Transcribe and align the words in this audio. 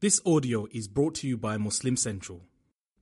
This 0.00 0.20
audio 0.24 0.66
is 0.72 0.88
brought 0.88 1.14
to 1.16 1.28
you 1.28 1.36
by 1.36 1.58
Muslim 1.58 1.94
Central. 1.94 2.40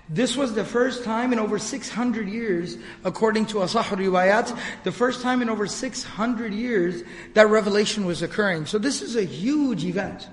this 0.09 0.35
was 0.35 0.53
the 0.53 0.65
first 0.65 1.03
time 1.03 1.31
in 1.33 1.39
over 1.39 1.59
600 1.59 2.27
years, 2.27 2.77
according 3.03 3.45
to 3.47 3.57
Asah 3.57 3.83
Riwayat, 3.83 4.57
the 4.83 4.91
first 4.91 5.21
time 5.21 5.43
in 5.43 5.49
over 5.49 5.67
600 5.67 6.53
years 6.53 7.03
that 7.35 7.47
revelation 7.47 8.05
was 8.05 8.23
occurring. 8.23 8.65
So 8.65 8.80
this 8.80 9.03
is 9.03 9.15
a 9.15 9.23
huge 9.23 9.85
event. 9.85 10.27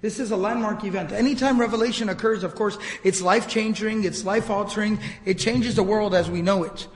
This 0.00 0.18
is 0.18 0.32
a 0.32 0.36
landmark 0.36 0.82
event. 0.84 1.12
Anytime 1.12 1.60
revelation 1.60 2.08
occurs, 2.08 2.42
of 2.42 2.54
course, 2.54 2.76
it's 3.04 3.22
life 3.22 3.46
changing, 3.46 4.04
it's 4.04 4.24
life 4.24 4.50
altering, 4.50 4.98
it 5.24 5.34
changes 5.34 5.76
the 5.76 5.82
world 5.82 6.14
as 6.14 6.28
we 6.28 6.42
know 6.42 6.64
it. 6.64 6.88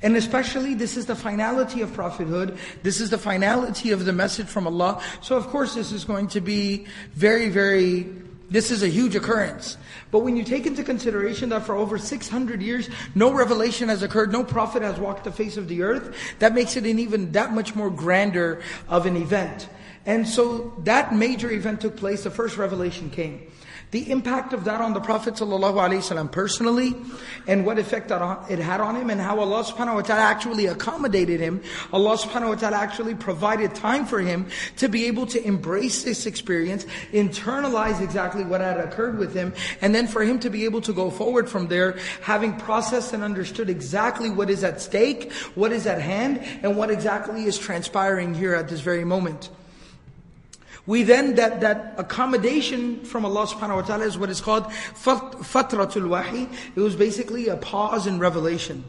And 0.00 0.16
especially, 0.16 0.74
this 0.74 0.96
is 0.96 1.06
the 1.06 1.16
finality 1.16 1.82
of 1.82 1.92
prophethood. 1.92 2.56
This 2.82 3.00
is 3.00 3.10
the 3.10 3.18
finality 3.18 3.90
of 3.90 4.04
the 4.04 4.12
message 4.12 4.46
from 4.46 4.66
Allah. 4.66 5.02
So 5.20 5.36
of 5.36 5.48
course, 5.48 5.74
this 5.74 5.92
is 5.92 6.04
going 6.04 6.28
to 6.28 6.40
be 6.40 6.86
very, 7.14 7.48
very 7.48 8.06
this 8.50 8.70
is 8.70 8.82
a 8.82 8.88
huge 8.88 9.14
occurrence. 9.14 9.76
But 10.10 10.20
when 10.20 10.36
you 10.36 10.44
take 10.44 10.66
into 10.66 10.82
consideration 10.82 11.50
that 11.50 11.66
for 11.66 11.74
over 11.74 11.98
600 11.98 12.62
years, 12.62 12.88
no 13.14 13.32
revelation 13.32 13.88
has 13.88 14.02
occurred, 14.02 14.32
no 14.32 14.42
prophet 14.42 14.82
has 14.82 14.98
walked 14.98 15.24
the 15.24 15.32
face 15.32 15.56
of 15.56 15.68
the 15.68 15.82
earth, 15.82 16.16
that 16.38 16.54
makes 16.54 16.76
it 16.76 16.84
an 16.84 16.98
even 16.98 17.32
that 17.32 17.52
much 17.52 17.74
more 17.74 17.90
grander 17.90 18.62
of 18.88 19.04
an 19.04 19.16
event. 19.16 19.68
And 20.06 20.26
so 20.26 20.74
that 20.84 21.14
major 21.14 21.50
event 21.50 21.82
took 21.82 21.96
place, 21.96 22.24
the 22.24 22.30
first 22.30 22.56
revelation 22.56 23.10
came. 23.10 23.50
The 23.90 24.10
impact 24.10 24.52
of 24.52 24.64
that 24.64 24.82
on 24.82 24.92
the 24.92 25.00
Prophet 25.00 25.34
ﷺ 25.34 26.30
personally, 26.30 26.94
and 27.46 27.64
what 27.64 27.78
effect 27.78 28.10
it 28.10 28.58
had 28.58 28.82
on 28.82 28.96
him, 28.96 29.08
and 29.08 29.18
how 29.18 29.40
Allah 29.40 29.64
subhanahu 29.64 29.94
wa 29.94 30.02
ta'ala 30.02 30.20
actually 30.20 30.66
accommodated 30.66 31.40
him. 31.40 31.62
Allah 31.90 32.18
subhanahu 32.18 32.50
wa 32.50 32.54
ta'ala 32.56 32.76
actually 32.76 33.14
provided 33.14 33.74
time 33.74 34.04
for 34.04 34.20
him 34.20 34.46
to 34.76 34.88
be 34.88 35.06
able 35.06 35.24
to 35.28 35.42
embrace 35.42 36.02
this 36.02 36.26
experience, 36.26 36.84
internalize 37.12 38.02
exactly 38.02 38.44
what 38.44 38.60
had 38.60 38.78
occurred 38.78 39.18
with 39.18 39.32
him, 39.32 39.54
and 39.80 39.94
then 39.94 40.06
for 40.06 40.22
him 40.22 40.38
to 40.40 40.50
be 40.50 40.66
able 40.66 40.82
to 40.82 40.92
go 40.92 41.10
forward 41.10 41.48
from 41.48 41.68
there, 41.68 41.96
having 42.20 42.54
processed 42.56 43.14
and 43.14 43.22
understood 43.22 43.70
exactly 43.70 44.28
what 44.28 44.50
is 44.50 44.64
at 44.64 44.82
stake, 44.82 45.32
what 45.54 45.72
is 45.72 45.86
at 45.86 46.02
hand, 46.02 46.44
and 46.62 46.76
what 46.76 46.90
exactly 46.90 47.44
is 47.44 47.56
transpiring 47.56 48.34
here 48.34 48.54
at 48.54 48.68
this 48.68 48.80
very 48.80 49.04
moment. 49.04 49.48
We 50.88 51.02
then, 51.02 51.34
that, 51.34 51.60
that 51.60 51.96
accommodation 51.98 53.04
from 53.04 53.26
Allah 53.26 53.46
subhanahu 53.46 53.76
wa 53.76 53.82
ta'ala 53.82 54.06
is 54.06 54.16
what 54.16 54.30
is 54.30 54.40
called 54.40 54.64
fatratul 54.64 56.08
wahi. 56.08 56.48
It 56.74 56.80
was 56.80 56.96
basically 56.96 57.48
a 57.48 57.58
pause 57.58 58.06
in 58.06 58.18
revelation. 58.18 58.84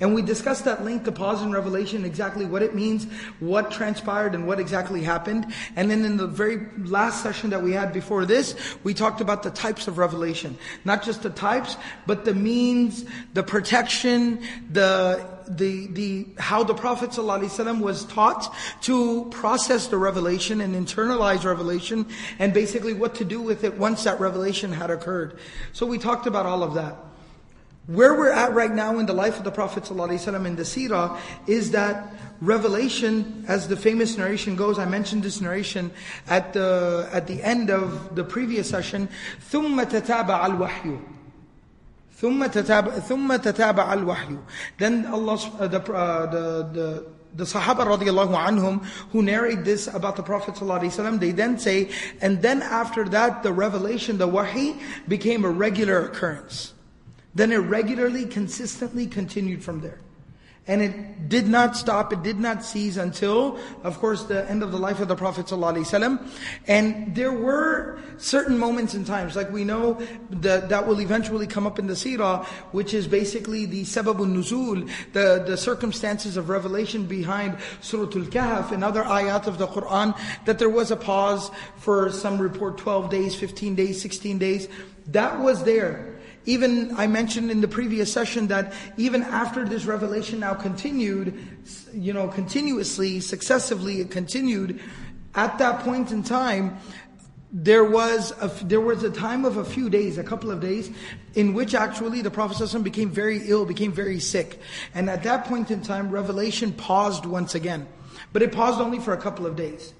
And 0.00 0.14
we 0.14 0.20
discussed 0.20 0.66
that 0.66 0.84
link 0.84 1.04
the 1.04 1.12
pause 1.12 1.42
in 1.42 1.50
revelation, 1.50 2.04
exactly 2.04 2.44
what 2.44 2.62
it 2.62 2.74
means, 2.74 3.06
what 3.38 3.70
transpired 3.70 4.34
and 4.34 4.46
what 4.46 4.60
exactly 4.60 5.02
happened. 5.02 5.46
And 5.76 5.90
then 5.90 6.04
in 6.04 6.18
the 6.18 6.26
very 6.26 6.66
last 6.76 7.22
session 7.22 7.48
that 7.50 7.62
we 7.62 7.72
had 7.72 7.94
before 7.94 8.26
this, 8.26 8.54
we 8.84 8.92
talked 8.92 9.22
about 9.22 9.42
the 9.42 9.50
types 9.50 9.88
of 9.88 9.96
revelation. 9.96 10.58
Not 10.84 11.02
just 11.02 11.22
the 11.22 11.30
types, 11.30 11.78
but 12.06 12.26
the 12.26 12.34
means, 12.34 13.06
the 13.32 13.42
protection, 13.42 14.42
the 14.70 15.26
the, 15.49 15.87
the, 15.87 16.27
how 16.37 16.63
the 16.63 16.73
Prophet 16.73 17.11
ﷺ 17.11 17.79
was 17.79 18.05
taught 18.05 18.53
to 18.81 19.25
process 19.31 19.87
the 19.87 19.97
revelation 19.97 20.61
and 20.61 20.75
internalize 20.75 21.43
revelation 21.43 22.05
and 22.39 22.53
basically 22.53 22.93
what 22.93 23.15
to 23.15 23.25
do 23.25 23.41
with 23.41 23.63
it 23.63 23.77
once 23.77 24.03
that 24.03 24.19
revelation 24.19 24.71
had 24.71 24.89
occurred. 24.89 25.37
So 25.73 25.85
we 25.85 25.97
talked 25.97 26.27
about 26.27 26.45
all 26.45 26.63
of 26.63 26.73
that. 26.75 26.95
Where 27.87 28.15
we're 28.15 28.31
at 28.31 28.53
right 28.53 28.71
now 28.71 28.97
in 28.97 29.05
the 29.05 29.13
life 29.13 29.37
of 29.37 29.43
the 29.43 29.51
Prophet 29.51 29.83
ﷺ 29.83 30.45
in 30.45 30.55
the 30.55 30.63
seerah 30.63 31.19
is 31.45 31.71
that 31.71 32.13
revelation, 32.41 33.45
as 33.47 33.67
the 33.67 33.77
famous 33.77 34.17
narration 34.17 34.55
goes, 34.55 34.79
I 34.79 34.85
mentioned 34.85 35.21
this 35.21 35.39
narration 35.39 35.91
at 36.27 36.53
the, 36.53 37.07
at 37.11 37.27
the 37.27 37.43
end 37.43 37.69
of 37.69 38.15
the 38.15 38.23
previous 38.23 38.69
session, 38.69 39.07
ثُمَّ 39.51 39.83
تَتَابَعَ 39.85 40.45
الْوَحْيُ 40.45 40.99
ثم 42.19 42.45
تتابع 42.45 42.99
ثم 42.99 43.35
تتابع 43.35 43.93
الوحي 43.93 44.37
then 44.77 45.05
Allah 45.05 45.35
uh, 45.35 45.67
the, 45.67 45.93
uh, 45.93 46.25
the 46.27 46.69
the 46.73 47.15
the 47.35 47.43
Sahaba 47.43 47.85
radiallahu 47.85 48.33
anhum 48.33 48.83
who 49.11 49.21
narrate 49.21 49.65
this 49.65 49.87
about 49.87 50.15
the 50.15 50.23
Prophet 50.23 50.55
ﷺ, 50.55 51.19
they 51.19 51.31
then 51.31 51.59
say, 51.59 51.89
and 52.21 52.41
then 52.41 52.61
after 52.61 53.03
that, 53.09 53.43
the 53.43 53.51
revelation, 53.51 54.17
the 54.17 54.27
wahi, 54.27 54.79
became 55.07 55.43
a 55.43 55.49
regular 55.49 56.05
occurrence. 56.05 56.73
Then 57.33 57.51
it 57.51 57.57
regularly, 57.57 58.25
consistently 58.25 59.05
continued 59.05 59.63
from 59.63 59.81
there. 59.81 59.99
And 60.66 60.82
it 60.82 61.28
did 61.28 61.48
not 61.48 61.76
stop, 61.76 62.12
it 62.12 62.22
did 62.22 62.38
not 62.38 62.64
cease 62.64 62.96
until, 62.96 63.58
of 63.82 63.98
course, 63.98 64.24
the 64.24 64.48
end 64.48 64.62
of 64.62 64.70
the 64.72 64.78
life 64.78 65.00
of 65.00 65.08
the 65.08 65.16
Prophet 65.16 65.46
ﷺ. 65.46 66.20
And 66.68 67.14
there 67.14 67.32
were 67.32 67.98
certain 68.18 68.58
moments 68.58 68.92
and 68.94 69.06
times, 69.06 69.34
like 69.34 69.50
we 69.50 69.64
know 69.64 69.94
that 70.30 70.68
that 70.68 70.86
will 70.86 71.00
eventually 71.00 71.46
come 71.46 71.66
up 71.66 71.78
in 71.78 71.86
the 71.86 71.94
seerah, 71.94 72.44
which 72.72 72.92
is 72.92 73.08
basically 73.08 73.64
the 73.64 73.82
sababun 73.82 74.34
nuzul, 74.36 74.88
the, 75.12 75.42
the 75.46 75.56
circumstances 75.56 76.36
of 76.36 76.50
revelation 76.50 77.06
behind 77.06 77.56
Surah 77.80 78.04
Al-Kahf 78.04 78.70
and 78.70 78.84
other 78.84 79.02
ayat 79.02 79.46
of 79.46 79.58
the 79.58 79.66
Quran, 79.66 80.16
that 80.44 80.58
there 80.58 80.68
was 80.68 80.90
a 80.90 80.96
pause 80.96 81.50
for 81.76 82.12
some 82.12 82.38
report 82.38 82.76
12 82.76 83.10
days, 83.10 83.34
15 83.34 83.74
days, 83.74 84.00
16 84.00 84.38
days. 84.38 84.68
That 85.06 85.40
was 85.40 85.64
there. 85.64 86.09
Even 86.46 86.94
I 86.96 87.06
mentioned 87.06 87.50
in 87.50 87.60
the 87.60 87.68
previous 87.68 88.12
session 88.12 88.48
that 88.48 88.72
even 88.96 89.22
after 89.22 89.64
this 89.64 89.84
revelation 89.84 90.40
now 90.40 90.54
continued, 90.54 91.38
you 91.92 92.12
know, 92.12 92.28
continuously, 92.28 93.20
successively, 93.20 94.00
it 94.00 94.10
continued. 94.10 94.80
At 95.34 95.58
that 95.58 95.80
point 95.80 96.12
in 96.12 96.22
time, 96.22 96.78
there 97.52 97.84
was 97.84 98.32
a, 98.40 98.48
there 98.64 98.80
was 98.80 99.02
a 99.02 99.10
time 99.10 99.44
of 99.44 99.56
a 99.56 99.64
few 99.64 99.90
days, 99.90 100.18
a 100.18 100.24
couple 100.24 100.50
of 100.50 100.60
days, 100.60 100.90
in 101.34 101.52
which 101.52 101.74
actually 101.74 102.22
the 102.22 102.30
Prophet 102.30 102.82
became 102.82 103.10
very 103.10 103.48
ill, 103.48 103.64
became 103.66 103.92
very 103.92 104.20
sick. 104.20 104.60
And 104.94 105.10
at 105.10 105.24
that 105.24 105.44
point 105.46 105.70
in 105.70 105.82
time, 105.82 106.10
revelation 106.10 106.72
paused 106.72 107.26
once 107.26 107.54
again. 107.54 107.88
But 108.32 108.42
it 108.42 108.52
paused 108.52 108.80
only 108.80 109.00
for 109.00 109.12
a 109.12 109.18
couple 109.18 109.46
of 109.46 109.56
days. 109.56 109.92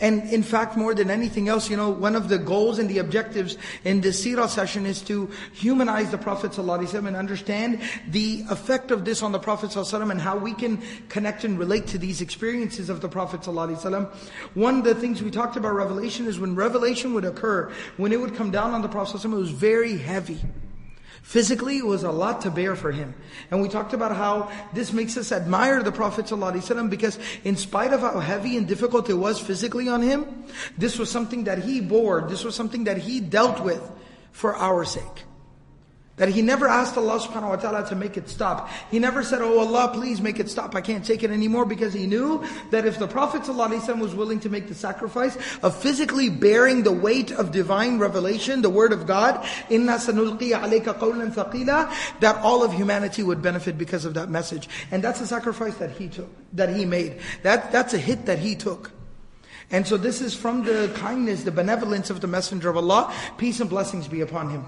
And 0.00 0.30
in 0.30 0.42
fact, 0.42 0.76
more 0.76 0.94
than 0.94 1.10
anything 1.10 1.48
else, 1.48 1.70
you 1.70 1.76
know, 1.76 1.88
one 1.88 2.16
of 2.16 2.28
the 2.28 2.38
goals 2.38 2.78
and 2.78 2.88
the 2.88 2.98
objectives 2.98 3.56
in 3.84 4.02
this 4.02 4.24
seerah 4.24 4.48
session 4.48 4.84
is 4.84 5.00
to 5.02 5.30
humanize 5.54 6.10
the 6.10 6.18
Prophet 6.18 6.52
ﷺ 6.52 7.06
and 7.06 7.16
understand 7.16 7.80
the 8.08 8.44
effect 8.50 8.90
of 8.90 9.04
this 9.04 9.22
on 9.22 9.32
the 9.32 9.38
Prophet 9.38 9.70
ﷺ 9.70 10.10
and 10.10 10.20
how 10.20 10.36
we 10.36 10.52
can 10.52 10.82
connect 11.08 11.44
and 11.44 11.58
relate 11.58 11.86
to 11.88 11.98
these 11.98 12.20
experiences 12.20 12.90
of 12.90 13.00
the 13.00 13.08
Prophet 13.08 13.40
ﷺ. 13.40 14.06
One 14.54 14.78
of 14.78 14.84
the 14.84 14.94
things 14.94 15.22
we 15.22 15.30
talked 15.30 15.56
about 15.56 15.74
revelation 15.74 16.26
is 16.26 16.38
when 16.38 16.54
revelation 16.54 17.14
would 17.14 17.24
occur, 17.24 17.72
when 17.96 18.12
it 18.12 18.20
would 18.20 18.34
come 18.34 18.50
down 18.50 18.72
on 18.72 18.82
the 18.82 18.88
Prophet 18.88 19.18
ﷺ, 19.18 19.32
it 19.32 19.36
was 19.36 19.50
very 19.50 19.96
heavy. 19.96 20.40
Physically, 21.21 21.77
it 21.77 21.85
was 21.85 22.03
a 22.03 22.11
lot 22.11 22.41
to 22.41 22.51
bear 22.51 22.75
for 22.75 22.91
him. 22.91 23.13
And 23.51 23.61
we 23.61 23.69
talked 23.69 23.93
about 23.93 24.15
how 24.15 24.51
this 24.73 24.91
makes 24.91 25.17
us 25.17 25.31
admire 25.31 25.83
the 25.83 25.91
Prophet 25.91 26.25
ﷺ 26.25 26.89
because 26.89 27.19
in 27.43 27.55
spite 27.55 27.93
of 27.93 28.01
how 28.01 28.19
heavy 28.19 28.57
and 28.57 28.67
difficult 28.67 29.09
it 29.09 29.13
was 29.13 29.39
physically 29.39 29.87
on 29.87 30.01
him, 30.01 30.45
this 30.77 30.97
was 30.97 31.09
something 31.09 31.45
that 31.45 31.59
he 31.59 31.79
bore, 31.79 32.27
this 32.27 32.43
was 32.43 32.55
something 32.55 32.85
that 32.85 32.97
he 32.97 33.19
dealt 33.19 33.63
with 33.63 33.81
for 34.31 34.55
our 34.55 34.83
sake. 34.83 35.23
That 36.20 36.30
he 36.30 36.40
never 36.40 36.66
asked 36.66 36.96
Allah 36.96 37.20
subhanahu 37.20 37.50
wa 37.50 37.56
ta'ala 37.56 37.88
to 37.90 37.94
make 37.94 38.16
it 38.16 38.30
stop. 38.30 38.70
He 38.90 38.98
never 38.98 39.22
said, 39.22 39.42
Oh 39.42 39.58
Allah, 39.58 39.90
please 39.92 40.22
make 40.22 40.40
it 40.40 40.48
stop. 40.48 40.74
I 40.74 40.80
can't 40.80 41.04
take 41.04 41.22
it 41.22 41.30
anymore 41.30 41.66
because 41.66 41.92
he 41.92 42.06
knew 42.06 42.42
that 42.70 42.86
if 42.86 42.98
the 42.98 43.06
Prophet 43.06 43.42
ﷺ 43.42 44.00
was 44.00 44.14
willing 44.14 44.40
to 44.40 44.48
make 44.48 44.66
the 44.66 44.74
sacrifice 44.74 45.36
of 45.62 45.76
physically 45.76 46.30
bearing 46.30 46.84
the 46.84 46.92
weight 46.92 47.32
of 47.32 47.52
divine 47.52 47.98
revelation, 47.98 48.62
the 48.62 48.70
word 48.70 48.94
of 48.94 49.06
God, 49.06 49.44
إِنَّا 49.68 49.98
سَنُلْقِيَ 49.98 50.58
عَلَيْكَ 50.58 50.84
قَوْلًا 50.84 51.34
ثَقِيلًا 51.34 52.20
that 52.20 52.36
all 52.36 52.64
of 52.64 52.72
humanity 52.72 53.22
would 53.22 53.42
benefit 53.42 53.76
because 53.76 54.06
of 54.06 54.14
that 54.14 54.30
message. 54.30 54.70
And 54.90 55.04
that's 55.04 55.20
a 55.20 55.26
sacrifice 55.26 55.74
that 55.76 55.90
he 55.90 56.08
took, 56.08 56.30
that 56.54 56.74
he 56.74 56.86
made. 56.86 57.20
That, 57.42 57.72
that's 57.72 57.92
a 57.92 57.98
hit 57.98 58.24
that 58.24 58.38
he 58.38 58.56
took. 58.56 58.90
And 59.70 59.86
so 59.86 59.98
this 59.98 60.22
is 60.22 60.34
from 60.34 60.64
the 60.64 60.90
kindness, 60.96 61.42
the 61.42 61.50
benevolence 61.50 62.08
of 62.08 62.22
the 62.22 62.26
Messenger 62.26 62.70
of 62.70 62.78
Allah. 62.78 63.12
Peace 63.36 63.60
and 63.60 63.68
blessings 63.68 64.08
be 64.08 64.22
upon 64.22 64.48
him. 64.48 64.64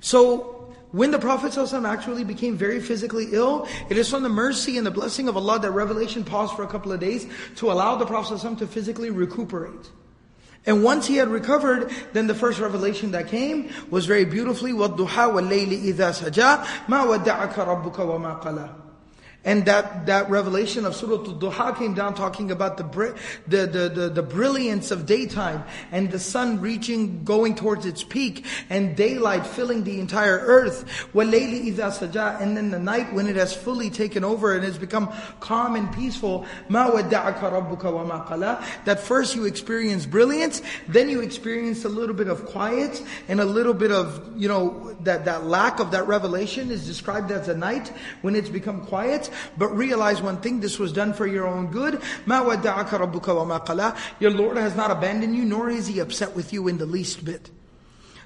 So, 0.00 0.56
when 0.92 1.12
the 1.12 1.20
Prophet 1.20 1.52
ﷺ 1.52 1.88
actually 1.88 2.24
became 2.24 2.56
very 2.56 2.80
physically 2.80 3.28
ill, 3.30 3.68
it 3.88 3.96
is 3.96 4.10
from 4.10 4.24
the 4.24 4.28
mercy 4.28 4.76
and 4.76 4.84
the 4.84 4.90
blessing 4.90 5.28
of 5.28 5.36
Allah 5.36 5.60
that 5.60 5.70
revelation 5.70 6.24
paused 6.24 6.56
for 6.56 6.64
a 6.64 6.66
couple 6.66 6.90
of 6.90 6.98
days 6.98 7.28
to 7.56 7.70
allow 7.70 7.94
the 7.94 8.06
Prophet 8.06 8.38
ﷺ 8.38 8.58
to 8.58 8.66
physically 8.66 9.10
recuperate. 9.10 9.90
And 10.66 10.82
once 10.82 11.06
he 11.06 11.16
had 11.16 11.28
recovered, 11.28 11.90
then 12.12 12.26
the 12.26 12.34
first 12.34 12.58
revelation 12.58 13.12
that 13.12 13.28
came 13.28 13.70
was 13.88 14.06
very 14.06 14.24
beautifully, 14.24 14.72
وَالضُّحَى 14.72 15.32
وَاللَّيْلِ 15.32 15.94
إِذَا 15.94 16.10
سَجَى 16.12 16.64
مَا 16.86 17.06
وَدَّعَكَ 17.06 17.54
رَبُّكَ 17.54 17.94
وَمَا 17.94 18.42
قَلَى 18.42 18.83
and 19.44 19.64
that, 19.64 20.04
that 20.04 20.28
revelation 20.28 20.84
of 20.84 20.94
Surah 20.94 21.24
Al-Duha 21.24 21.78
came 21.78 21.94
down 21.94 22.14
talking 22.14 22.50
about 22.50 22.76
the, 22.76 23.14
the, 23.48 23.66
the, 23.66 23.88
the, 23.88 24.08
the 24.10 24.22
brilliance 24.22 24.90
of 24.90 25.06
daytime 25.06 25.64
and 25.92 26.10
the 26.10 26.18
sun 26.18 26.60
reaching, 26.60 27.24
going 27.24 27.54
towards 27.54 27.86
its 27.86 28.04
peak 28.04 28.44
and 28.68 28.94
daylight 28.94 29.46
filling 29.46 29.82
the 29.84 29.98
entire 29.98 30.38
earth. 30.38 30.84
وَاللَّيْلِ 31.14 31.74
إِذَا 31.74 31.90
سَجَى 31.90 32.40
And 32.42 32.54
then 32.54 32.70
the 32.70 32.78
night 32.78 33.14
when 33.14 33.26
it 33.26 33.36
has 33.36 33.54
fully 33.54 33.88
taken 33.88 34.24
over 34.24 34.54
and 34.54 34.62
has 34.62 34.76
become 34.76 35.10
calm 35.40 35.74
and 35.74 35.90
peaceful. 35.94 36.44
مَا 36.68 36.92
وَدَّعَكَ 36.92 37.38
رَبُّكَ 37.38 37.80
وَمَا 37.80 38.28
قَلَى 38.28 38.84
That 38.84 39.00
first 39.00 39.34
you 39.34 39.46
experience 39.46 40.04
brilliance, 40.04 40.60
then 40.86 41.08
you 41.08 41.20
experience 41.22 41.86
a 41.86 41.88
little 41.88 42.14
bit 42.14 42.28
of 42.28 42.44
quiet 42.44 43.02
and 43.26 43.40
a 43.40 43.46
little 43.46 43.74
bit 43.74 43.90
of, 43.90 44.30
you 44.36 44.48
know, 44.48 44.94
that, 45.00 45.24
that 45.24 45.46
lack 45.46 45.80
of 45.80 45.92
that 45.92 46.06
revelation 46.06 46.70
is 46.70 46.86
described 46.86 47.30
as 47.30 47.48
a 47.48 47.56
night 47.56 47.90
when 48.20 48.36
it's 48.36 48.50
become 48.50 48.84
quiet. 48.84 49.28
But 49.56 49.68
realize 49.68 50.22
one 50.22 50.40
thing, 50.40 50.60
this 50.60 50.78
was 50.78 50.92
done 50.92 51.12
for 51.12 51.26
your 51.26 51.46
own 51.46 51.68
good. 51.68 51.94
مَا 52.26 52.44
وَدَّعَكَ 52.44 52.88
رَبُّكَ 52.88 53.22
وَمَا 53.22 53.66
قَلَى 53.66 53.96
Your 54.20 54.30
Lord 54.30 54.56
has 54.56 54.76
not 54.76 54.90
abandoned 54.90 55.34
you, 55.36 55.44
nor 55.44 55.70
is 55.70 55.86
He 55.86 55.98
upset 55.98 56.34
with 56.34 56.52
you 56.52 56.68
in 56.68 56.78
the 56.78 56.86
least 56.86 57.24
bit. 57.24 57.50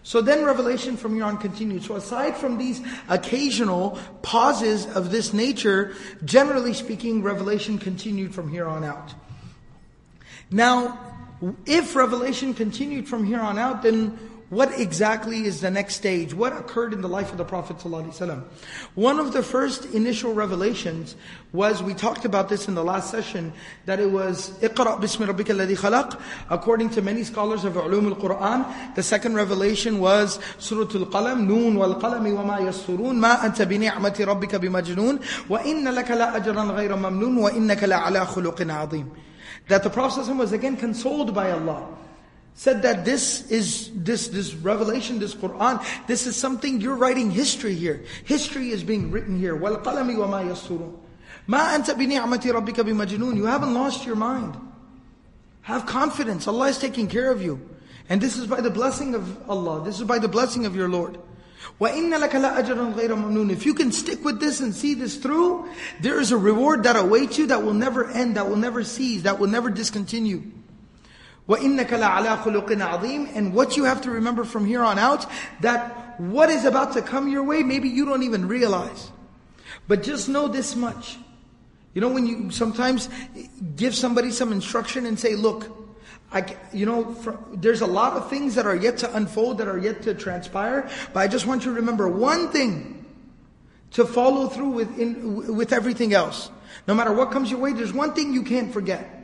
So 0.05 0.21
then 0.21 0.44
revelation 0.44 0.99
from 0.99 1.15
here 1.15 1.25
on 1.25 1.38
continues. 1.38 1.87
So 1.87 1.97
aside 1.97 2.37
from 2.37 2.59
these 2.59 2.82
occasional 3.09 3.99
pauses 4.21 4.85
of 4.94 5.11
this 5.11 5.32
nature, 5.32 5.94
generally 6.25 6.75
speaking, 6.75 7.23
revelation 7.23 7.79
continued 7.79 8.35
from 8.35 8.50
here 8.50 8.67
on 8.67 8.85
out. 8.85 9.15
Now, 10.50 10.99
if 11.65 11.97
revelation 11.97 12.53
continued 12.53 13.09
from 13.09 13.25
here 13.25 13.41
on 13.41 13.59
out, 13.59 13.82
then 13.82 14.19
what 14.50 14.79
exactly 14.79 15.47
is 15.47 15.61
the 15.61 15.71
next 15.71 15.97
stage? 15.97 16.32
What 16.32 16.53
occurred 16.53 16.93
in 16.93 17.00
the 17.00 17.09
life 17.09 17.32
of 17.32 17.38
the 17.38 17.44
Prophet 17.44 17.79
ﷺ? 17.79 18.44
One 18.94 19.19
of 19.19 19.32
the 19.32 19.43
first 19.43 19.87
initial 19.87 20.32
revelations 20.32 21.17
was, 21.53 21.82
we 21.82 21.94
talked 21.94 22.25
about 22.25 22.49
this 22.49 22.69
in 22.69 22.75
the 22.75 22.85
last 22.85 23.11
session, 23.11 23.53
that 23.87 23.99
it 23.99 24.11
was 24.11 24.50
اقرأ 24.61 25.00
بسم 25.00 25.26
ربك 25.26 25.50
الذي 25.50 25.76
خلق. 25.76 26.21
According 26.50 26.91
to 26.91 27.03
many 27.03 27.25
scholars 27.25 27.65
of 27.65 27.73
علوم 27.73 28.15
القرآن, 28.15 28.94
the 28.94 29.03
second 29.03 29.35
revelation 29.35 29.99
was 29.99 30.38
Surah 30.59 30.82
Al-Qalam, 30.82 31.49
نون 31.49 31.76
والقلم 31.76 32.26
وما 32.26 32.59
يسطرون 32.69 33.17
ما 33.17 33.44
أنت 33.47 33.62
بنعمة 33.62 34.17
ربك 34.21 34.55
بمجنون 34.55 35.19
وإن 35.49 35.88
لك 35.88 36.11
لأجرا 36.11 36.62
غير 36.62 36.97
ممنون 36.97 37.38
وإنك 37.38 37.85
لعلى 37.85 38.26
خلق 38.26 38.61
عظيم. 38.61 39.11
That 39.69 39.82
the 39.82 39.91
Prophet 39.91 40.26
ﷺ 40.26 40.38
was 40.38 40.53
again 40.53 40.76
consoled 40.76 41.35
by 41.35 41.50
Allah 41.50 41.88
said 42.59 42.82
that 42.82 43.05
this 43.05 43.50
is 43.50 43.91
this 43.94 44.29
this 44.29 44.55
revelation, 44.55 45.19
this 45.19 45.35
Quran, 45.35 45.85
this 46.06 46.26
is 46.26 46.37
something 46.37 46.81
you're 46.81 46.97
writing 46.97 47.31
history 47.31 47.75
here. 47.75 48.05
History 48.25 48.71
is 48.71 48.85
being 48.85 49.11
written 49.11 49.38
here. 49.38 49.56
وَالْقَلَمِ 49.56 50.15
وَمَا 50.17 50.50
يَسْطُرُونَ 50.50 50.97
مَا 51.49 51.76
أَنْتَ 51.76 51.91
بِنِعْمَةِ 51.94 52.43
رَبِّكَ 52.43 52.75
بِمَجْنُونَ 52.75 53.37
You 53.37 53.47
haven't 53.47 53.75
lost 53.75 54.06
your 54.06 54.17
mind. 54.17 54.56
Have 55.62 55.85
confidence. 55.85 56.47
Allah 56.47 56.69
is 56.69 56.79
taking 56.79 57.09
care 57.09 57.31
of 57.31 57.43
you. 57.43 57.69
And 58.09 58.21
this 58.21 58.37
is 58.37 58.47
by 58.47 58.61
the 58.61 58.71
blessing 58.71 59.15
of 59.15 59.50
Allah. 59.50 59.82
This 59.85 59.99
is 59.99 60.06
by 60.06 60.19
the 60.19 60.29
blessing 60.29 60.67
of 60.67 60.76
your 60.76 60.88
Lord. 60.88 61.19
وَإِنَّ 61.81 62.12
لَكَ 62.12 62.31
لَأَجْرًا 62.31 62.94
غَيْرَ 62.94 63.09
مَمْنُونَ 63.09 63.50
If 63.50 63.67
you 63.67 63.75
can 63.75 63.91
stick 63.91 64.25
with 64.25 64.38
this 64.38 64.61
and 64.61 64.75
see 64.75 64.94
this 64.94 65.17
through, 65.17 65.69
there 66.00 66.21
is 66.21 66.31
a 66.31 66.37
reward 66.37 66.85
that 66.85 66.97
awaits 66.97 67.38
you 67.38 67.49
that 67.49 67.62
will 67.62 67.75
never 67.75 68.11
end, 68.11 68.37
that 68.37 68.49
will 68.49 68.56
never 68.56 68.85
cease, 68.85 69.23
that 69.23 69.38
will 69.38 69.49
never 69.49 69.71
discontinue. 69.71 70.43
وَإِنَّكَ 71.49 71.88
لَعَلَىٰ 71.88 72.43
خُلُقٍ 72.43 72.69
عَظِيمٍ 72.69 73.37
And 73.37 73.53
what 73.53 73.76
you 73.76 73.85
have 73.85 74.00
to 74.03 74.11
remember 74.11 74.44
from 74.44 74.65
here 74.65 74.82
on 74.82 74.99
out, 74.99 75.26
that 75.61 76.19
what 76.19 76.49
is 76.49 76.65
about 76.65 76.94
to 76.94 77.03
come 77.03 77.29
your 77.29 77.43
way, 77.43 77.62
maybe 77.62 77.88
you 77.88 78.06
don't 78.06 78.23
even 78.23 78.49
realize. 78.49 79.11
But 79.87 80.03
just 80.03 80.29
know 80.29 80.49
this 80.49 80.75
much. 80.75 81.19
You 81.93 82.00
know 82.00 82.09
when 82.09 82.26
you 82.26 82.50
sometimes 82.50 83.09
give 83.76 83.94
somebody 83.94 84.31
some 84.31 84.53
instruction 84.53 85.06
and 85.06 85.19
say, 85.19 85.37
look, 85.37 85.71
I, 86.32 86.56
you 86.73 86.87
know, 86.87 87.15
there's 87.53 87.82
a 87.82 87.87
lot 87.87 88.15
of 88.15 88.29
things 88.29 88.56
that 88.56 88.67
are 88.67 88.75
yet 88.75 88.99
to 88.99 89.17
unfold, 89.17 89.59
that 89.59 89.69
are 89.69 89.79
yet 89.79 90.03
to 90.03 90.15
transpire, 90.15 90.91
but 91.12 91.21
I 91.21 91.29
just 91.29 91.47
want 91.47 91.65
you 91.65 91.71
to 91.71 91.76
remember 91.76 92.09
one 92.09 92.49
thing 92.49 93.06
to 93.93 94.05
follow 94.05 94.49
through 94.49 94.71
with, 94.71 94.99
in, 94.99 95.55
with 95.56 95.73
everything 95.73 96.12
else. 96.12 96.50
No 96.88 96.94
matter 96.94 97.12
what 97.12 97.31
comes 97.31 97.50
your 97.50 97.61
way, 97.61 97.73
there's 97.73 97.93
one 97.93 98.15
thing 98.15 98.32
you 98.35 98.43
can't 98.43 98.73
forget. 98.73 99.18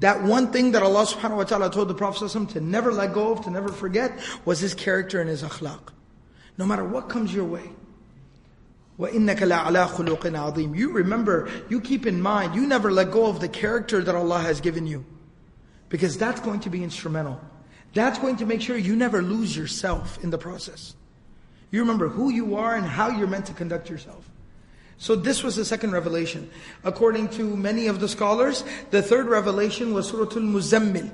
That 0.00 0.22
one 0.22 0.52
thing 0.52 0.72
that 0.72 0.82
Allah 0.82 1.06
subhanahu 1.06 1.36
wa 1.36 1.44
ta'ala 1.44 1.70
told 1.70 1.88
the 1.88 1.94
Prophet 1.94 2.28
to 2.28 2.60
never 2.60 2.92
let 2.92 3.12
go 3.12 3.32
of, 3.32 3.42
to 3.42 3.50
never 3.50 3.68
forget, 3.68 4.18
was 4.44 4.58
his 4.58 4.74
character 4.74 5.20
and 5.20 5.30
his 5.30 5.42
akhlaq. 5.42 5.90
No 6.58 6.66
matter 6.66 6.84
what 6.84 7.08
comes 7.08 7.32
your 7.32 7.44
way. 7.44 7.70
وَإِنَّكَ 8.98 9.36
لَعَلَىٰ 9.36 9.86
خُلُقٍ 9.88 10.18
عَظِيمٍ 10.18 10.76
You 10.76 10.90
remember, 10.90 11.50
you 11.68 11.80
keep 11.80 12.06
in 12.06 12.20
mind, 12.20 12.54
you 12.54 12.66
never 12.66 12.90
let 12.90 13.10
go 13.10 13.26
of 13.26 13.40
the 13.40 13.48
character 13.48 14.02
that 14.02 14.14
Allah 14.14 14.40
has 14.40 14.60
given 14.60 14.86
you. 14.86 15.04
Because 15.88 16.16
that's 16.16 16.40
going 16.40 16.60
to 16.60 16.70
be 16.70 16.82
instrumental. 16.82 17.40
That's 17.92 18.18
going 18.18 18.36
to 18.36 18.46
make 18.46 18.62
sure 18.62 18.76
you 18.76 18.96
never 18.96 19.22
lose 19.22 19.56
yourself 19.56 20.22
in 20.24 20.30
the 20.30 20.38
process. 20.38 20.96
You 21.70 21.80
remember 21.80 22.08
who 22.08 22.30
you 22.30 22.56
are 22.56 22.74
and 22.74 22.86
how 22.86 23.08
you're 23.08 23.26
meant 23.26 23.46
to 23.46 23.52
conduct 23.52 23.90
yourself. 23.90 24.28
So 25.01 25.15
this 25.15 25.41
was 25.41 25.55
the 25.55 25.65
second 25.65 25.93
revelation. 25.93 26.47
According 26.83 27.29
to 27.29 27.57
many 27.57 27.87
of 27.87 27.99
the 27.99 28.07
scholars, 28.07 28.63
the 28.91 29.01
third 29.01 29.25
revelation 29.25 29.95
was 29.95 30.07
Surah 30.07 30.29
Al-Muzammil. 30.29 31.09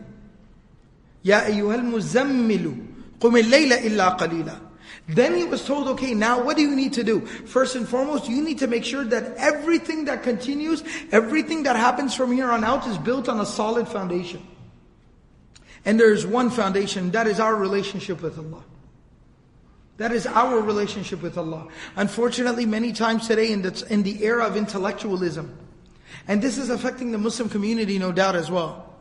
Ya 1.23 1.43
ayyuhal 1.43 1.89
muzammilu, 1.89 2.85
qum 3.17 3.41
al-layla 3.41 3.81
illa 3.85 4.17
qalila. 4.19 4.59
Then 5.07 5.35
he 5.35 5.45
was 5.45 5.65
told, 5.65 5.87
okay, 5.87 6.13
now 6.13 6.43
what 6.43 6.57
do 6.57 6.63
you 6.63 6.75
need 6.75 6.91
to 6.93 7.03
do? 7.05 7.21
First 7.21 7.77
and 7.77 7.87
foremost, 7.87 8.27
you 8.27 8.41
need 8.41 8.59
to 8.59 8.67
make 8.67 8.83
sure 8.83 9.05
that 9.05 9.37
everything 9.37 10.03
that 10.03 10.21
continues, 10.21 10.83
everything 11.13 11.63
that 11.63 11.77
happens 11.77 12.13
from 12.13 12.33
here 12.33 12.51
on 12.51 12.65
out 12.65 12.85
is 12.87 12.97
built 12.97 13.29
on 13.29 13.39
a 13.39 13.45
solid 13.45 13.87
foundation. 13.87 14.45
And 15.85 15.97
there 15.97 16.11
is 16.11 16.27
one 16.27 16.49
foundation, 16.49 17.11
that 17.11 17.25
is 17.25 17.39
our 17.39 17.55
relationship 17.55 18.21
with 18.21 18.37
Allah. 18.37 18.65
That 19.97 20.11
is 20.11 20.27
our 20.27 20.59
relationship 20.61 21.21
with 21.21 21.37
Allah. 21.37 21.67
Unfortunately, 21.95 22.65
many 22.65 22.93
times 22.93 23.27
today 23.27 23.51
in 23.51 23.63
the, 23.63 23.85
in 23.89 24.03
the 24.03 24.23
era 24.23 24.45
of 24.45 24.55
intellectualism, 24.55 25.57
and 26.27 26.41
this 26.41 26.57
is 26.57 26.69
affecting 26.69 27.11
the 27.11 27.17
Muslim 27.17 27.49
community 27.49 27.97
no 27.97 28.11
doubt 28.11 28.35
as 28.35 28.51
well, 28.51 28.93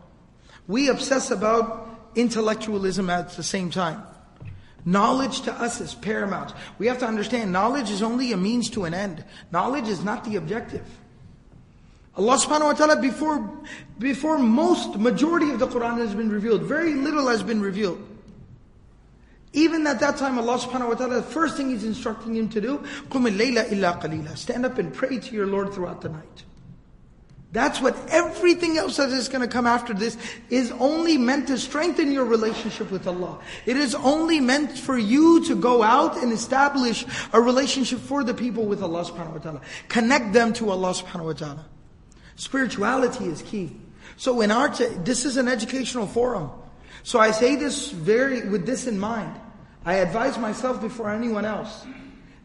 we 0.66 0.88
obsess 0.88 1.30
about 1.30 1.88
intellectualism 2.14 3.10
at 3.10 3.30
the 3.30 3.42
same 3.42 3.70
time. 3.70 4.02
Knowledge 4.86 5.42
to 5.42 5.52
us 5.52 5.80
is 5.80 5.94
paramount. 5.94 6.54
We 6.78 6.86
have 6.86 6.98
to 7.00 7.06
understand 7.06 7.52
knowledge 7.52 7.90
is 7.90 8.02
only 8.02 8.32
a 8.32 8.36
means 8.36 8.70
to 8.70 8.84
an 8.84 8.94
end. 8.94 9.24
Knowledge 9.50 9.88
is 9.88 10.02
not 10.02 10.24
the 10.24 10.36
objective. 10.36 10.86
Allah 12.16 12.38
subhanahu 12.38 12.64
wa 12.64 12.72
ta'ala 12.72 13.02
before, 13.02 13.50
before 13.98 14.38
most, 14.38 14.96
majority 14.96 15.50
of 15.50 15.58
the 15.58 15.66
Quran 15.66 15.98
has 15.98 16.14
been 16.14 16.30
revealed, 16.30 16.62
very 16.62 16.94
little 16.94 17.28
has 17.28 17.42
been 17.42 17.60
revealed. 17.60 18.02
Even 19.55 19.85
at 19.85 19.99
that 19.99 20.15
time, 20.15 20.37
Allah 20.37 20.57
subhanahu 20.57 20.89
wa 20.89 20.93
ta'ala, 20.95 21.15
the 21.15 21.23
first 21.23 21.57
thing 21.57 21.69
He's 21.69 21.83
instructing 21.83 22.35
him 22.35 22.47
to 22.49 22.61
do, 22.61 22.77
قُمِ 23.09 23.29
اللَّيْلَ 23.29 23.69
إِلَّا 23.69 24.01
قَلِيلًا 24.01 24.37
Stand 24.37 24.65
up 24.65 24.77
and 24.77 24.93
pray 24.93 25.19
to 25.19 25.35
your 25.35 25.47
Lord 25.47 25.73
throughout 25.73 26.01
the 26.01 26.09
night. 26.09 26.43
That's 27.51 27.81
what 27.81 27.97
everything 28.09 28.77
else 28.77 28.95
that 28.95 29.09
is 29.09 29.27
going 29.27 29.41
to 29.41 29.47
come 29.47 29.67
after 29.67 29.93
this 29.93 30.15
is 30.49 30.71
only 30.79 31.17
meant 31.17 31.47
to 31.47 31.57
strengthen 31.57 32.09
your 32.09 32.23
relationship 32.23 32.89
with 32.91 33.05
Allah. 33.07 33.39
It 33.65 33.75
is 33.75 33.93
only 33.93 34.39
meant 34.39 34.77
for 34.77 34.97
you 34.97 35.43
to 35.45 35.55
go 35.55 35.83
out 35.83 36.15
and 36.15 36.31
establish 36.31 37.05
a 37.33 37.41
relationship 37.41 37.99
for 37.99 38.23
the 38.23 38.33
people 38.33 38.65
with 38.65 38.81
Allah 38.81 39.03
subhanahu 39.03 39.33
wa 39.33 39.39
ta'ala. 39.39 39.61
Connect 39.89 40.31
them 40.31 40.53
to 40.53 40.69
Allah 40.69 40.93
subhanahu 40.93 41.25
wa 41.25 41.33
ta'ala. 41.33 41.65
Spirituality 42.37 43.25
is 43.25 43.41
key. 43.41 43.75
So 44.15 44.39
in 44.39 44.49
our, 44.49 44.69
this 44.69 45.25
is 45.25 45.35
an 45.35 45.49
educational 45.49 46.07
forum. 46.07 46.51
So 47.03 47.19
I 47.19 47.31
say 47.31 47.57
this 47.57 47.91
very, 47.91 48.47
with 48.47 48.65
this 48.65 48.87
in 48.87 48.97
mind. 48.97 49.35
I 49.86 49.94
advise 49.94 50.36
myself 50.36 50.80
before 50.80 51.10
anyone 51.10 51.44
else. 51.44 51.86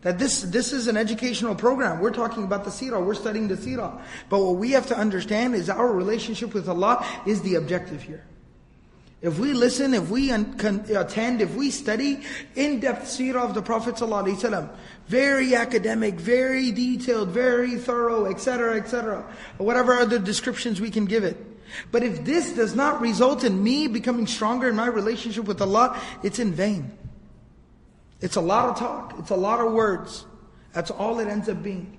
That 0.02 0.18
this, 0.18 0.44
this 0.44 0.74
is 0.74 0.88
an 0.88 0.96
educational 0.96 1.56
program. 1.56 2.00
We're 2.00 2.12
talking 2.12 2.44
about 2.44 2.64
the 2.64 2.72
seerah. 2.72 3.04
We're 3.04 3.16
studying 3.16 3.48
the 3.48 3.56
seerah. 3.56 4.00
But 4.30 4.40
what 4.40 4.56
we 4.56 4.72
have 4.72 4.88
to 4.88 4.98
understand 4.98 5.56
is 5.56 5.70
our 5.70 5.92
relationship 5.92 6.54
with 6.54 6.70
Allah 6.70 7.06
is 7.26 7.42
the 7.42 7.56
objective 7.56 8.02
here. 8.02 8.24
If 9.22 9.38
we 9.38 9.54
listen, 9.54 9.94
if 9.94 10.10
we 10.10 10.32
attend, 10.32 11.42
if 11.42 11.54
we 11.54 11.70
study 11.70 12.22
in-depth 12.56 13.04
seerah 13.04 13.44
of 13.44 13.54
the 13.54 13.62
Prophet 13.62 13.96
ﷺ, 13.96 14.70
very 15.08 15.54
academic, 15.54 16.16
very 16.16 16.72
detailed, 16.72 17.30
very 17.30 17.76
thorough, 17.76 18.26
etc., 18.26 18.78
etc., 18.78 19.24
whatever 19.58 19.94
other 19.94 20.18
descriptions 20.18 20.82
we 20.82 20.90
can 20.90 21.06
give 21.06 21.24
it. 21.24 21.38
But 21.92 22.02
if 22.02 22.26
this 22.26 22.54
does 22.54 22.76
not 22.76 23.02
result 23.02 23.44
in 23.44 23.64
me 23.64 23.88
becoming 23.88 24.26
stronger 24.26 24.70
in 24.70 24.76
my 24.76 24.88
relationship 24.88 25.46
with 25.46 25.62
Allah, 25.62 26.02
it's 26.24 26.40
in 26.40 26.52
vain. 26.52 26.98
It's 28.22 28.36
a 28.36 28.42
lot 28.42 28.70
of 28.70 28.78
talk. 28.78 29.16
It's 29.20 29.32
a 29.32 29.36
lot 29.36 29.60
of 29.60 29.74
words. 29.74 30.26
That's 30.74 30.92
all 30.92 31.20
it 31.20 31.28
ends 31.28 31.50
up 31.50 31.62
being. 31.62 31.98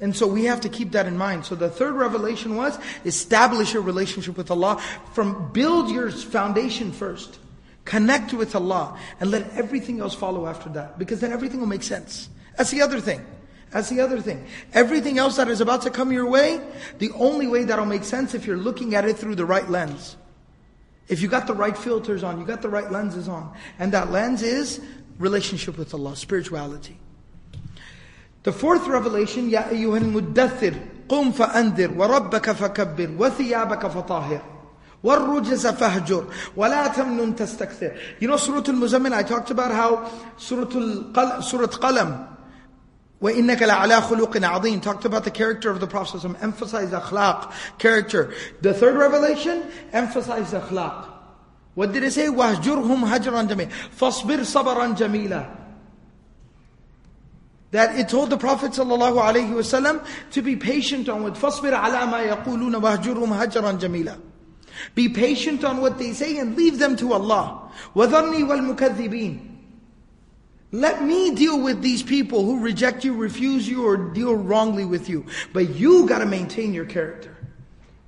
And 0.00 0.16
so 0.16 0.26
we 0.26 0.44
have 0.44 0.62
to 0.62 0.68
keep 0.68 0.92
that 0.92 1.06
in 1.06 1.16
mind. 1.16 1.44
So 1.44 1.54
the 1.54 1.68
third 1.68 1.94
revelation 1.94 2.56
was 2.56 2.78
establish 3.04 3.74
a 3.74 3.80
relationship 3.80 4.36
with 4.36 4.50
Allah. 4.50 4.80
From 5.12 5.52
build 5.52 5.90
your 5.90 6.10
foundation 6.10 6.92
first. 6.92 7.38
Connect 7.84 8.32
with 8.32 8.54
Allah 8.54 8.98
and 9.20 9.30
let 9.30 9.50
everything 9.54 10.00
else 10.00 10.14
follow 10.14 10.46
after 10.46 10.68
that. 10.70 10.98
Because 10.98 11.20
then 11.20 11.32
everything 11.32 11.60
will 11.60 11.66
make 11.66 11.82
sense. 11.82 12.28
That's 12.56 12.70
the 12.70 12.82
other 12.82 13.00
thing. 13.00 13.24
That's 13.70 13.88
the 13.88 14.00
other 14.00 14.20
thing. 14.20 14.46
Everything 14.72 15.18
else 15.18 15.36
that 15.36 15.48
is 15.48 15.60
about 15.60 15.82
to 15.82 15.90
come 15.90 16.12
your 16.12 16.26
way, 16.26 16.60
the 16.98 17.10
only 17.12 17.46
way 17.46 17.64
that'll 17.64 17.86
make 17.86 18.04
sense 18.04 18.34
if 18.34 18.46
you're 18.46 18.56
looking 18.56 18.94
at 18.94 19.04
it 19.04 19.16
through 19.16 19.36
the 19.36 19.46
right 19.46 19.68
lens. 19.70 20.16
If 21.09 21.21
you 21.21 21.27
got 21.27 21.45
the 21.45 21.53
right 21.53 21.77
filters 21.77 22.23
on, 22.23 22.39
you 22.39 22.45
got 22.45 22.61
the 22.61 22.69
right 22.69 22.91
lenses 22.91 23.27
on. 23.27 23.55
And 23.77 23.91
that 23.91 24.11
lens 24.11 24.41
is 24.41 24.81
relationship 25.19 25.77
with 25.77 25.93
Allah, 25.93 26.15
spirituality. 26.15 26.97
The 28.43 28.51
fourth 28.51 28.87
revelation, 28.87 29.49
يا 29.49 29.69
أيها 29.69 29.97
المدثر 29.97 30.73
قم 31.09 31.31
فأنذر 31.31 31.93
وربك 31.97 32.51
فكبر 32.51 33.15
وثيابك 33.19 33.87
فطاهر 33.87 34.41
والرجز 35.03 35.67
فهجر 35.67 36.25
ولا 36.55 36.87
تمنن 36.87 37.35
تستكثر. 37.35 37.91
You 38.19 38.27
know 38.27 38.37
Surah 38.37 38.63
Al-Muzammil, 38.67 39.13
I 39.13 39.23
talked 39.23 39.51
about 39.51 39.71
how 39.71 40.09
Surah, 40.37 40.67
Al 41.15 41.41
Surah 41.41 41.67
Qalam, 41.67 42.28
وَإِنَّكَ 43.21 43.57
لَعَلَىٰ 43.57 44.01
خُلُقٍ 44.01 44.31
عَظِيمٍ 44.31 44.81
Talked 44.81 45.05
about 45.05 45.23
the 45.23 45.31
character 45.31 45.71
of 45.71 45.79
the 45.79 45.87
Prophet 45.87 46.23
emphasized 46.41 46.93
akhlaq, 46.93 47.51
character. 47.79 48.33
The 48.61 48.73
third 48.73 48.95
revelation, 48.97 49.63
emphasized 49.93 50.53
akhlaq. 50.53 51.09
What 51.75 51.91
did 51.91 52.03
it 52.03 52.11
say? 52.11 52.27
وَهْجُرْهُمْ 52.27 53.03
هَجْرًا 53.03 53.47
جَمِيلًا 53.47 53.71
فَاصْبِرْ 53.97 54.39
صَبْرًا 54.43 54.97
جَمِيلًا 54.97 55.61
that 57.71 57.99
it 57.99 58.07
told 58.07 58.29
the 58.29 58.37
Prophet 58.37 58.71
ﷺ 58.71 60.07
to 60.31 60.41
be 60.41 60.55
patient 60.55 61.09
on 61.09 61.23
what 61.23 61.33
فَاصْبِرْ 61.33 61.73
عَلَى 61.73 62.09
مَا 62.09 62.45
يَقُولُونَ 62.45 62.75
وَهْجُرْهُمْ 62.75 63.37
هَجْرًا 63.37 63.79
جَمِيلًا 63.79 64.19
Be 64.93 65.09
patient 65.09 65.65
on 65.65 65.81
what 65.81 65.97
they 65.97 66.13
say 66.13 66.37
and 66.37 66.55
leave 66.55 66.79
them 66.79 66.95
to 66.95 67.13
Allah. 67.13 67.71
وَذَرْنِي 67.95 68.47
وَالْمُكَذِّبِينَ 68.47 69.48
let 70.72 71.02
me 71.02 71.34
deal 71.34 71.60
with 71.60 71.82
these 71.82 72.02
people 72.02 72.44
who 72.44 72.60
reject 72.60 73.04
you, 73.04 73.14
refuse 73.14 73.68
you, 73.68 73.84
or 73.84 73.96
deal 73.96 74.34
wrongly 74.34 74.84
with 74.84 75.08
you. 75.08 75.26
But 75.52 75.70
you 75.70 76.06
gotta 76.06 76.26
maintain 76.26 76.72
your 76.72 76.84
character. 76.84 77.36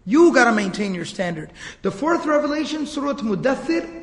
You 0.04 0.32
gotta 0.32 0.52
maintain 0.52 0.94
your 0.94 1.04
standard. 1.04 1.52
The 1.82 1.90
fourth 1.90 2.26
revelation, 2.26 2.86
Surah 2.86 3.14
Mudathir. 3.14 4.00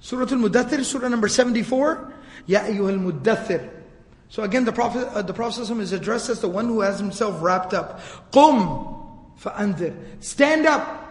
Surah 0.00 0.22
Al-Mudathir, 0.22 0.84
Surah 0.84 1.08
number 1.08 1.28
74. 1.28 2.12
Ya 2.46 2.60
mudathir. 2.62 3.70
So 4.28 4.42
again, 4.42 4.64
the 4.64 4.72
Prophet, 4.72 5.08
uh, 5.08 5.22
the 5.22 5.32
Prophet 5.32 5.68
is 5.70 5.92
addressed 5.92 6.28
as 6.28 6.40
the 6.40 6.48
one 6.48 6.66
who 6.66 6.80
has 6.80 6.98
himself 6.98 7.42
wrapped 7.42 7.74
up. 7.74 8.00
Qum 8.30 9.36
fa'andir. 9.36 9.94
Stand 10.20 10.66
up. 10.66 11.07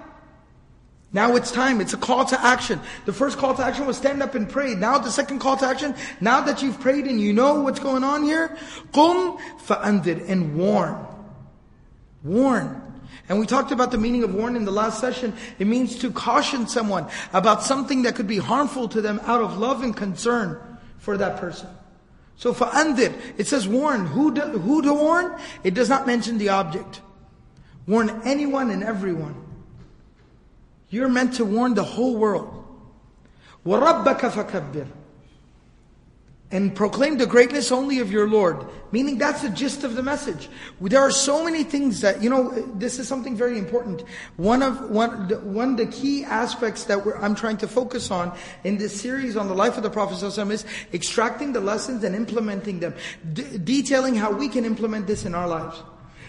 Now 1.14 1.36
it's 1.36 1.52
time. 1.52 1.80
It's 1.80 1.94
a 1.94 1.98
call 1.98 2.26
to 2.26 2.46
action. 2.46 2.82
The 3.06 3.14
first 3.14 3.38
call 3.38 3.56
to 3.56 3.64
action 3.64 3.86
was 3.86 3.98
stand 3.98 4.22
up 4.22 4.36
and 4.36 4.48
pray. 4.48 4.76
Now 4.76 4.98
the 4.98 5.10
second 5.10 5.40
call 5.40 5.56
to 5.58 5.66
action, 5.66 5.96
now 6.20 6.42
that 6.42 6.62
you've 6.62 6.80
prayed 6.80 7.06
and 7.06 7.20
you 7.20 7.32
know 7.32 7.62
what's 7.62 7.80
going 7.80 8.04
on 8.04 8.24
here, 8.24 8.58
qum 8.94 9.40
fa'andir 9.62 10.28
and 10.30 10.58
warn. 10.58 10.98
Warn. 12.24 12.84
And 13.30 13.40
we 13.40 13.46
talked 13.46 13.72
about 13.72 13.92
the 13.92 13.98
meaning 13.98 14.24
of 14.24 14.34
warn 14.34 14.56
in 14.56 14.66
the 14.66 14.72
last 14.72 15.00
session. 15.00 15.34
It 15.60 15.68
means 15.68 15.98
to 16.00 16.12
caution 16.12 16.68
someone 16.68 17.08
about 17.34 17.64
something 17.64 18.04
that 18.04 18.16
could 18.16 18.28
be 18.28 18.38
harmful 18.38 18.90
to 18.90 19.02
them 19.02 19.22
out 19.24 19.42
of 19.42 19.58
love 19.58 19.84
and 19.84 19.96
concern 19.96 20.60
for 20.98 21.18
that 21.18 21.38
person. 21.38 21.70
So 22.36 22.54
fa'andir, 22.54 23.14
it 23.38 23.48
says 23.48 23.66
warn. 23.66 24.06
Who, 24.06 24.34
do, 24.34 24.42
who 24.42 24.82
to 24.82 24.94
warn? 24.94 25.40
It 25.64 25.74
does 25.74 25.88
not 25.88 26.06
mention 26.06 26.38
the 26.38 26.50
object. 26.50 27.02
Warn 27.88 28.22
anyone 28.26 28.70
and 28.72 28.84
everyone. 28.84 29.47
You're 30.91 31.09
meant 31.09 31.35
to 31.35 31.45
warn 31.45 31.75
the 31.75 31.85
whole 31.85 32.17
world. 32.17 32.65
وَرَبَّكَ 33.65 34.19
فَكَبِّرْ 34.19 34.89
and 36.53 36.75
proclaim 36.77 37.17
the 37.17 37.27
greatness 37.27 37.73
only 37.73 37.99
of 37.99 38.13
your 38.13 38.29
Lord. 38.29 38.67
Meaning 38.93 39.17
that's 39.17 39.41
the 39.41 39.49
gist 39.49 39.85
of 39.85 39.97
the 39.97 40.03
message. 40.03 40.51
There 40.83 41.01
are 41.01 41.11
so 41.11 41.43
many 41.43 41.65
things 41.65 42.03
that, 42.03 42.23
you 42.23 42.29
know, 42.29 42.51
this 42.75 42.99
is 42.99 43.09
something 43.09 43.35
very 43.35 43.59
important. 43.59 44.03
One 44.37 44.63
of, 44.63 44.91
one, 44.91 45.31
one 45.55 45.71
of 45.71 45.77
the 45.79 45.87
key 45.87 46.25
aspects 46.25 46.85
that 46.85 47.03
I'm 47.19 47.35
trying 47.35 47.57
to 47.59 47.69
focus 47.69 48.11
on 48.11 48.37
in 48.65 48.77
this 48.77 49.01
series 49.01 49.35
on 49.35 49.49
the 49.49 49.55
life 49.55 49.79
of 49.79 49.83
the 49.83 49.91
Prophet 49.91 50.23
is 50.23 50.67
extracting 50.93 51.55
the 51.55 51.61
lessons 51.61 52.05
and 52.05 52.15
implementing 52.15 52.81
them. 52.81 52.95
D- 53.33 53.57
detailing 53.57 54.15
how 54.15 54.31
we 54.31 54.51
can 54.51 54.67
implement 54.67 55.07
this 55.07 55.25
in 55.25 55.35
our 55.35 55.49
lives. 55.49 55.83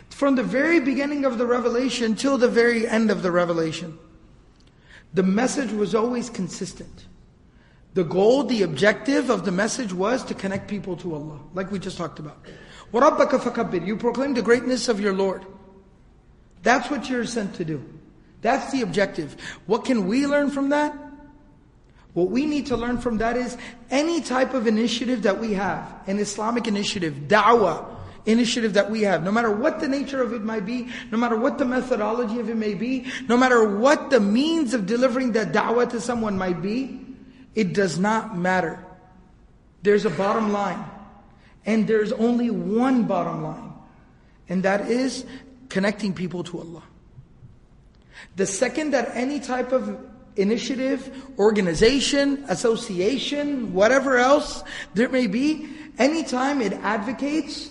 From 0.09 0.35
the 0.35 0.43
very 0.43 0.79
beginning 0.79 1.25
of 1.25 1.37
the 1.37 1.45
revelation 1.45 2.15
till 2.15 2.37
the 2.37 2.47
very 2.47 2.87
end 2.87 3.11
of 3.11 3.23
the 3.23 3.31
revelation. 3.31 3.99
The 5.13 5.23
message 5.23 5.71
was 5.71 5.93
always 5.93 6.29
consistent. 6.29 7.05
The 7.93 8.03
goal, 8.03 8.43
the 8.43 8.63
objective 8.63 9.29
of 9.29 9.45
the 9.45 9.51
message 9.51 9.93
was 9.93 10.23
to 10.25 10.33
connect 10.33 10.67
people 10.67 10.97
to 10.97 11.13
Allah, 11.13 11.39
like 11.53 11.71
we 11.71 11.77
just 11.77 11.97
talked 11.97 12.19
about. 12.19 12.43
وَرَبَّكَ 12.91 13.29
فَكَبِّرْ 13.29 13.85
You 13.85 13.97
proclaim 13.97 14.33
the 14.33 14.41
greatness 14.41 14.87
of 14.87 14.99
your 14.99 15.13
Lord. 15.13 15.45
That's 16.63 16.89
what 16.89 17.09
you're 17.09 17.25
sent 17.25 17.55
to 17.55 17.65
do. 17.65 17.83
That's 18.41 18.71
the 18.71 18.81
objective. 18.81 19.35
What 19.67 19.85
can 19.85 20.07
we 20.07 20.25
learn 20.25 20.49
from 20.49 20.69
that? 20.69 20.95
What 22.13 22.29
we 22.29 22.45
need 22.45 22.67
to 22.67 22.77
learn 22.77 22.99
from 22.99 23.17
that 23.17 23.37
is 23.37 23.57
any 23.89 24.21
type 24.21 24.53
of 24.53 24.67
initiative 24.67 25.23
that 25.23 25.39
we 25.39 25.53
have, 25.53 25.91
an 26.07 26.19
Islamic 26.19 26.67
initiative, 26.67 27.13
da'wah, 27.27 27.85
initiative 28.28 28.74
that 28.74 28.90
we 28.90 29.02
have, 29.02 29.24
no 29.24 29.32
matter 29.32 29.50
what 29.50 29.80
the 29.80 29.88
nature 29.88 30.22
of 30.22 30.34
it 30.34 30.42
might 30.42 30.66
be, 30.66 30.88
no 31.10 31.16
matter 31.16 31.36
what 31.36 31.56
the 31.56 31.64
methodology 31.64 32.38
of 32.38 32.50
it 32.50 32.56
may 32.56 32.74
be, 32.74 33.06
no 33.26 33.36
matter 33.36 33.66
what 33.66 34.10
the 34.10 34.20
means 34.20 34.74
of 34.74 34.86
delivering 34.86 35.32
that 35.32 35.50
da'wah 35.50 35.88
to 35.88 36.00
someone 36.00 36.36
might 36.36 36.60
be, 36.60 37.00
it 37.54 37.72
does 37.72 37.98
not 37.98 38.36
matter. 38.36 38.84
There's 39.82 40.04
a 40.04 40.10
bottom 40.10 40.52
line. 40.52 40.84
And 41.64 41.86
there's 41.86 42.12
only 42.12 42.50
one 42.50 43.04
bottom 43.04 43.42
line. 43.42 43.72
And 44.48 44.62
that 44.62 44.90
is 44.90 45.24
connecting 45.68 46.12
people 46.12 46.44
to 46.44 46.60
Allah. 46.60 46.82
The 48.36 48.46
second 48.46 48.92
that 48.92 49.10
any 49.14 49.40
type 49.40 49.72
of 49.72 49.98
initiative, 50.36 51.10
organization, 51.38 52.44
association, 52.48 53.72
whatever 53.72 54.18
else 54.18 54.62
there 54.94 55.08
may 55.08 55.26
be, 55.26 55.68
anytime 55.98 56.60
it 56.60 56.72
advocates 56.74 57.70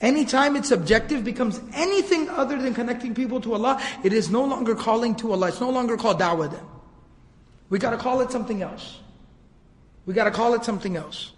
Anytime 0.00 0.56
its 0.56 0.70
objective 0.70 1.24
becomes 1.24 1.60
anything 1.72 2.28
other 2.28 2.60
than 2.60 2.74
connecting 2.74 3.14
people 3.14 3.40
to 3.40 3.54
Allah, 3.54 3.80
it 4.04 4.12
is 4.12 4.30
no 4.30 4.44
longer 4.44 4.74
calling 4.74 5.14
to 5.16 5.32
Allah. 5.32 5.48
It's 5.48 5.60
no 5.60 5.70
longer 5.70 5.96
called 5.96 6.20
da'wah 6.20 6.50
then. 6.50 6.64
We 7.70 7.78
gotta 7.78 7.96
call 7.96 8.20
it 8.20 8.30
something 8.30 8.62
else. 8.62 9.00
We 10.04 10.14
gotta 10.14 10.30
call 10.30 10.54
it 10.54 10.64
something 10.64 10.96
else. 10.96 11.32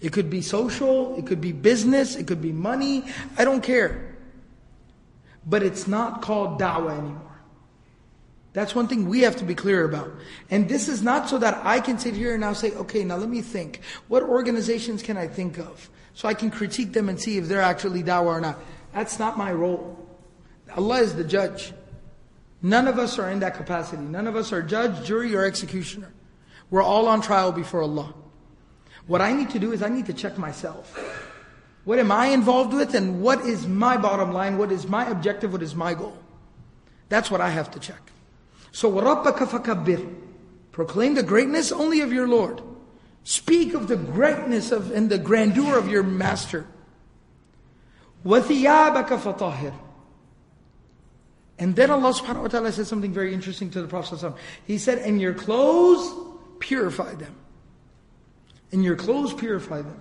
It 0.00 0.12
could 0.12 0.30
be 0.30 0.40
social, 0.40 1.16
it 1.16 1.26
could 1.26 1.40
be 1.40 1.52
business, 1.52 2.16
it 2.16 2.26
could 2.26 2.40
be 2.40 2.52
money, 2.52 3.04
I 3.36 3.44
don't 3.44 3.62
care. 3.62 4.16
But 5.44 5.62
it's 5.62 5.86
not 5.86 6.22
called 6.22 6.60
da'wah 6.60 6.98
anymore. 6.98 7.22
That's 8.52 8.74
one 8.74 8.88
thing 8.88 9.08
we 9.08 9.20
have 9.20 9.36
to 9.36 9.44
be 9.44 9.54
clear 9.54 9.84
about. 9.84 10.10
And 10.50 10.68
this 10.68 10.88
is 10.88 11.02
not 11.02 11.28
so 11.28 11.38
that 11.38 11.60
I 11.64 11.80
can 11.80 11.98
sit 11.98 12.14
here 12.14 12.32
and 12.32 12.40
now 12.40 12.54
say, 12.54 12.72
okay, 12.72 13.04
now 13.04 13.16
let 13.16 13.28
me 13.28 13.42
think. 13.42 13.80
What 14.08 14.22
organizations 14.22 15.02
can 15.02 15.18
I 15.18 15.26
think 15.26 15.58
of? 15.58 15.90
so 16.15 16.27
I 16.27 16.33
can 16.33 16.51
critique 16.51 16.93
them 16.93 17.09
and 17.09 17.19
see 17.19 17.37
if 17.37 17.47
they're 17.47 17.61
actually 17.61 18.03
dawah 18.03 18.25
or 18.25 18.41
not. 18.41 18.59
That's 18.93 19.19
not 19.19 19.37
my 19.37 19.51
role. 19.51 19.97
Allah 20.75 21.01
is 21.01 21.15
the 21.15 21.23
judge. 21.23 21.73
None 22.61 22.87
of 22.87 22.99
us 22.99 23.17
are 23.17 23.29
in 23.29 23.39
that 23.39 23.55
capacity. 23.55 24.03
None 24.03 24.27
of 24.27 24.35
us 24.35 24.53
are 24.53 24.61
judge, 24.61 25.05
jury, 25.05 25.35
or 25.35 25.45
executioner. 25.45 26.13
We're 26.69 26.83
all 26.83 27.07
on 27.07 27.21
trial 27.21 27.51
before 27.51 27.81
Allah. 27.81 28.13
What 29.07 29.21
I 29.21 29.33
need 29.33 29.49
to 29.51 29.59
do 29.59 29.71
is 29.71 29.81
I 29.81 29.89
need 29.89 30.05
to 30.05 30.13
check 30.13 30.37
myself. 30.37 30.95
What 31.83 31.97
am 31.97 32.11
I 32.11 32.27
involved 32.27 32.73
with 32.73 32.93
and 32.93 33.21
what 33.21 33.41
is 33.41 33.67
my 33.67 33.97
bottom 33.97 34.31
line? 34.31 34.57
What 34.57 34.71
is 34.71 34.87
my 34.87 35.09
objective? 35.09 35.51
What 35.51 35.63
is 35.63 35.75
my 35.75 35.93
goal? 35.93 36.17
That's 37.09 37.31
what 37.31 37.41
I 37.41 37.49
have 37.49 37.71
to 37.71 37.79
check. 37.79 38.11
So, 38.71 38.89
وَرَبَّكَ 38.91 39.37
فَكَبِّرْ 39.37 40.15
Proclaim 40.71 41.15
the 41.15 41.23
greatness 41.23 41.71
only 41.71 41.99
of 42.01 42.13
your 42.13 42.27
Lord. 42.27 42.61
Speak 43.25 43.73
of 43.73 43.87
the 43.87 43.97
greatness 43.97 44.71
of 44.71 44.91
and 44.91 45.09
the 45.09 45.17
grandeur 45.17 45.77
of 45.77 45.87
your 45.87 46.03
Master. 46.03 46.65
وَثِيَابَكَ 48.25 49.07
فَطَهِرْ 49.07 49.73
and 51.61 51.75
then 51.75 51.91
Allah 51.91 52.11
subhanahu 52.11 52.41
wa 52.41 52.47
ta'ala 52.47 52.71
said 52.71 52.87
something 52.87 53.13
very 53.13 53.35
interesting 53.35 53.69
to 53.69 53.83
the 53.83 53.87
Prophet. 53.87 54.33
He 54.65 54.79
said, 54.79 54.97
And 54.97 55.21
your 55.21 55.35
clothes, 55.35 56.11
purify 56.57 57.13
them. 57.13 57.35
And 58.71 58.83
your 58.83 58.95
clothes, 58.95 59.31
purify 59.35 59.83
them. 59.83 59.99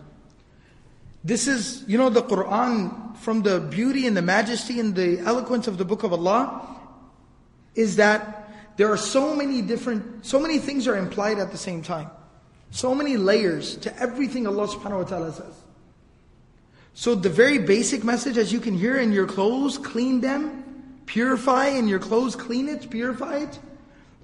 This 1.23 1.47
is, 1.47 1.85
you 1.87 1.99
know, 1.99 2.09
the 2.09 2.23
Quran, 2.23 3.15
from 3.19 3.43
the 3.43 3.61
beauty 3.61 4.07
and 4.07 4.17
the 4.17 4.23
majesty 4.23 4.81
and 4.81 4.95
the 4.95 5.19
eloquence 5.19 5.69
of 5.69 5.77
the 5.77 5.85
book 5.85 6.03
of 6.03 6.15
Allah, 6.15 6.67
is 7.75 7.97
that 7.97 8.51
there 8.79 8.91
are 8.91 8.97
so 8.97 9.37
many 9.37 9.61
different, 9.61 10.25
so 10.25 10.41
many 10.41 10.59
things 10.59 10.89
are 10.89 10.97
implied 10.97 11.39
at 11.39 11.53
the 11.53 11.59
same 11.59 11.83
time. 11.83 12.11
So 12.76 12.94
many 12.94 13.16
layers 13.16 13.78
to 13.78 13.98
everything 13.98 14.46
Allah 14.46 14.68
subhanahu 14.68 14.98
wa 14.98 15.04
ta'ala 15.06 15.32
says. 15.32 15.64
So 16.94 17.16
the 17.16 17.30
very 17.30 17.58
basic 17.58 18.04
message, 18.04 18.38
as 18.38 18.52
you 18.52 18.60
can 18.60 18.74
hear 18.74 18.98
in 18.98 19.14
your 19.14 19.28
clothes, 19.28 19.78
clean 19.78 20.20
them, 20.20 20.64
Purify 21.06 21.68
in 21.68 21.88
your 21.88 22.00
clothes, 22.00 22.36
clean 22.36 22.68
it, 22.68 22.90
purify 22.90 23.38
it. 23.38 23.60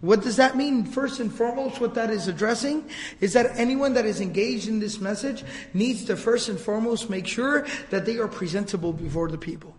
What 0.01 0.22
does 0.22 0.36
that 0.36 0.58
mean? 0.58 0.84
First 0.84 1.22
and 1.22 1.31
foremost, 1.31 1.79
what 1.79 1.93
that 1.93 2.10
is 2.10 2.27
addressing 2.27 2.89
is 3.22 3.31
that 3.34 3.51
anyone 3.55 3.93
that 3.93 4.05
is 4.05 4.20
engaged 4.20 4.67
in 4.67 4.79
this 4.79 5.00
message 5.00 5.46
needs 5.74 6.03
to 6.05 6.17
first 6.17 6.50
and 6.50 6.60
foremost 6.60 7.10
make 7.10 7.27
sure 7.27 7.65
that 7.91 8.05
they 8.05 8.17
are 8.17 8.27
presentable 8.27 8.91
before 8.91 9.29
the 9.29 9.38
people. 9.38 9.75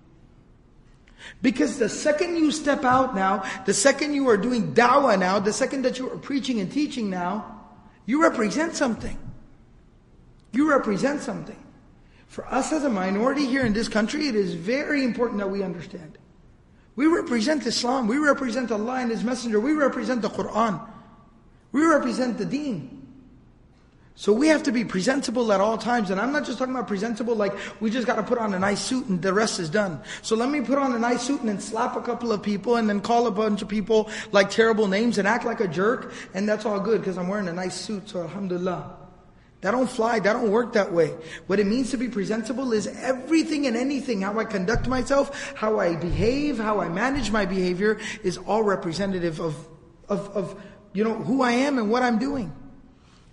Because 1.43 1.79
the 1.79 1.91
second 1.91 2.37
you 2.37 2.53
step 2.53 2.85
out 2.85 3.15
now, 3.15 3.45
the 3.67 3.75
second 3.75 4.15
you 4.15 4.29
are 4.29 4.39
doing 4.39 4.73
da'wah 4.73 5.19
now, 5.19 5.41
the 5.41 5.53
second 5.53 5.83
that 5.83 5.99
you 5.99 6.09
are 6.11 6.17
preaching 6.17 6.61
and 6.61 6.73
teaching 6.73 7.11
now, 7.11 7.62
you 8.07 8.23
represent 8.23 8.75
something. 8.75 9.19
You 10.53 10.69
represent 10.69 11.21
something. 11.21 11.59
For 12.29 12.47
us 12.47 12.73
as 12.73 12.85
a 12.85 12.91
minority 12.91 13.47
here 13.47 13.65
in 13.65 13.73
this 13.73 13.89
country, 13.89 14.27
it 14.29 14.35
is 14.35 14.55
very 14.55 15.05
important 15.05 15.39
that 15.39 15.51
we 15.51 15.63
understand. 15.63 16.19
We 16.97 17.07
represent 17.07 17.67
Islam. 17.67 18.07
We 18.07 18.19
represent 18.19 18.71
Allah 18.71 19.01
and 19.01 19.11
His 19.11 19.25
Messenger. 19.25 19.61
We 19.61 19.73
represent 19.73 20.23
the 20.23 20.29
Quran. 20.31 20.81
We 21.73 21.85
represent 21.85 22.39
the 22.39 22.45
deen. 22.45 23.02
So 24.15 24.33
we 24.33 24.49
have 24.49 24.63
to 24.65 24.73
be 24.73 24.85
presentable 24.85 25.53
at 25.53 25.61
all 25.61 25.79
times. 25.79 26.11
And 26.11 26.21
I'm 26.21 26.33
not 26.33 26.45
just 26.45 26.59
talking 26.59 26.75
about 26.75 26.87
presentable 26.87 27.35
like 27.35 27.55
we 27.81 27.91
just 27.91 28.07
got 28.07 28.17
to 28.17 28.23
put 28.23 28.39
on 28.39 28.53
a 28.53 28.59
nice 28.59 28.81
suit 28.81 29.07
and 29.07 29.23
the 29.23 29.33
rest 29.33 29.59
is 29.59 29.71
done. 29.71 30.01
So 30.21 30.37
let 30.37 30.51
me 30.51 30.61
put 30.61 30.79
on 30.79 30.95
a 30.95 30.99
nice 30.99 31.23
suit 31.23 31.41
and 31.41 31.49
then 31.49 31.61
slap 31.61 31.97
a 31.97 32.03
couple 32.03 32.31
of 32.31 32.43
people 32.43 32.77
and 32.77 32.89
then 32.89 33.01
call 33.01 33.27
a 33.27 33.31
bunch 33.31 33.63
of 33.63 33.69
people 33.69 34.11
like 34.31 34.51
terrible 34.51 34.87
names 34.87 35.19
and 35.19 35.27
act 35.27 35.45
like 35.45 35.61
a 35.61 35.69
jerk. 35.69 36.13
And 36.35 36.49
that's 36.49 36.67
all 36.67 36.79
good 36.79 37.01
because 37.01 37.17
I'm 37.17 37.29
wearing 37.29 37.49
a 37.49 37.53
nice 37.53 37.75
suit. 37.75 38.11
So 38.11 38.23
alhamdulillah. 38.23 38.99
That 39.63 39.71
don't 39.71 39.89
fly, 39.89 40.19
that 40.19 40.33
don't 40.33 40.51
work 40.51 40.73
that 40.73 40.93
way. 40.93 41.15
What 41.47 41.61
it 41.61 41.67
means 41.67 41.93
to 41.93 41.97
be 41.97 42.09
presentable 42.09 42.73
is 42.73 42.89
everything 42.89 43.69
and 43.69 43.77
anything, 43.77 44.23
how 44.23 44.37
I 44.37 44.45
conduct 44.45 44.89
myself, 44.89 45.55
how 45.55 45.79
I 45.79 45.95
behave, 45.95 46.59
how 46.59 46.81
I 46.81 46.89
manage 46.89 47.31
my 47.31 47.47
behavior 47.47 48.01
is 48.25 48.39
all 48.39 48.65
representative 48.65 49.39
of, 49.39 49.55
of, 50.09 50.29
of 50.31 50.61
you 50.93 51.05
know, 51.05 51.15
who 51.15 51.43
I 51.43 51.53
am 51.53 51.79
and 51.79 51.91
what 51.91 52.03
I'm 52.03 52.19
doing. 52.19 52.53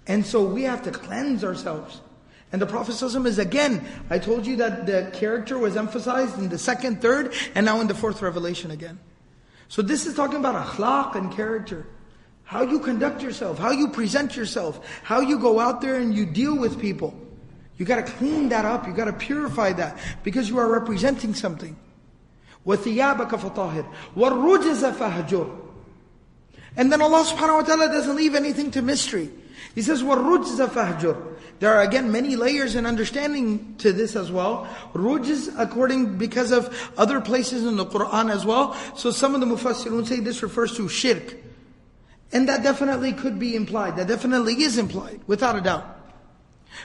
And 0.06 0.24
so 0.24 0.44
we 0.44 0.62
have 0.64 0.82
to 0.82 0.90
cleanse 0.90 1.44
ourselves. 1.44 2.00
And 2.52 2.62
the 2.62 2.66
Prophet 2.66 2.92
ﷺ 2.92 3.26
is 3.26 3.38
again, 3.38 3.84
I 4.10 4.18
told 4.18 4.46
you 4.46 4.56
that 4.56 4.86
the 4.86 5.10
character 5.12 5.58
was 5.58 5.76
emphasized 5.76 6.38
in 6.38 6.48
the 6.48 6.58
second, 6.58 7.02
third, 7.02 7.34
and 7.54 7.66
now 7.66 7.80
in 7.80 7.88
the 7.88 7.94
fourth 7.94 8.22
revelation 8.22 8.70
again. 8.70 9.00
So 9.68 9.82
this 9.82 10.06
is 10.06 10.14
talking 10.14 10.38
about 10.38 10.54
akhlaq 10.54 11.16
and 11.16 11.32
character. 11.32 11.86
How 12.44 12.62
you 12.62 12.78
conduct 12.78 13.22
yourself, 13.22 13.58
how 13.58 13.72
you 13.72 13.88
present 13.88 14.36
yourself, 14.36 14.86
how 15.02 15.20
you 15.20 15.38
go 15.38 15.58
out 15.58 15.80
there 15.80 15.96
and 15.96 16.14
you 16.14 16.26
deal 16.26 16.56
with 16.56 16.78
people. 16.78 17.18
You 17.76 17.86
gotta 17.86 18.02
clean 18.02 18.50
that 18.50 18.64
up, 18.64 18.86
you 18.86 18.92
gotta 18.92 19.14
purify 19.14 19.72
that, 19.72 19.98
because 20.22 20.48
you 20.48 20.58
are 20.58 20.70
representing 20.70 21.34
something. 21.34 21.76
وَثِيَابَكَ 22.66 23.30
فَطَاهِرْ 23.30 23.92
وَالرُّجَزَ 24.14 24.92
فَهْجُرْ 24.92 25.60
And 26.76 26.92
then 26.92 27.02
Allah 27.02 27.24
subhanahu 27.24 27.56
wa 27.56 27.62
ta'ala 27.62 27.88
doesn't 27.88 28.14
leave 28.14 28.34
anything 28.34 28.70
to 28.72 28.82
mystery. 28.82 29.30
He 29.74 29.82
says, 29.82 30.02
وَالرُّجْزَ 30.02 30.68
فَهْجُرْ 30.68 31.36
There 31.58 31.72
are 31.74 31.82
again 31.82 32.12
many 32.12 32.36
layers 32.36 32.74
and 32.74 32.86
understanding 32.86 33.74
to 33.78 33.92
this 33.92 34.14
as 34.14 34.30
well. 34.30 34.68
Rujz 34.92 35.52
according, 35.58 36.16
because 36.16 36.52
of 36.52 36.92
other 36.96 37.20
places 37.20 37.64
in 37.66 37.76
the 37.76 37.86
Quran 37.86 38.30
as 38.30 38.44
well. 38.44 38.74
So 38.94 39.10
some 39.10 39.34
of 39.34 39.40
the 39.40 39.46
mufassirun 39.46 40.06
say 40.06 40.20
this 40.20 40.42
refers 40.42 40.76
to 40.76 40.88
shirk. 40.88 41.36
And 42.32 42.48
that 42.48 42.62
definitely 42.62 43.12
could 43.12 43.38
be 43.38 43.56
implied. 43.56 43.96
That 43.96 44.08
definitely 44.08 44.62
is 44.62 44.78
implied, 44.78 45.20
without 45.26 45.56
a 45.56 45.60
doubt. 45.60 45.94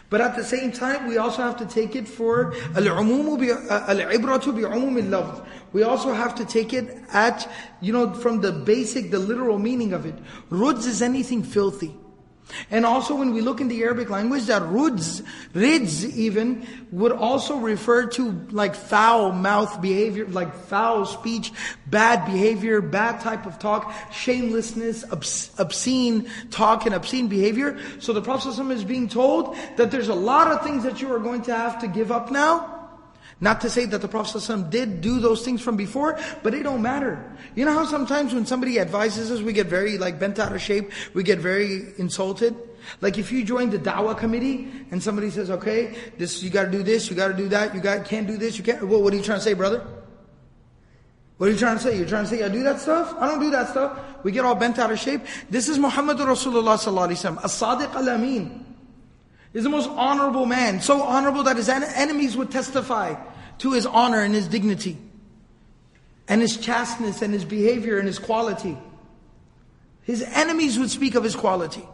But 0.10 0.22
at 0.22 0.36
the 0.36 0.44
same 0.44 0.72
time, 0.72 1.08
we 1.08 1.18
also 1.18 1.42
have 1.42 1.58
to 1.58 1.66
take 1.66 1.96
it 1.96 2.08
for 2.08 2.54
al-umumu 2.76 3.70
al-ibratu 3.70 4.54
bi-umum 4.54 5.14
al 5.14 5.48
We 5.74 5.84
also 5.84 6.14
have 6.14 6.36
to 6.36 6.46
take 6.46 6.74
it 6.74 7.04
at, 7.12 7.50
you 7.82 7.94
know, 7.94 8.14
from 8.14 8.42
the 8.42 8.52
basic, 8.52 9.12
the 9.12 9.20
literal 9.20 9.58
meaning 9.58 9.94
of 9.94 10.06
it. 10.06 10.16
Rudz 10.50 10.86
is 10.86 11.02
anything 11.02 11.44
filthy. 11.44 11.96
And 12.71 12.85
also 12.85 13.15
when 13.17 13.33
we 13.33 13.41
look 13.41 13.61
in 13.61 13.69
the 13.69 13.83
Arabic 13.83 14.11
language, 14.11 14.45
that 14.47 14.63
ruds, 14.63 15.23
rids 15.55 16.05
even, 16.17 16.67
would 16.93 17.13
also 17.13 17.57
refer 17.57 18.07
to 18.07 18.47
like 18.51 18.75
foul 18.75 19.33
mouth 19.33 19.81
behavior, 19.81 20.27
like 20.27 20.55
foul 20.55 21.07
speech, 21.07 21.53
bad 21.87 22.25
behavior, 22.27 22.81
bad 22.81 23.21
type 23.21 23.47
of 23.47 23.59
talk, 23.59 23.93
shamelessness, 24.13 25.05
obscene 25.11 26.31
talk 26.51 26.87
and 26.87 26.95
obscene 26.95 27.29
behavior. 27.29 27.79
So 27.99 28.13
the 28.13 28.23
Prophet 28.23 28.59
is 28.71 28.85
being 28.85 29.09
told 29.09 29.57
that 29.77 29.91
there's 29.91 30.09
a 30.09 30.15
lot 30.15 30.51
of 30.51 30.63
things 30.63 30.85
that 30.85 31.01
you 31.01 31.13
are 31.13 31.19
going 31.19 31.43
to 31.43 31.55
have 31.55 31.81
to 31.81 31.89
give 31.89 32.13
up 32.13 32.31
now. 32.31 32.84
Not 33.41 33.61
to 33.63 33.71
say 33.71 33.85
that 33.87 34.01
the 34.01 34.09
Prophet 34.09 34.39
ﷺ 34.39 34.71
did 34.71 35.01
do 35.01 35.19
those 35.21 35.45
things 35.45 35.61
from 35.61 35.77
before, 35.77 36.19
but 36.43 36.55
it 36.55 36.63
don't 36.63 36.83
matter. 36.83 37.37
You 37.55 37.65
know 37.65 37.73
how 37.73 37.85
sometimes 37.85 38.33
when 38.33 38.47
somebody 38.47 38.79
advises 38.79 39.31
us, 39.31 39.41
we 39.41 39.53
get 39.53 39.67
very 39.67 39.99
like 39.99 40.19
bent 40.19 40.39
out 40.39 40.55
of 40.55 40.63
shape, 40.63 40.93
we 41.15 41.23
get 41.25 41.41
very 41.41 41.95
insulted? 41.99 42.57
Like 43.01 43.19
if 43.19 43.33
you 43.33 43.45
join 43.45 43.71
the 43.71 43.79
da'wah 43.79 44.17
committee 44.17 44.71
and 44.91 45.03
somebody 45.03 45.31
says, 45.31 45.51
okay, 45.51 45.97
this 46.17 46.43
you 46.43 46.51
gotta 46.51 46.71
do 46.71 46.83
this, 46.83 47.11
you 47.11 47.17
gotta 47.17 47.35
do 47.35 47.49
that, 47.49 47.75
you 47.75 47.81
got 47.81 48.05
can't 48.05 48.27
do 48.27 48.37
this, 48.37 48.57
you 48.57 48.65
can't 48.65 48.87
well, 48.87 49.03
what 49.03 49.13
are 49.13 49.17
you 49.17 49.23
trying 49.23 49.39
to 49.39 49.45
say, 49.45 49.55
brother? 49.55 49.85
What 51.37 51.49
are 51.49 51.53
you 51.53 51.59
trying 51.59 51.77
to 51.77 51.83
say? 51.83 51.97
You're 51.97 52.07
trying 52.09 52.25
to 52.25 52.31
say 52.31 52.43
I 52.45 52.49
do 52.49 52.63
that 52.63 52.81
stuff? 52.81 53.15
I 53.19 53.27
don't 53.27 53.41
do 53.41 53.51
that 53.51 53.69
stuff. 53.69 53.99
We 54.23 54.31
get 54.31 54.45
all 54.45 54.55
bent 54.55 54.79
out 54.79 54.93
of 54.93 54.99
shape. 55.01 55.23
This 55.51 55.69
is 55.69 55.79
Muhammadur 55.79 56.27
Rasulullah 56.27 56.79
sallallahu 56.79 57.09
alaihi 57.09 57.37
wasallam, 57.37 57.45
as-sadiq 57.45 57.95
al-amin. 57.95 58.64
He's 59.55 59.63
the 59.63 59.71
most 59.71 59.89
honorable 59.89 60.45
man, 60.45 60.81
so 60.81 61.01
honorable 61.03 61.45
that 61.45 61.57
his 61.57 61.69
enemies 61.69 62.37
would 62.37 62.51
testify 62.51 63.15
to 63.59 63.73
his 63.73 63.87
honor 63.87 64.21
and 64.21 64.35
his 64.35 64.49
dignity, 64.49 64.99
and 66.29 66.43
his 66.43 66.57
chasteness 66.57 67.23
and 67.23 67.33
his 67.33 67.45
behavior 67.45 67.99
and 67.99 68.07
his 68.07 68.19
quality. 68.19 68.77
His 70.03 70.23
enemies 70.23 70.79
would 70.79 70.91
speak 70.91 71.15
of 71.15 71.23
his 71.23 71.37
quality. 71.37 71.87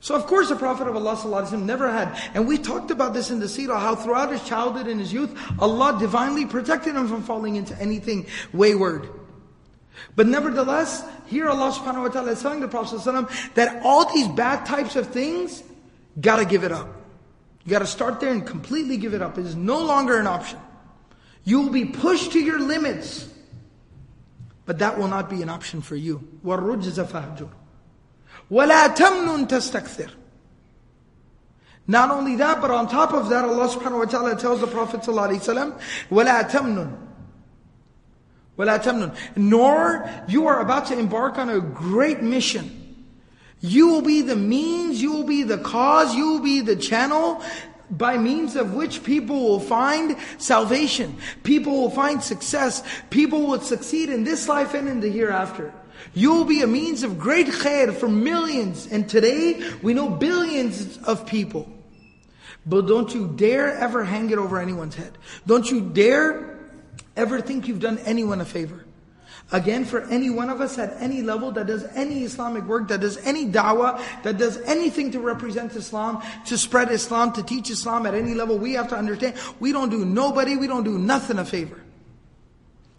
So 0.00 0.16
of 0.16 0.26
course 0.26 0.48
the 0.48 0.56
Prophet 0.56 0.88
of 0.88 0.96
Allah 0.96 1.56
never 1.56 1.88
had, 1.88 2.20
and 2.34 2.48
we 2.48 2.58
talked 2.58 2.90
about 2.90 3.14
this 3.14 3.30
in 3.30 3.38
the 3.38 3.46
seerah, 3.46 3.78
how 3.78 3.94
throughout 3.94 4.32
his 4.32 4.42
childhood 4.42 4.88
and 4.88 4.98
his 4.98 5.12
youth, 5.12 5.30
Allah 5.60 5.96
divinely 6.00 6.44
protected 6.44 6.96
him 6.96 7.06
from 7.06 7.22
falling 7.22 7.54
into 7.54 7.80
anything 7.80 8.26
wayward. 8.52 9.08
But 10.16 10.26
nevertheless, 10.26 11.04
here 11.28 11.48
Allah 11.48 11.70
subhanahu 11.70 12.02
wa 12.02 12.08
ta'ala 12.08 12.32
is 12.32 12.42
telling 12.42 12.58
the 12.58 12.66
Prophet 12.66 13.00
that 13.54 13.80
all 13.84 14.12
these 14.12 14.26
bad 14.26 14.66
types 14.66 14.96
of 14.96 15.06
things, 15.06 15.62
Gotta 16.19 16.45
give 16.45 16.63
it 16.63 16.71
up. 16.71 16.87
You 17.65 17.71
gotta 17.71 17.85
start 17.85 18.19
there 18.19 18.31
and 18.31 18.45
completely 18.45 18.97
give 18.97 19.13
it 19.13 19.21
up. 19.21 19.37
It 19.37 19.45
is 19.45 19.55
no 19.55 19.79
longer 19.79 20.19
an 20.19 20.27
option. 20.27 20.59
You 21.43 21.61
will 21.61 21.69
be 21.69 21.85
pushed 21.85 22.31
to 22.33 22.39
your 22.39 22.59
limits. 22.59 23.29
But 24.65 24.79
that 24.79 24.97
will 24.97 25.07
not 25.07 25.29
be 25.29 25.41
an 25.41 25.49
option 25.49 25.81
for 25.81 25.95
you. 25.95 26.27
وَالرُّجْزَ 26.45 27.05
فَهْجُرْ 27.05 27.49
وَلَا 28.51 28.95
تَمْنُن 28.95 29.47
تَسْتَكْثِرْ 29.47 30.11
Not 31.87 32.11
only 32.11 32.35
that, 32.35 32.61
but 32.61 32.71
on 32.71 32.87
top 32.87 33.13
of 33.13 33.29
that, 33.29 33.45
Allah 33.45 33.67
subhanahu 33.69 33.99
wa 33.99 34.05
ta'ala 34.05 34.35
tells 34.37 34.61
the 34.61 34.67
Prophet 34.67 35.01
ﷺ, 35.01 35.79
وَلَا 36.09 36.49
تَمْنُن 36.49 36.97
وَلَا 38.57 38.77
تَمْنُن 38.79 39.15
Nor 39.37 40.09
you 40.27 40.47
are 40.47 40.61
about 40.61 40.87
to 40.87 40.97
embark 40.97 41.37
on 41.37 41.49
a 41.49 41.59
great 41.59 42.21
mission. 42.21 42.80
You 43.62 43.88
will 43.88 44.02
be 44.02 44.22
the 44.22 44.36
means, 44.36 45.00
you 45.00 45.12
will 45.12 45.24
be 45.24 45.44
the 45.44 45.58
cause, 45.58 46.14
you 46.14 46.32
will 46.32 46.40
be 46.40 46.60
the 46.60 46.76
channel 46.76 47.42
by 47.88 48.18
means 48.18 48.56
of 48.56 48.74
which 48.74 49.04
people 49.04 49.40
will 49.40 49.60
find 49.60 50.16
salvation, 50.38 51.16
people 51.44 51.72
will 51.72 51.90
find 51.90 52.22
success, 52.22 52.82
people 53.10 53.46
will 53.46 53.60
succeed 53.60 54.10
in 54.10 54.24
this 54.24 54.48
life 54.48 54.74
and 54.74 54.88
in 54.88 55.00
the 55.00 55.10
hereafter. 55.10 55.72
You'll 56.12 56.44
be 56.44 56.62
a 56.62 56.66
means 56.66 57.04
of 57.04 57.18
great 57.18 57.46
khair 57.46 57.94
for 57.94 58.08
millions, 58.08 58.88
and 58.90 59.08
today 59.08 59.62
we 59.80 59.94
know 59.94 60.08
billions 60.08 60.98
of 61.04 61.26
people. 61.26 61.70
But 62.66 62.86
don't 62.86 63.14
you 63.14 63.28
dare 63.28 63.74
ever 63.74 64.04
hang 64.04 64.30
it 64.30 64.38
over 64.38 64.58
anyone's 64.58 64.96
head. 64.96 65.16
Don't 65.46 65.70
you 65.70 65.80
dare 65.80 66.58
ever 67.16 67.40
think 67.40 67.68
you've 67.68 67.80
done 67.80 67.98
anyone 67.98 68.40
a 68.40 68.44
favor. 68.44 68.84
Again, 69.52 69.84
for 69.84 70.00
any 70.08 70.30
one 70.30 70.48
of 70.48 70.62
us 70.62 70.78
at 70.78 70.96
any 71.00 71.20
level 71.20 71.52
that 71.52 71.66
does 71.66 71.84
any 71.94 72.24
Islamic 72.24 72.64
work, 72.64 72.88
that 72.88 73.00
does 73.00 73.18
any 73.18 73.46
da'wah, 73.46 74.02
that 74.22 74.38
does 74.38 74.56
anything 74.62 75.10
to 75.12 75.20
represent 75.20 75.76
Islam, 75.76 76.22
to 76.46 76.56
spread 76.56 76.90
Islam, 76.90 77.32
to 77.34 77.42
teach 77.42 77.68
Islam 77.70 78.06
at 78.06 78.14
any 78.14 78.32
level, 78.32 78.58
we 78.58 78.72
have 78.72 78.88
to 78.88 78.96
understand, 78.96 79.34
we 79.60 79.70
don't 79.70 79.90
do 79.90 80.06
nobody, 80.06 80.56
we 80.56 80.66
don't 80.66 80.84
do 80.84 80.98
nothing 80.98 81.38
a 81.38 81.44
favor. 81.44 81.78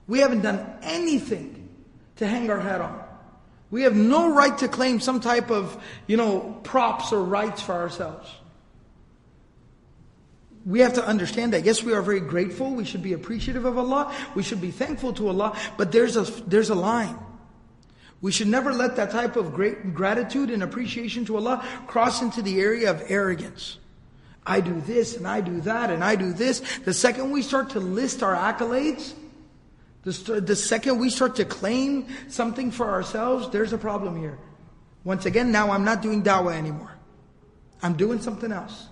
We 0.08 0.20
haven't 0.20 0.42
done 0.42 0.78
anything 0.84 1.70
to 2.18 2.28
hang 2.28 2.50
our 2.52 2.60
hat 2.60 2.82
on. 2.82 3.04
We 3.72 3.82
have 3.84 3.96
no 3.96 4.32
right 4.32 4.56
to 4.60 4.68
claim 4.68 5.00
some 5.00 5.20
type 5.20 5.50
of, 5.50 5.82
you 6.06 6.18
know, 6.18 6.60
props 6.64 7.12
or 7.12 7.24
rights 7.24 7.64
for 7.64 7.74
ourselves 7.74 8.30
we 10.66 10.80
have 10.80 10.94
to 10.94 11.06
understand 11.06 11.54
that. 11.54 11.66
Yes, 11.66 11.84
we 11.84 11.94
are 11.94 12.02
very 12.02 12.22
grateful. 12.22 12.74
We 12.74 12.86
should 12.86 13.04
be 13.04 13.14
appreciative 13.14 13.66
of 13.66 13.78
Allah. 13.78 14.14
We 14.34 14.44
should 14.44 14.62
be 14.62 14.72
thankful 14.72 15.14
to 15.14 15.28
Allah. 15.28 15.58
But 15.78 15.92
there's 15.92 16.16
a, 16.16 16.24
there's 16.44 16.70
a 16.70 16.76
line. 16.76 17.18
We 18.22 18.32
should 18.32 18.48
never 18.48 18.72
let 18.72 18.96
that 18.96 19.12
type 19.12 19.36
of 19.36 19.54
great 19.54 19.94
gratitude 19.94 20.50
and 20.50 20.64
appreciation 20.64 21.26
to 21.26 21.36
Allah 21.36 21.66
cross 21.88 22.22
into 22.22 22.42
the 22.42 22.62
area 22.62 22.90
of 22.90 23.04
arrogance. 23.10 23.78
I 24.46 24.62
do 24.62 24.80
this 24.82 25.18
and 25.18 25.28
I 25.28 25.42
do 25.42 25.60
that 25.62 25.90
and 25.90 26.02
I 26.02 26.16
do 26.16 26.32
this. 26.32 26.62
The 26.86 26.94
second 26.94 27.32
we 27.32 27.42
start 27.42 27.72
to 27.72 27.82
list 27.82 28.24
our 28.24 28.36
accolades, 28.36 29.14
the, 30.04 30.40
the 30.40 30.56
second 30.56 31.00
we 31.00 31.10
start 31.10 31.36
to 31.38 31.46
claim 31.46 32.08
something 32.30 32.72
for 32.72 32.90
ourselves, 32.90 33.50
there's 33.50 33.74
a 33.74 33.78
problem 33.78 34.16
here. 34.18 34.40
Once 35.04 35.26
again, 35.26 35.52
now 35.52 35.72
I'm 35.72 35.84
not 35.84 36.02
doing 36.02 36.24
da'wah 36.24 36.56
anymore. 36.56 36.92
I'm 37.82 37.96
doing 37.96 38.22
something 38.22 38.54
else. 38.54 38.88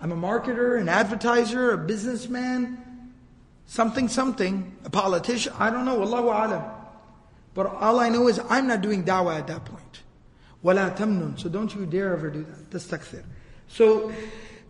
I'm 0.00 0.12
a 0.12 0.16
marketer, 0.16 0.80
an 0.80 0.88
advertiser, 0.88 1.72
a 1.72 1.78
businessman, 1.78 3.12
something, 3.66 4.08
something, 4.08 4.76
a 4.84 4.90
politician. 4.90 5.52
I 5.58 5.70
don't 5.70 5.84
know. 5.84 6.02
Allahu 6.02 6.28
Alam. 6.28 6.64
But 7.54 7.66
all 7.66 8.00
I 8.00 8.10
know 8.10 8.28
is 8.28 8.40
I'm 8.50 8.66
not 8.66 8.82
doing 8.82 9.04
dawah 9.04 9.38
at 9.38 9.46
that 9.46 9.64
point. 9.64 10.02
Wala 10.62 10.94
tamnun. 10.96 11.38
So 11.38 11.48
don't 11.48 11.74
you 11.74 11.86
dare 11.86 12.12
ever 12.12 12.30
do 12.30 12.44
that. 12.44 12.70
Tastakthir. 12.70 13.24
So 13.68 14.12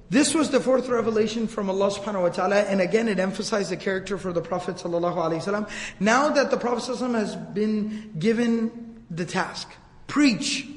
this 0.09 0.35
was 0.35 0.51
the 0.51 0.61
fourth 0.61 0.89
revelation 0.89 1.49
from 1.49 1.69
Allah 1.69 1.91
subhanahu 1.91 2.23
wa 2.23 2.29
ta'ala. 2.29 2.63
And 2.63 2.81
again, 2.81 3.09
it 3.09 3.19
emphasized 3.19 3.71
the 3.71 3.77
character 3.77 4.19
for 4.19 4.33
the 4.33 4.41
Prophet 4.41 4.77
sallallahu 4.77 5.17
alaihi 5.17 5.43
wasallam. 5.43 5.69
Now 5.99 6.29
that 6.29 6.51
the 6.51 6.57
Prophet 6.57 6.93
sallallahu 6.93 7.15
has 7.15 7.35
been 7.35 8.13
given 8.19 9.03
the 9.11 9.25
task, 9.25 9.69
preach. 10.07 10.69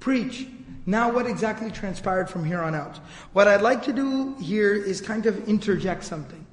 Preach. 0.00 0.48
Now, 0.88 1.12
what 1.12 1.26
exactly 1.26 1.70
transpired 1.70 2.30
from 2.30 2.46
here 2.46 2.62
on 2.62 2.74
out? 2.74 2.96
What 3.34 3.46
I'd 3.46 3.60
like 3.60 3.82
to 3.82 3.92
do 3.92 4.34
here 4.36 4.74
is 4.74 5.02
kind 5.02 5.26
of 5.26 5.46
interject 5.46 6.02
something, 6.02 6.46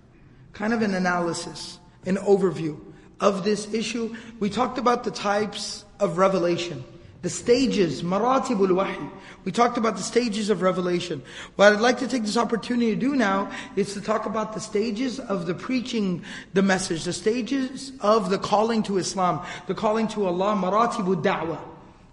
kind 0.51 0.73
of 0.73 0.81
an 0.81 0.93
analysis, 0.93 1.79
an 2.05 2.17
overview 2.17 2.77
of 3.21 3.45
this 3.45 3.73
issue. 3.73 4.13
We 4.41 4.49
talked 4.49 4.77
about 4.77 5.05
the 5.05 5.11
types 5.11 5.85
of 6.01 6.17
revelation, 6.17 6.83
the 7.21 7.29
stages, 7.29 8.03
maratibul 8.03 8.75
wahi. 8.75 9.09
We 9.45 9.53
talked 9.53 9.77
about 9.77 9.95
the 9.95 10.03
stages 10.03 10.49
of 10.49 10.61
revelation. 10.61 11.23
What 11.55 11.71
I'd 11.71 11.79
like 11.79 11.99
to 11.99 12.07
take 12.09 12.23
this 12.23 12.35
opportunity 12.35 12.93
to 12.93 12.99
do 12.99 13.15
now 13.15 13.49
is 13.77 13.93
to 13.93 14.01
talk 14.01 14.25
about 14.25 14.51
the 14.51 14.59
stages 14.59 15.17
of 15.17 15.45
the 15.45 15.53
preaching 15.53 16.25
the 16.53 16.61
message, 16.61 17.05
the 17.05 17.13
stages 17.13 17.93
of 18.01 18.29
the 18.29 18.37
calling 18.37 18.83
to 18.83 18.97
Islam, 18.97 19.45
the 19.67 19.75
calling 19.75 20.09
to 20.09 20.25
Allah, 20.25 20.57
maratibul 20.61 21.23
da'wah. 21.23 21.61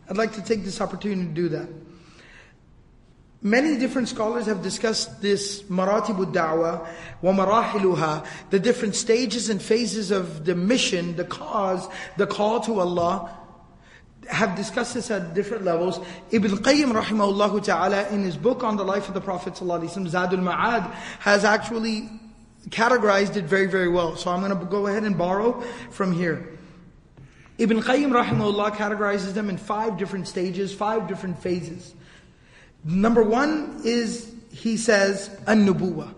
I'd 0.09 0.17
like 0.17 0.35
to 0.35 0.43
take 0.43 0.63
this 0.63 0.81
opportunity 0.81 1.27
to 1.27 1.35
do 1.35 1.49
that. 1.49 1.82
Many 3.44 3.76
different 3.76 4.09
scholars 4.09 4.46
have 4.46 4.62
discussed 4.62 5.20
this 5.20 5.62
maratibu 5.62 6.33
da'wah 6.33 6.87
wa 7.22 7.33
marahiluha, 7.33 8.24
the 8.50 8.61
different 8.61 8.94
stages 8.94 9.48
and 9.48 9.61
phases 9.61 10.12
of 10.12 10.44
the 10.44 10.55
mission, 10.55 11.16
the 11.16 11.24
cause, 11.24 11.88
the 12.16 12.26
call 12.28 12.61
to 12.61 12.78
Allah, 12.78 13.37
have 14.28 14.55
discussed 14.55 14.94
this 14.94 15.11
at 15.11 15.35
different 15.35 15.64
levels. 15.64 15.98
Ibn 16.31 16.50
Qayyim 16.52 16.92
rahimahullah 16.92 17.64
ta'ala 17.64 18.09
in 18.11 18.22
his 18.22 18.37
book 18.37 18.62
on 18.62 18.76
the 18.76 18.85
life 18.85 19.09
of 19.09 19.14
the 19.14 19.20
Prophet 19.20 19.55
Zadul 19.55 20.07
Ma'ad, 20.09 20.88
has 21.18 21.44
actually 21.44 22.09
categorized 22.68 23.35
it 23.35 23.44
very, 23.44 23.66
very 23.66 23.88
well. 23.88 24.14
So 24.14 24.31
I'm 24.31 24.38
going 24.38 24.57
to 24.57 24.64
go 24.66 24.87
ahead 24.87 25.02
and 25.02 25.18
borrow 25.18 25.61
from 25.90 26.12
here. 26.12 26.48
Ibn 27.59 27.83
Qayyim 27.83 28.12
rahimahullah 28.12 28.76
categorizes 28.76 29.35
them 29.35 29.50
in 29.50 29.57
five 29.57 29.98
different 29.98 30.28
stages, 30.28 30.72
five 30.72 31.09
different 31.09 31.42
phases. 31.42 31.94
Number 32.85 33.23
one 33.23 33.81
is, 33.85 34.33
he 34.51 34.77
says, 34.77 35.31
an-nubuwa. 35.47 36.14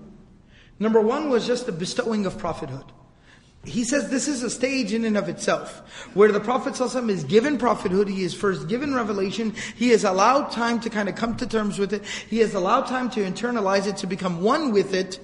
Number 0.78 1.00
one 1.00 1.30
was 1.30 1.46
just 1.46 1.66
the 1.66 1.72
bestowing 1.72 2.26
of 2.26 2.38
prophethood. 2.38 2.84
He 3.64 3.84
says 3.84 4.10
this 4.10 4.28
is 4.28 4.42
a 4.42 4.50
stage 4.50 4.92
in 4.92 5.04
and 5.04 5.16
of 5.16 5.28
itself, 5.28 6.10
where 6.14 6.30
the 6.30 6.40
Prophet 6.40 6.74
ﷺ 6.74 7.08
is 7.08 7.24
given 7.24 7.56
prophethood, 7.56 8.08
he 8.08 8.22
is 8.22 8.34
first 8.34 8.68
given 8.68 8.94
revelation, 8.94 9.54
he 9.74 9.90
is 9.90 10.04
allowed 10.04 10.50
time 10.50 10.80
to 10.80 10.90
kind 10.90 11.08
of 11.08 11.14
come 11.14 11.36
to 11.38 11.46
terms 11.46 11.78
with 11.78 11.94
it, 11.94 12.04
he 12.04 12.40
is 12.40 12.54
allowed 12.54 12.86
time 12.86 13.08
to 13.10 13.20
internalize 13.20 13.86
it, 13.86 13.96
to 13.98 14.06
become 14.06 14.42
one 14.42 14.70
with 14.70 14.92
it, 14.92 15.18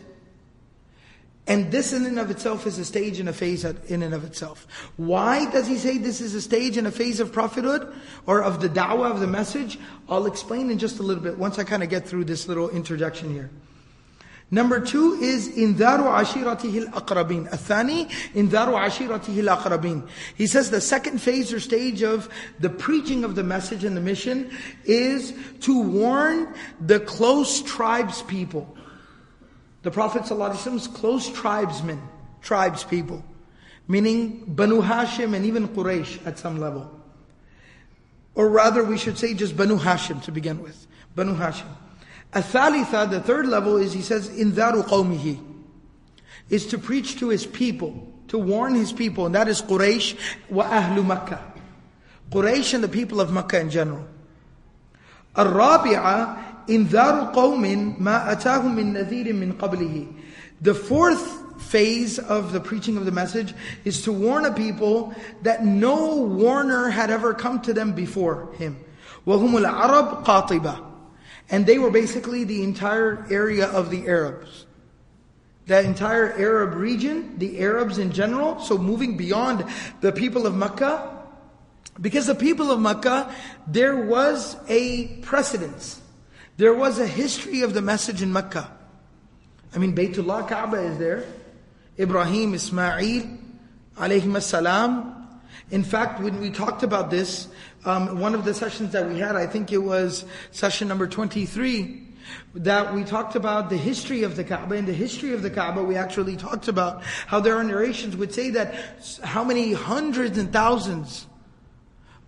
and 1.51 1.73
this 1.73 1.93
in 1.93 2.07
and 2.07 2.17
of 2.21 2.31
itself 2.31 2.65
is 2.65 2.79
a 2.79 2.85
stage 2.85 3.19
and 3.19 3.29
a 3.29 3.33
phase 3.33 3.65
in 3.65 4.05
and 4.05 4.15
of 4.15 4.25
itself. 4.25 4.69
Why 4.97 5.51
does 5.51 5.67
he 5.67 5.79
say 5.79 5.99
this 5.99 6.21
is 6.21 6.33
a 6.33 6.41
stage 6.41 6.77
and 6.77 6.87
a 6.87 6.93
phase 6.93 7.19
of 7.19 7.33
prophethood 7.33 7.93
or 8.25 8.41
of 8.41 8.61
the 8.61 8.69
da'wah 8.69 9.11
of 9.11 9.19
the 9.19 9.27
message? 9.27 9.77
I'll 10.09 10.27
explain 10.27 10.71
in 10.71 10.79
just 10.79 11.01
a 11.01 11.03
little 11.03 11.25
bit 11.25 11.37
once 11.37 11.59
I 11.59 11.65
kind 11.65 11.83
of 11.83 11.89
get 11.89 12.07
through 12.07 12.27
this 12.27 12.47
little 12.47 12.71
introduction 12.71 13.33
here. 13.33 13.51
Number 14.53 14.79
two 14.79 15.15
is 15.15 15.49
indaru 15.49 16.07
ashiratihi 16.07 16.93
al-aqrabin. 16.93 17.51
Athani 17.51 18.09
indaru 18.33 18.79
ashiratihi 18.79 19.49
al-aqrabin. 19.49 20.09
He 20.37 20.47
says 20.47 20.71
the 20.71 20.81
second 20.81 21.21
phase 21.21 21.53
or 21.53 21.59
stage 21.59 22.05
of 22.05 22.29
the 22.61 22.71
preaching 22.71 23.25
of 23.25 23.35
the 23.35 23.43
message 23.43 23.83
and 23.83 23.97
the 23.97 24.01
mission 24.01 24.53
is 24.85 25.35
to 25.63 25.83
warn 25.83 26.55
the 26.81 27.01
close 27.01 27.61
tribes 27.63 28.23
people. 28.23 28.77
The 29.83 29.91
Prophet 29.91 30.23
ﷺ's 30.23 30.89
close 30.89 31.31
tribesmen, 31.31 32.01
tribes 32.43 32.85
people, 32.85 33.25
meaning 33.89 34.45
Banu 34.47 34.83
Hashim 34.83 35.35
and 35.35 35.47
even 35.47 35.69
Quraysh 35.69 36.27
at 36.27 36.39
some 36.39 36.61
level. 36.61 36.91
Or 38.35 38.49
rather, 38.49 38.85
we 38.85 38.99
should 38.99 39.19
say 39.19 39.35
just 39.35 39.57
Banu 39.57 39.79
Hashim 39.79 40.23
to 40.25 40.33
begin 40.33 40.63
with. 40.63 40.87
Banu 41.15 41.35
Hashim. 41.35 41.67
Athalitha, 42.33 43.11
the 43.11 43.21
third 43.21 43.47
level 43.47 43.77
is, 43.77 43.93
he 43.93 44.03
says, 44.03 44.29
in 44.29 44.55
daru 44.55 44.83
qawmihi, 44.83 45.43
is 46.49 46.67
to 46.67 46.79
preach 46.79 47.19
to 47.19 47.29
his 47.29 47.47
people, 47.47 48.13
to 48.29 48.39
warn 48.39 48.75
his 48.75 48.93
people, 48.93 49.27
and 49.27 49.35
that 49.35 49.49
is 49.49 49.63
Quraysh 49.63 50.17
wa 50.51 50.65
ahlu 50.65 51.05
Makkah. 51.05 51.43
Quraysh 52.31 52.75
and 52.75 52.85
the 52.85 52.89
people 52.89 53.21
of 53.21 53.33
Makkah 53.33 53.61
in 53.61 53.71
general. 53.71 54.07
Al-Rabi'ah 55.35 56.50
إنذار 56.70 57.34
قوم 57.34 57.96
ما 58.00 58.32
أتاهم 58.32 58.76
من 58.76 58.94
نذير 58.94 59.34
من 59.34 59.54
قبله. 59.54 60.08
The 60.62 60.74
fourth 60.74 61.62
phase 61.62 62.20
of 62.20 62.52
the 62.52 62.60
preaching 62.60 62.98
of 62.98 63.06
the 63.06 63.12
message 63.12 63.54
is 63.84 64.02
to 64.04 64.12
warn 64.12 64.46
a 64.46 64.54
people 64.54 65.14
that 65.44 65.64
no 65.64 66.16
warner 66.16 66.90
had 66.90 67.10
ever 67.10 67.34
come 67.34 67.62
to 67.62 67.74
them 67.74 67.94
before 67.94 68.54
him. 68.54 68.78
وهم 69.26 69.56
العرب 69.56 70.26
قاطبة. 70.26 70.92
And 71.50 71.66
they 71.66 71.78
were 71.78 71.92
basically 71.92 72.44
the 72.44 72.64
entire 72.64 73.26
area 73.30 73.68
of 73.68 73.90
the 73.92 74.08
Arabs. 74.08 74.66
That 75.68 75.86
entire 75.86 76.32
Arab 76.34 76.76
region, 76.76 77.38
the 77.38 77.60
Arabs 77.60 77.98
in 77.98 78.12
general, 78.12 78.60
so 78.60 78.78
moving 78.78 79.18
beyond 79.18 79.66
the 80.02 80.12
people 80.12 80.46
of 80.46 80.56
Mecca, 80.56 81.24
because 82.00 82.28
the 82.28 82.36
people 82.36 82.72
of 82.72 82.80
Mecca, 82.80 83.34
there 83.68 83.96
was 83.96 84.58
a 84.68 85.08
precedence. 85.22 85.99
There 86.61 86.75
was 86.75 86.99
a 86.99 87.07
history 87.07 87.63
of 87.63 87.73
the 87.73 87.81
message 87.81 88.21
in 88.21 88.35
Mecca. 88.35 88.71
I 89.75 89.79
mean, 89.79 89.95
Baytullah 89.95 90.47
Kaaba 90.47 90.77
is 90.77 90.99
there. 90.99 91.25
Ibrahim, 91.99 92.53
Ismail, 92.53 93.39
alayhim 93.97 94.43
salam. 94.43 95.41
In 95.71 95.83
fact, 95.83 96.21
when 96.21 96.39
we 96.39 96.51
talked 96.51 96.83
about 96.83 97.11
this, 97.11 97.49
um, 97.87 98.21
one 98.21 98.35
of 98.35 98.45
the 98.45 98.53
sessions 98.53 98.93
that 98.93 99.09
we 99.09 99.19
had, 99.19 99.37
I 99.37 99.47
think 99.47 99.73
it 99.73 99.79
was 99.79 100.27
session 100.51 100.87
number 100.87 101.07
23, 101.07 102.07
that 102.57 102.93
we 102.93 103.05
talked 103.05 103.37
about 103.37 103.71
the 103.71 103.79
history 103.79 104.23
of 104.23 104.37
the 104.37 104.45
Kaaba. 104.45 104.75
In 104.75 104.85
the 104.85 104.93
history 104.93 105.33
of 105.33 105.41
the 105.41 105.49
Kaaba, 105.49 105.83
we 105.83 105.97
actually 105.97 106.37
talked 106.37 106.69
about 106.69 107.03
how 107.27 107.41
there 107.41 107.57
are 107.57 107.65
narrations 107.65 108.19
would 108.19 108.35
say 108.35 108.51
that 108.51 108.75
how 109.25 109.45
many 109.45 109.73
hundreds 109.73 110.37
and 110.37 110.53
thousands 110.53 111.27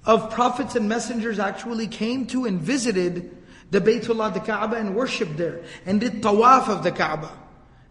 of 0.07 0.31
prophets 0.31 0.75
and 0.75 0.89
messengers 0.89 1.39
actually 1.39 1.87
came 1.87 2.27
to 2.29 2.47
and 2.47 2.63
visited 2.63 3.42
the 3.73 3.81
Baytullah, 3.81 4.35
the 4.35 4.41
Kaaba, 4.41 4.77
and 4.77 4.95
worshipped 4.95 5.39
there, 5.39 5.63
and 5.87 5.99
did 5.99 6.23
tawaf 6.23 6.69
of 6.69 6.85
the 6.85 6.93
Kaaba. 6.93 7.33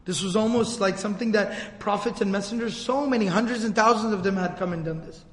This 0.06 0.22
was 0.22 0.36
almost 0.36 0.80
like 0.80 1.00
something 1.00 1.32
that 1.32 1.80
prophets 1.80 2.22
and 2.22 2.32
messengers, 2.32 2.78
so 2.78 3.08
many, 3.08 3.26
hundreds 3.26 3.64
and 3.64 3.76
thousands 3.76 4.14
of 4.14 4.24
them 4.24 4.36
had 4.36 4.58
come 4.58 4.74
and 4.74 4.86
done 4.86 5.02
this. 5.02 5.26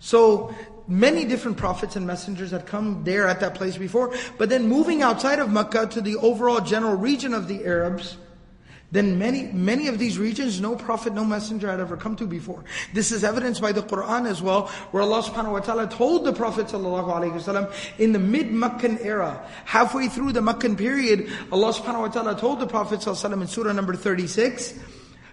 So, 0.00 0.52
many 0.88 1.24
different 1.24 1.56
prophets 1.56 1.94
and 1.94 2.04
messengers 2.04 2.50
had 2.50 2.66
come 2.66 3.04
there 3.04 3.28
at 3.28 3.40
that 3.40 3.54
place 3.54 3.76
before, 3.76 4.12
but 4.38 4.48
then 4.48 4.66
moving 4.66 5.02
outside 5.02 5.38
of 5.38 5.50
Mecca 5.50 5.86
to 5.86 6.00
the 6.00 6.16
overall 6.16 6.60
general 6.60 6.96
region 6.96 7.32
of 7.32 7.46
the 7.46 7.64
Arabs, 7.64 8.16
then 8.91 9.19
many, 9.19 9.43
many 9.43 9.87
of 9.87 9.99
these 9.99 10.17
regions, 10.17 10.59
no 10.59 10.75
prophet, 10.75 11.13
no 11.13 11.23
messenger 11.23 11.69
had 11.69 11.79
ever 11.79 11.95
come 11.95 12.15
to 12.15 12.25
before. 12.25 12.63
This 12.93 13.11
is 13.11 13.23
evidenced 13.23 13.61
by 13.61 13.71
the 13.71 13.83
Quran 13.83 14.27
as 14.27 14.41
well, 14.41 14.67
where 14.89 15.03
Allah 15.03 15.21
subhanahu 15.21 15.51
wa 15.51 15.59
ta'ala 15.59 15.87
told 15.87 16.25
the 16.25 16.33
Prophet 16.33 16.67
sallallahu 16.67 17.99
in 17.99 18.13
the 18.13 18.19
mid-Meccan 18.19 18.97
era, 18.99 19.45
halfway 19.65 20.07
through 20.07 20.31
the 20.31 20.41
Meccan 20.41 20.75
period, 20.75 21.29
Allah 21.51 21.71
subhanahu 21.71 22.01
wa 22.01 22.07
ta'ala 22.07 22.39
told 22.39 22.59
the 22.59 22.67
Prophet 22.67 23.01
sallallahu 23.01 23.41
in 23.41 23.47
surah 23.47 23.73
number 23.73 23.95
36, 23.95 24.79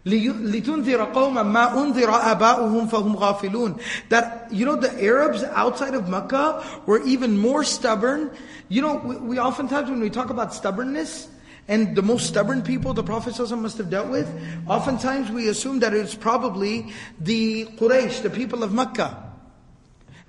لِتُنذِرَ 0.05 1.13
قَوْمًا 1.15 1.43
مَا 1.43 1.73
أُنذِرَ 1.73 2.37
آبَاؤُهُمْ 2.37 2.91
فَهُمْ 2.91 3.17
غَافِلُونَ 3.17 3.81
That, 4.11 4.53
you 4.53 4.67
know, 4.67 4.77
the 4.77 5.03
Arabs 5.03 5.43
outside 5.43 5.95
of 5.95 6.09
Mecca 6.11 6.63
were 6.85 7.03
even 7.05 7.39
more 7.39 7.65
stubborn. 7.65 8.31
You 8.69 8.83
know, 8.83 8.97
we, 8.97 9.17
we 9.17 9.39
oftentimes 9.39 9.91
when 9.91 10.01
we 10.01 10.11
talk 10.11 10.31
about 10.31 10.55
stubbornness, 10.55 11.29
and 11.68 11.96
the 11.96 12.02
most 12.02 12.28
stubborn 12.28 12.62
people 12.62 12.94
the 12.94 13.04
Prophet 13.04 13.38
must 13.58 13.78
have 13.78 13.90
dealt 13.90 14.10
with, 14.10 14.30
oftentimes 14.68 15.32
we 15.32 15.48
assume 15.48 15.80
that 15.80 15.94
it's 15.94 16.16
probably 16.16 16.92
the 17.20 17.66
Quraysh, 17.66 18.22
the 18.24 18.30
people 18.30 18.64
of 18.64 18.74
Mecca. 18.74 19.32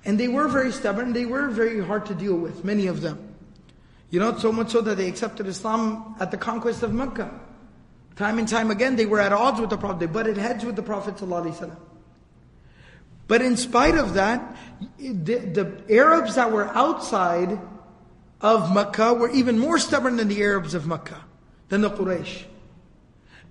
And 0.04 0.18
they 0.18 0.28
were 0.28 0.48
very 0.48 0.72
stubborn, 0.72 1.12
they 1.12 1.26
were 1.26 1.48
very 1.48 1.84
hard 1.84 2.06
to 2.06 2.14
deal 2.14 2.36
with, 2.36 2.64
many 2.64 2.86
of 2.86 3.00
them. 3.00 3.34
You 4.10 4.20
know, 4.20 4.36
so 4.36 4.52
much 4.52 4.70
so 4.70 4.80
that 4.82 4.96
they 4.96 5.08
accepted 5.08 5.46
Islam 5.46 6.16
at 6.20 6.30
the 6.30 6.36
conquest 6.36 6.82
of 6.82 6.92
Mecca. 6.92 7.30
Time 8.16 8.38
and 8.38 8.46
time 8.46 8.70
again, 8.70 8.96
they 8.96 9.06
were 9.06 9.20
at 9.20 9.32
odds 9.32 9.58
with 9.58 9.70
the 9.70 9.78
Prophet, 9.78 10.00
they 10.00 10.06
butted 10.06 10.36
heads 10.36 10.64
with 10.64 10.76
the 10.76 10.82
Prophet. 10.82 11.16
But 13.26 13.40
in 13.40 13.56
spite 13.56 13.96
of 13.96 14.14
that, 14.14 14.56
the, 14.98 15.38
the 15.38 15.82
Arabs 15.88 16.34
that 16.34 16.52
were 16.52 16.66
outside 16.68 17.58
of 18.41 18.73
Mecca 18.73 19.13
were 19.13 19.29
even 19.31 19.57
more 19.57 19.79
stubborn 19.79 20.17
than 20.17 20.27
the 20.27 20.41
Arabs 20.43 20.73
of 20.73 20.85
Mecca, 20.85 21.23
than 21.69 21.81
the 21.81 21.89
Quraysh. 21.89 22.43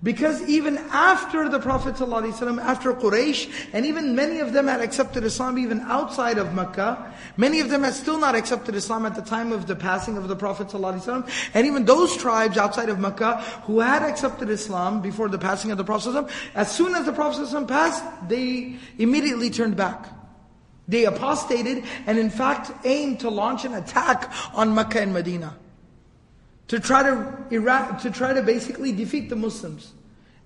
Because 0.03 0.47
even 0.47 0.77
after 0.91 1.49
the 1.49 1.59
Prophet 1.59 1.95
ﷺ, 1.95 2.61
after 2.61 2.93
Quraysh, 2.93 3.51
and 3.73 3.83
even 3.83 4.15
many 4.15 4.39
of 4.39 4.53
them 4.53 4.67
had 4.67 4.79
accepted 4.79 5.23
Islam 5.23 5.57
even 5.57 5.79
outside 5.81 6.37
of 6.37 6.53
Mecca, 6.53 7.15
many 7.35 7.61
of 7.61 7.69
them 7.69 7.83
had 7.83 7.95
still 7.95 8.19
not 8.19 8.35
accepted 8.35 8.75
Islam 8.75 9.07
at 9.07 9.15
the 9.15 9.23
time 9.23 9.51
of 9.51 9.65
the 9.65 9.75
passing 9.75 10.15
of 10.15 10.27
the 10.27 10.35
Prophet 10.35 10.67
ﷺ, 10.67 11.27
and 11.55 11.65
even 11.65 11.85
those 11.85 12.15
tribes 12.15 12.57
outside 12.57 12.89
of 12.89 12.99
Mecca 12.99 13.37
who 13.63 13.79
had 13.79 14.03
accepted 14.03 14.51
Islam 14.51 15.01
before 15.01 15.29
the 15.29 15.39
passing 15.39 15.71
of 15.71 15.79
the 15.79 15.83
Prophet 15.83 16.09
ﷺ, 16.09 16.29
as 16.53 16.71
soon 16.71 16.93
as 16.93 17.05
the 17.07 17.13
Prophet 17.13 17.47
ﷺ 17.47 17.67
passed, 17.67 18.03
they 18.27 18.75
immediately 18.99 19.49
turned 19.49 19.75
back. 19.75 20.05
They 20.88 21.04
apostated 21.04 21.84
and 22.06 22.18
in 22.18 22.30
fact 22.30 22.72
aimed 22.84 23.20
to 23.20 23.30
launch 23.30 23.64
an 23.64 23.74
attack 23.74 24.32
on 24.54 24.74
Mecca 24.74 25.00
and 25.00 25.12
Medina. 25.12 25.56
To 26.68 26.80
try 26.80 27.02
to, 27.02 27.98
to 28.02 28.10
try 28.10 28.32
to 28.32 28.42
basically 28.42 28.92
defeat 28.92 29.28
the 29.28 29.36
Muslims 29.36 29.92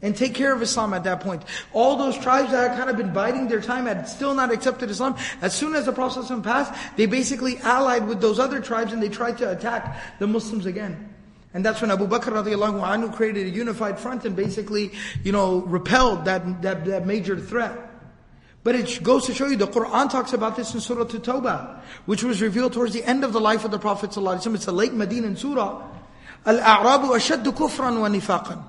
and 0.03 0.15
take 0.15 0.35
care 0.35 0.53
of 0.53 0.61
Islam 0.61 0.93
at 0.93 1.05
that 1.05 1.21
point. 1.21 1.43
All 1.73 1.97
those 1.97 2.19
tribes 2.19 2.51
that 2.51 2.71
had 2.71 2.79
kind 2.79 2.91
of 2.91 2.97
been 2.97 3.13
biding 3.13 3.49
their 3.49 3.63
time 3.63 3.87
had 3.87 4.09
still 4.09 4.35
not 4.35 4.53
accepted 4.53 4.91
Islam. 4.91 5.17
As 5.41 5.55
soon 5.55 5.75
as 5.75 5.87
the 5.87 5.93
Prophet 5.93 6.43
passed, 6.43 6.75
they 6.97 7.07
basically 7.07 7.59
allied 7.59 8.07
with 8.07 8.21
those 8.21 8.39
other 8.39 8.61
tribes 8.61 8.93
and 8.93 9.03
they 9.03 9.09
tried 9.09 9.39
to 9.39 9.51
attack 9.51 10.19
the 10.19 10.27
Muslims 10.27 10.67
again. 10.67 11.15
And 11.55 11.65
that's 11.65 11.81
when 11.81 11.91
Abu 11.91 12.07
Bakr 12.07 12.33
radiallahu 12.33 12.83
anhu 12.83 13.15
created 13.15 13.47
a 13.47 13.51
unified 13.51 13.99
front 13.99 14.27
and 14.27 14.37
basically, 14.37 14.93
you 15.25 15.33
know, 15.33 15.61
repelled 15.61 16.27
that, 16.27 16.61
that, 16.61 16.85
that 16.85 17.07
major 17.07 17.41
threat. 17.41 17.86
But 18.67 18.75
it 18.75 19.01
goes 19.01 19.27
to 19.27 19.33
show 19.33 19.47
you, 19.47 19.55
the 19.55 19.69
Quran 19.69 20.11
talks 20.11 20.33
about 20.33 20.57
this 20.57 20.75
in 20.75 20.81
Surah 20.81 21.03
At-Tawbah, 21.03 21.83
which 22.07 22.25
was 22.25 22.43
revealed 22.43 22.73
towards 22.73 22.93
the 22.93 23.05
end 23.05 23.23
of 23.23 23.33
the 23.33 23.39
life 23.41 23.65
of 23.65 23.71
the 23.71 23.79
Prophet 23.79 24.11
ﷺ. 24.11 24.57
It's 24.57 24.67
a 24.67 24.73
late 24.73 24.93
Medinan 24.93 25.37
surah. 25.37 25.87
Al-A'rabu 26.45 27.15
ashaddu 27.15 27.55
kufran 27.55 28.01
wa 28.01 28.09
nifaqan. 28.09 28.61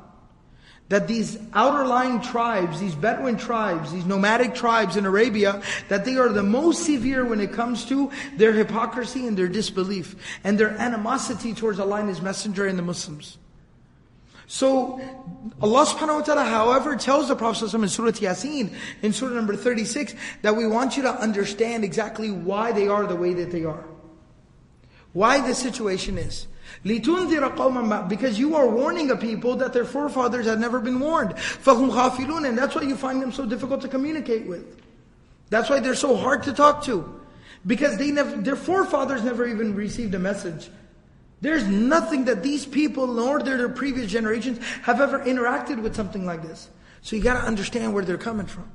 That 0.89 1.07
these 1.07 1.39
outer-lying 1.51 2.21
tribes, 2.21 2.79
these 2.79 2.93
Bedouin 2.93 3.37
tribes, 3.37 3.91
these 3.91 4.05
nomadic 4.05 4.53
tribes 4.53 4.97
in 4.97 5.07
Arabia, 5.07 5.63
that 5.89 6.05
they 6.05 6.17
are 6.17 6.29
the 6.29 6.43
most 6.43 6.85
severe 6.85 7.25
when 7.25 7.41
it 7.41 7.51
comes 7.53 7.83
to 7.85 8.11
their 8.35 8.53
hypocrisy 8.53 9.25
and 9.25 9.35
their 9.35 9.47
disbelief, 9.47 10.15
and 10.43 10.59
their 10.59 10.77
animosity 10.77 11.55
towards 11.55 11.79
Allah 11.79 12.01
and 12.01 12.09
His 12.09 12.21
Messenger 12.21 12.67
and 12.67 12.77
the 12.77 12.83
Muslims. 12.83 13.39
So, 14.46 15.00
Allah 15.62 15.86
subhanahu 15.86 16.20
wa 16.20 16.22
ta'ala, 16.22 16.44
however, 16.44 16.94
tells 16.96 17.28
the 17.28 17.36
Prophet 17.36 17.72
in 17.72 17.88
Surah 17.88 18.10
Yasin, 18.10 18.74
in 19.00 19.12
Surah 19.12 19.34
number 19.34 19.56
36, 19.56 20.14
that 20.42 20.54
we 20.54 20.66
want 20.66 20.96
you 20.96 21.02
to 21.04 21.10
understand 21.10 21.84
exactly 21.84 22.30
why 22.30 22.70
they 22.72 22.86
are 22.86 23.06
the 23.06 23.16
way 23.16 23.32
that 23.32 23.50
they 23.50 23.64
are. 23.64 23.84
Why 25.14 25.40
the 25.46 25.54
situation 25.54 26.18
is. 26.18 26.48
Because 26.82 28.38
you 28.38 28.56
are 28.56 28.68
warning 28.68 29.10
a 29.10 29.16
people 29.16 29.56
that 29.56 29.72
their 29.72 29.84
forefathers 29.84 30.46
had 30.46 30.60
never 30.60 30.80
been 30.80 31.00
warned. 31.00 31.30
فَهُمْ 31.30 31.90
غَافِلُونَ 31.90 32.46
And 32.46 32.58
that's 32.58 32.74
why 32.74 32.82
you 32.82 32.96
find 32.96 33.22
them 33.22 33.32
so 33.32 33.46
difficult 33.46 33.80
to 33.82 33.88
communicate 33.88 34.46
with. 34.46 34.82
That's 35.48 35.70
why 35.70 35.80
they're 35.80 35.94
so 35.94 36.16
hard 36.16 36.42
to 36.44 36.52
talk 36.52 36.82
to. 36.84 37.20
Because 37.66 37.96
they 37.96 38.10
never, 38.10 38.36
their 38.36 38.56
forefathers 38.56 39.22
never 39.22 39.46
even 39.46 39.74
received 39.74 40.14
a 40.14 40.18
message 40.18 40.70
there's 41.41 41.67
nothing 41.67 42.25
that 42.25 42.41
these 42.41 42.65
people, 42.65 43.07
nor 43.07 43.41
their 43.41 43.69
previous 43.69 44.11
generations, 44.11 44.59
have 44.83 45.01
ever 45.01 45.19
interacted 45.19 45.81
with 45.81 45.95
something 45.95 46.25
like 46.25 46.41
this. 46.41 46.69
So 47.01 47.15
you 47.15 47.21
gotta 47.21 47.45
understand 47.45 47.93
where 47.93 48.03
they're 48.03 48.17
coming 48.17 48.47
from. 48.47 48.71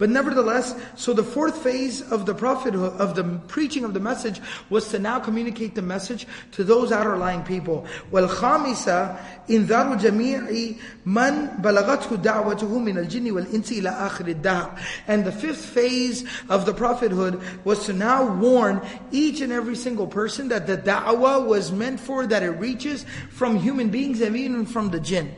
But 0.00 0.10
nevertheless, 0.10 0.74
so 0.94 1.12
the 1.12 1.24
fourth 1.24 1.62
phase 1.62 2.02
of 2.12 2.26
the 2.26 2.34
prophethood, 2.34 3.00
of 3.00 3.14
the 3.14 3.24
preaching 3.48 3.84
of 3.84 3.94
the 3.94 4.00
message, 4.00 4.40
was 4.68 4.88
to 4.90 4.98
now 4.98 5.20
communicate 5.20 5.74
the 5.74 5.82
message 5.82 6.26
to 6.52 6.64
those 6.64 6.92
outer-lying 6.92 7.42
people. 7.44 7.86
وَالْخَامِسَةِ 8.12 9.18
إِنذَارُ 9.48 9.98
جَمِيعِ 10.00 10.78
مَنْ 11.06 11.62
بَلَغَتْهُ 11.62 12.22
دَعْوَتُهُ 12.22 12.68
مِنَ 12.68 13.06
الْجِنِّ 13.06 13.32
وَالْإِنسِ 13.32 13.80
إِلَى 13.80 14.08
آخِرِ 14.08 14.42
الدَّهْرِ 14.42 14.78
And 15.06 15.24
the 15.24 15.32
fifth 15.32 15.64
phase 15.64 16.24
of 16.50 16.66
the 16.66 16.74
prophethood 16.74 17.40
was 17.64 17.86
to 17.86 17.92
now 17.94 18.34
warn 18.34 18.82
each 19.12 19.40
and 19.40 19.52
every 19.52 19.76
single 19.76 20.06
person 20.06 20.48
that 20.48 20.66
the 20.66 20.76
da'wah 20.76 21.46
was 21.46 21.72
meant 21.72 22.00
for, 22.00 22.26
that 22.26 22.42
it 22.42 22.50
reaches 22.50 23.06
from 23.30 23.56
human 23.56 23.88
beings 23.88 24.20
and 24.20 24.36
even 24.36 24.66
from 24.66 24.90
the 24.90 25.00
jinn. 25.00 25.34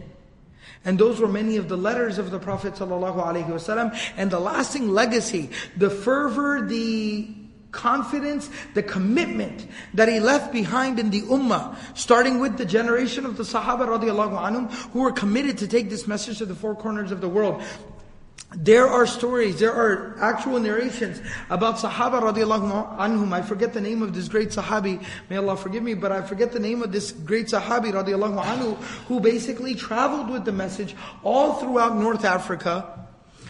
And 0.86 1.00
those 1.00 1.20
were 1.20 1.28
many 1.28 1.58
of 1.58 1.70
the 1.70 1.78
letters 1.78 2.18
of 2.18 2.32
the 2.32 2.40
Prophet 2.40 2.74
ﷺ 2.74 4.14
and 4.18 4.32
the 4.32 4.40
lasting 4.40 4.90
legacy, 4.90 5.50
the 5.78 5.90
fervor, 5.90 6.66
the 6.68 7.28
confidence, 7.72 8.50
the 8.74 8.84
commitment 8.84 9.68
that 9.94 10.08
he 10.08 10.20
left 10.20 10.54
behind 10.54 11.00
in 11.00 11.10
the 11.10 11.22
ummah, 11.24 11.76
starting 11.96 12.40
with 12.40 12.58
the 12.58 12.66
generation 12.66 13.26
of 13.26 13.36
the 13.36 13.44
Sahaba 13.44 13.88
radiallahu 13.88 14.38
anhum, 14.40 14.72
who 14.92 15.02
were 15.02 15.12
committed 15.12 15.58
to 15.58 15.68
take 15.68 15.90
this 15.90 16.08
message 16.08 16.38
to 16.38 16.46
the 16.46 16.56
four 16.56 16.76
corners 16.76 17.12
of 17.12 17.20
the 17.20 17.30
world. 17.30 17.62
There 18.56 18.88
are 18.88 19.08
stories, 19.08 19.60
there 19.60 19.74
are 19.74 20.16
actual 20.22 20.60
narrations 20.60 21.22
about 21.50 21.78
Sahaba 21.78 22.22
radiallahu 22.22 22.98
anhum. 22.98 23.34
I 23.34 23.42
forget 23.42 23.74
the 23.74 23.82
name 23.82 24.04
of 24.04 24.14
this 24.14 24.28
great 24.28 24.50
Sahabi, 24.50 25.04
may 25.30 25.38
Allah 25.38 25.58
forgive 25.58 25.82
me, 25.82 25.96
but 25.96 26.12
I 26.12 26.22
forget 26.22 26.52
the 26.52 26.60
name 26.60 26.84
of 26.84 26.92
this 26.92 27.12
great 27.12 27.48
Sahabi 27.48 27.92
radiallahu 27.92 28.44
anhu, 28.44 28.76
who 29.08 29.20
basically 29.20 29.74
traveled 29.74 30.30
with 30.30 30.46
the 30.46 30.52
message 30.52 30.96
all 31.24 31.54
throughout 31.56 31.96
North 31.96 32.26
Africa, 32.26 33.08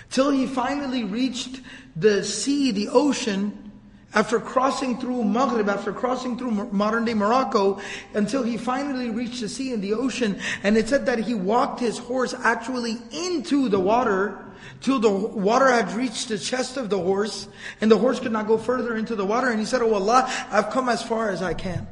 till 0.10 0.32
he 0.32 0.48
finally 0.48 1.04
reached 1.04 1.60
the 1.98 2.24
sea, 2.24 2.72
the 2.72 2.88
ocean, 2.88 3.72
after 4.14 4.40
crossing 4.40 5.00
through 5.00 5.24
Maghrib, 5.24 5.68
after 5.68 5.92
crossing 5.92 6.38
through 6.38 6.52
modern 6.52 7.04
day 7.04 7.14
Morocco, 7.14 7.82
until 8.14 8.44
he 8.44 8.58
finally 8.58 9.10
reached 9.10 9.42
the 9.42 9.50
sea 9.50 9.74
and 9.74 9.84
the 9.84 9.94
ocean. 9.94 10.40
And 10.62 10.78
it 10.78 10.88
said 10.88 11.08
that 11.08 11.20
he 11.20 11.34
walked 11.34 11.80
his 11.80 11.98
horse 11.98 12.36
actually 12.44 13.00
into 13.12 13.70
the 13.70 13.80
water, 13.80 14.40
till 14.84 15.00
the 15.00 15.10
water 15.10 15.72
had 15.72 15.92
reached 15.94 16.28
the 16.28 16.38
chest 16.38 16.78
of 16.78 16.90
the 16.90 17.00
horse, 17.00 17.48
and 17.82 17.90
the 17.90 17.98
horse 17.98 18.20
could 18.20 18.34
not 18.34 18.46
go 18.46 18.58
further 18.58 18.96
into 18.96 19.16
the 19.16 19.26
water. 19.26 19.50
And 19.50 19.60
he 19.60 19.66
said, 19.66 19.82
Oh 19.82 19.96
Allah, 19.96 20.30
I've 20.52 20.70
come 20.70 20.90
as 20.90 21.02
far 21.02 21.30
as 21.30 21.42
I 21.42 21.56
can. 21.56 21.88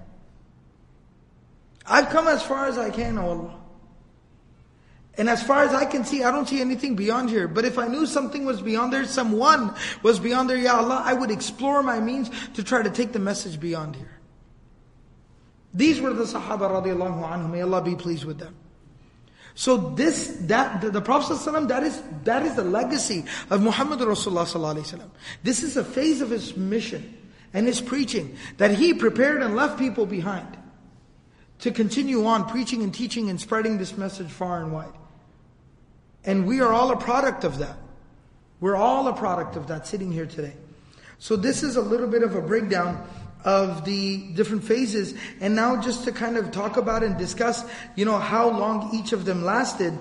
I've 1.87 2.09
come 2.09 2.27
as 2.27 2.43
far 2.43 2.67
as 2.67 2.77
I 2.77 2.91
can, 2.91 3.17
oh 3.17 3.29
Allah. 3.29 3.57
And 5.17 5.29
as 5.29 5.43
far 5.43 5.63
as 5.63 5.73
I 5.73 5.85
can 5.85 6.05
see, 6.05 6.23
I 6.23 6.31
don't 6.31 6.47
see 6.47 6.61
anything 6.61 6.95
beyond 6.95 7.29
here. 7.29 7.47
But 7.47 7.65
if 7.65 7.77
I 7.77 7.87
knew 7.87 8.05
something 8.05 8.45
was 8.45 8.61
beyond 8.61 8.93
there, 8.93 9.05
someone 9.05 9.73
was 10.03 10.19
beyond 10.19 10.49
there, 10.49 10.57
Ya 10.57 10.77
Allah, 10.77 11.01
I 11.03 11.13
would 11.13 11.31
explore 11.31 11.83
my 11.83 11.99
means 11.99 12.29
to 12.53 12.63
try 12.63 12.81
to 12.81 12.89
take 12.89 13.11
the 13.11 13.19
message 13.19 13.59
beyond 13.59 13.95
here. 13.95 14.19
These 15.73 16.01
were 16.01 16.13
the 16.13 16.23
Sahaba 16.23 16.69
radiallahu 16.69 17.23
anhu, 17.23 17.49
may 17.49 17.61
Allah 17.61 17.81
be 17.81 17.95
pleased 17.95 18.25
with 18.25 18.39
them. 18.39 18.55
So 19.53 19.77
this, 19.77 20.37
that, 20.41 20.81
the, 20.81 20.89
the 20.89 21.01
Prophet 21.01 21.33
ﷺ, 21.33 21.67
that 21.67 21.83
is, 21.83 22.01
that 22.23 22.45
is 22.45 22.55
the 22.55 22.63
legacy 22.63 23.25
of 23.49 23.61
Muhammad 23.61 23.99
Rasulullah 23.99 24.45
ﷺ. 24.45 25.01
This 25.43 25.61
is 25.63 25.77
a 25.77 25.83
phase 25.83 26.21
of 26.21 26.29
his 26.29 26.55
mission 26.55 27.17
and 27.53 27.67
his 27.67 27.81
preaching 27.81 28.37
that 28.57 28.71
he 28.71 28.93
prepared 28.93 29.41
and 29.41 29.55
left 29.55 29.77
people 29.77 30.05
behind. 30.05 30.57
to 31.61 31.71
continue 31.71 32.25
on 32.25 32.47
preaching 32.49 32.81
and 32.81 32.93
teaching 32.93 33.29
and 33.29 33.39
spreading 33.39 33.77
this 33.77 33.95
message 33.97 34.29
far 34.29 34.61
and 34.61 34.73
wide. 34.73 34.93
And 36.25 36.45
we 36.45 36.59
are 36.59 36.73
all 36.73 36.91
a 36.91 36.97
product 36.97 37.43
of 37.43 37.59
that. 37.59 37.77
We're 38.59 38.75
all 38.75 39.07
a 39.07 39.13
product 39.13 39.55
of 39.55 39.67
that 39.67 39.87
sitting 39.87 40.11
here 40.11 40.25
today. 40.25 40.53
So 41.19 41.35
this 41.35 41.61
is 41.61 41.75
a 41.75 41.81
little 41.81 42.07
bit 42.07 42.23
of 42.23 42.35
a 42.35 42.41
breakdown 42.41 43.07
of 43.43 43.85
the 43.85 44.17
different 44.33 44.63
phases. 44.63 45.13
And 45.39 45.55
now 45.55 45.81
just 45.81 46.03
to 46.05 46.11
kind 46.11 46.37
of 46.37 46.51
talk 46.51 46.77
about 46.77 47.03
and 47.03 47.17
discuss, 47.17 47.63
you 47.95 48.05
know, 48.05 48.17
how 48.17 48.49
long 48.49 48.91
each 48.93 49.13
of 49.13 49.25
them 49.25 49.43
lasted. 49.43 49.97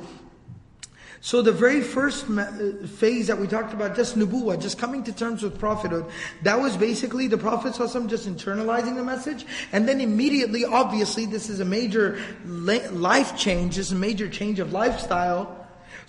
So 1.23 1.43
the 1.43 1.53
very 1.53 1.83
first 1.83 2.31
uh, 2.31 2.87
phase 2.87 3.27
that 3.27 3.39
we 3.39 3.47
talked 3.47 3.75
about, 3.75 3.95
just 3.95 4.17
nubuwa, 4.17 4.61
just 4.61 4.79
coming 4.79 5.05
to 5.05 5.13
terms 5.13 5.43
with 5.43 5.59
prophethood, 5.59 6.07
that 6.45 6.59
was 6.59 6.79
basically 6.79 7.27
the 7.27 7.37
Prophet 7.37 7.75
ﷺ 7.75 8.09
just 8.09 8.27
internalizing 8.27 8.97
the 8.97 9.05
message, 9.05 9.45
and 9.73 9.87
then 9.87 10.01
immediately, 10.01 10.65
obviously, 10.65 11.27
this 11.27 11.51
is 11.51 11.61
a 11.61 11.65
major 11.65 12.19
life 12.47 13.37
change, 13.37 13.77
this 13.77 13.89
is 13.89 13.93
a 13.93 13.97
major 13.97 14.31
change 14.31 14.61
of 14.61 14.73
lifestyle, 14.73 15.60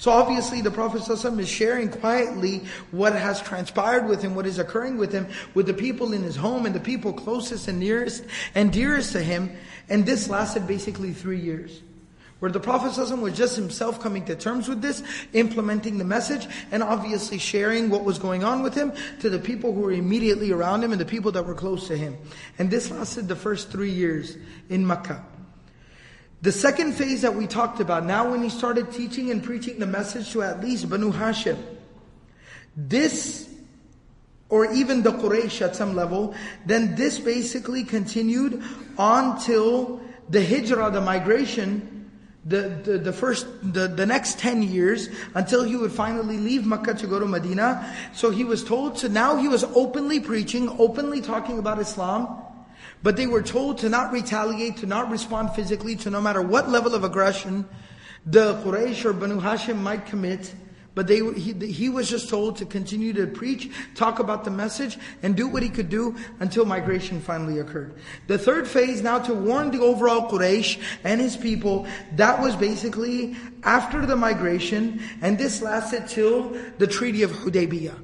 so 0.01 0.09
obviously 0.09 0.61
the 0.61 0.71
Prophet 0.71 1.03
ﷺ 1.03 1.39
is 1.41 1.47
sharing 1.47 1.87
quietly 1.87 2.63
what 2.89 3.13
has 3.13 3.39
transpired 3.39 4.07
with 4.07 4.19
him, 4.19 4.33
what 4.33 4.47
is 4.47 4.57
occurring 4.57 4.97
with 4.97 5.11
him, 5.11 5.27
with 5.53 5.67
the 5.67 5.75
people 5.75 6.13
in 6.13 6.23
his 6.23 6.35
home 6.35 6.65
and 6.65 6.73
the 6.73 6.79
people 6.79 7.13
closest 7.13 7.67
and 7.67 7.79
nearest 7.79 8.25
and 8.55 8.73
dearest 8.73 9.11
to 9.11 9.21
him. 9.21 9.55
And 9.89 10.03
this 10.03 10.27
lasted 10.27 10.65
basically 10.65 11.13
three 11.13 11.39
years. 11.39 11.81
Where 12.39 12.49
the 12.49 12.59
Prophet 12.59 12.99
ﷺ 12.99 13.21
was 13.21 13.37
just 13.37 13.55
himself 13.55 14.01
coming 14.01 14.25
to 14.25 14.35
terms 14.35 14.67
with 14.67 14.81
this, 14.81 15.03
implementing 15.33 15.99
the 15.99 16.03
message, 16.03 16.47
and 16.71 16.81
obviously 16.81 17.37
sharing 17.37 17.91
what 17.91 18.03
was 18.03 18.17
going 18.17 18.43
on 18.43 18.63
with 18.63 18.73
him 18.73 18.93
to 19.19 19.29
the 19.29 19.37
people 19.37 19.71
who 19.71 19.81
were 19.81 19.91
immediately 19.91 20.51
around 20.51 20.83
him 20.83 20.91
and 20.93 20.99
the 20.99 21.05
people 21.05 21.31
that 21.33 21.45
were 21.45 21.53
close 21.53 21.87
to 21.89 21.95
him. 21.95 22.17
And 22.57 22.71
this 22.71 22.89
lasted 22.89 23.27
the 23.27 23.35
first 23.35 23.69
three 23.69 23.91
years 23.91 24.35
in 24.67 24.87
Makkah. 24.87 25.23
The 26.41 26.51
second 26.51 26.93
phase 26.93 27.21
that 27.21 27.35
we 27.35 27.45
talked 27.45 27.79
about, 27.79 28.05
now 28.05 28.31
when 28.31 28.41
he 28.41 28.49
started 28.49 28.91
teaching 28.91 29.29
and 29.29 29.43
preaching 29.43 29.77
the 29.77 29.85
message 29.85 30.31
to 30.31 30.41
at 30.41 30.59
least 30.61 30.89
Banu 30.89 31.11
Hashim, 31.11 31.57
this, 32.75 33.47
or 34.49 34.71
even 34.73 35.03
the 35.03 35.11
Quraysh 35.11 35.61
at 35.61 35.75
some 35.75 35.95
level, 35.95 36.33
then 36.65 36.95
this 36.95 37.19
basically 37.19 37.83
continued 37.83 38.63
until 38.97 40.01
the 40.29 40.43
hijrah, 40.43 40.89
the 40.89 41.01
migration, 41.01 42.09
the, 42.43 42.69
the, 42.83 42.97
the 42.97 43.13
first, 43.13 43.45
the, 43.61 43.87
the 43.87 44.05
next 44.07 44.39
10 44.39 44.63
years, 44.63 45.09
until 45.35 45.63
he 45.63 45.75
would 45.75 45.91
finally 45.91 46.37
leave 46.37 46.65
Makkah 46.65 46.95
to 46.95 47.05
go 47.05 47.19
to 47.19 47.25
Medina. 47.27 47.95
So 48.13 48.31
he 48.31 48.43
was 48.43 48.63
told 48.63 48.95
to, 48.97 49.09
now 49.09 49.35
he 49.35 49.47
was 49.47 49.63
openly 49.63 50.19
preaching, 50.19 50.69
openly 50.79 51.21
talking 51.21 51.59
about 51.59 51.77
Islam, 51.79 52.41
but 53.03 53.17
they 53.17 53.27
were 53.27 53.41
told 53.41 53.79
to 53.79 53.89
not 53.89 54.11
retaliate, 54.11 54.77
to 54.77 54.85
not 54.85 55.09
respond 55.09 55.53
physically, 55.53 55.95
to 55.97 56.09
no 56.09 56.21
matter 56.21 56.41
what 56.41 56.69
level 56.69 56.95
of 56.95 57.03
aggression 57.03 57.67
the 58.25 58.55
Quraysh 58.63 59.05
or 59.05 59.13
Banu 59.13 59.39
Hashim 59.39 59.77
might 59.77 60.05
commit. 60.05 60.53
But 60.93 61.07
they, 61.07 61.19
he, 61.33 61.53
he 61.53 61.87
was 61.87 62.09
just 62.09 62.29
told 62.29 62.57
to 62.57 62.65
continue 62.65 63.13
to 63.13 63.25
preach, 63.25 63.71
talk 63.95 64.19
about 64.19 64.43
the 64.43 64.51
message, 64.51 64.97
and 65.23 65.37
do 65.37 65.47
what 65.47 65.63
he 65.63 65.69
could 65.69 65.87
do 65.87 66.17
until 66.41 66.65
migration 66.65 67.21
finally 67.21 67.59
occurred. 67.59 67.95
The 68.27 68.37
third 68.37 68.67
phase 68.67 69.01
now 69.01 69.19
to 69.19 69.33
warn 69.33 69.71
the 69.71 69.79
overall 69.79 70.29
Quraysh 70.29 70.81
and 71.05 71.21
his 71.21 71.37
people, 71.37 71.87
that 72.17 72.41
was 72.41 72.57
basically 72.57 73.37
after 73.63 74.05
the 74.05 74.17
migration, 74.17 75.01
and 75.21 75.37
this 75.37 75.61
lasted 75.61 76.09
till 76.09 76.49
the 76.77 76.87
Treaty 76.87 77.23
of 77.23 77.31
Hudaybiyah. 77.31 77.97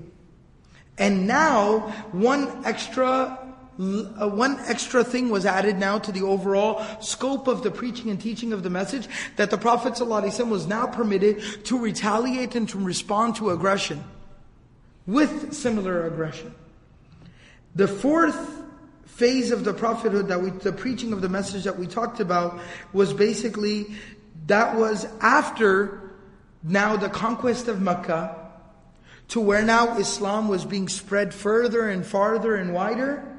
And 0.98 1.28
now, 1.28 1.80
one 2.14 2.66
extra 2.66 3.37
Uh, 3.80 4.28
one 4.28 4.60
extra 4.62 5.04
thing 5.04 5.30
was 5.30 5.46
added 5.46 5.78
now 5.78 6.00
to 6.00 6.12
the 6.12 6.24
overall 6.24 6.84
scope 7.00 7.48
of 7.48 7.62
the 7.62 7.70
preaching 7.70 8.10
and 8.10 8.20
teaching 8.20 8.52
of 8.52 8.63
the 8.63 8.70
message 8.72 9.08
that 9.36 9.52
the 9.52 9.58
Prophet 9.58 9.94
ﷺ 9.94 10.50
was 10.50 10.66
now 10.66 10.88
permitted 10.88 11.66
to 11.66 11.78
retaliate 11.78 12.56
and 12.56 12.68
to 12.70 12.80
respond 12.80 13.36
to 13.36 13.52
aggression 13.52 14.04
with 15.06 15.54
similar 15.54 16.08
aggression. 16.08 16.56
The 17.76 17.88
fourth 17.88 18.63
phase 19.06 19.52
of 19.52 19.63
the 19.63 19.74
prophethood 19.74 20.28
that 20.30 20.42
we, 20.42 20.50
the 20.50 20.72
preaching 20.72 21.13
of 21.13 21.22
the 21.22 21.30
message 21.30 21.63
that 21.63 21.78
we 21.78 21.86
talked 21.86 22.20
about 22.20 22.60
was 22.94 23.13
basically 23.13 23.96
that 24.48 24.76
was 24.76 25.08
after 25.22 26.13
now 26.63 26.98
the 26.98 27.10
conquest 27.10 27.68
of 27.68 27.80
Mecca 27.80 28.36
to 29.30 29.40
where 29.40 29.62
now 29.62 29.98
Islam 29.98 30.48
was 30.48 30.66
being 30.66 30.88
spread 30.88 31.34
further 31.34 31.90
and 31.90 32.06
farther 32.06 32.56
and 32.56 32.74
wider 32.74 33.37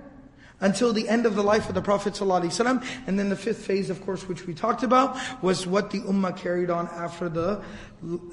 until 0.61 0.93
the 0.93 1.09
end 1.09 1.27
of 1.27 1.35
the 1.35 1.43
life 1.43 1.69
of 1.69 1.75
the 1.75 1.83
Prophet 1.83 2.15
ﷺ. 2.15 2.85
And 3.07 3.19
then 3.19 3.29
the 3.29 3.37
fifth 3.37 3.65
phase, 3.65 3.91
of 3.91 4.05
course, 4.05 4.29
which 4.29 4.47
we 4.47 4.55
talked 4.55 4.83
about, 4.83 5.17
was 5.43 5.67
what 5.67 5.91
the 5.91 6.01
Ummah 6.01 6.37
carried 6.37 6.71
on 6.71 6.89
after 6.89 7.29
the, 7.29 7.63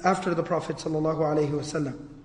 after 0.04 0.34
the 0.34 0.42
Prophet 0.42 0.76
ﷺ. 0.76 2.15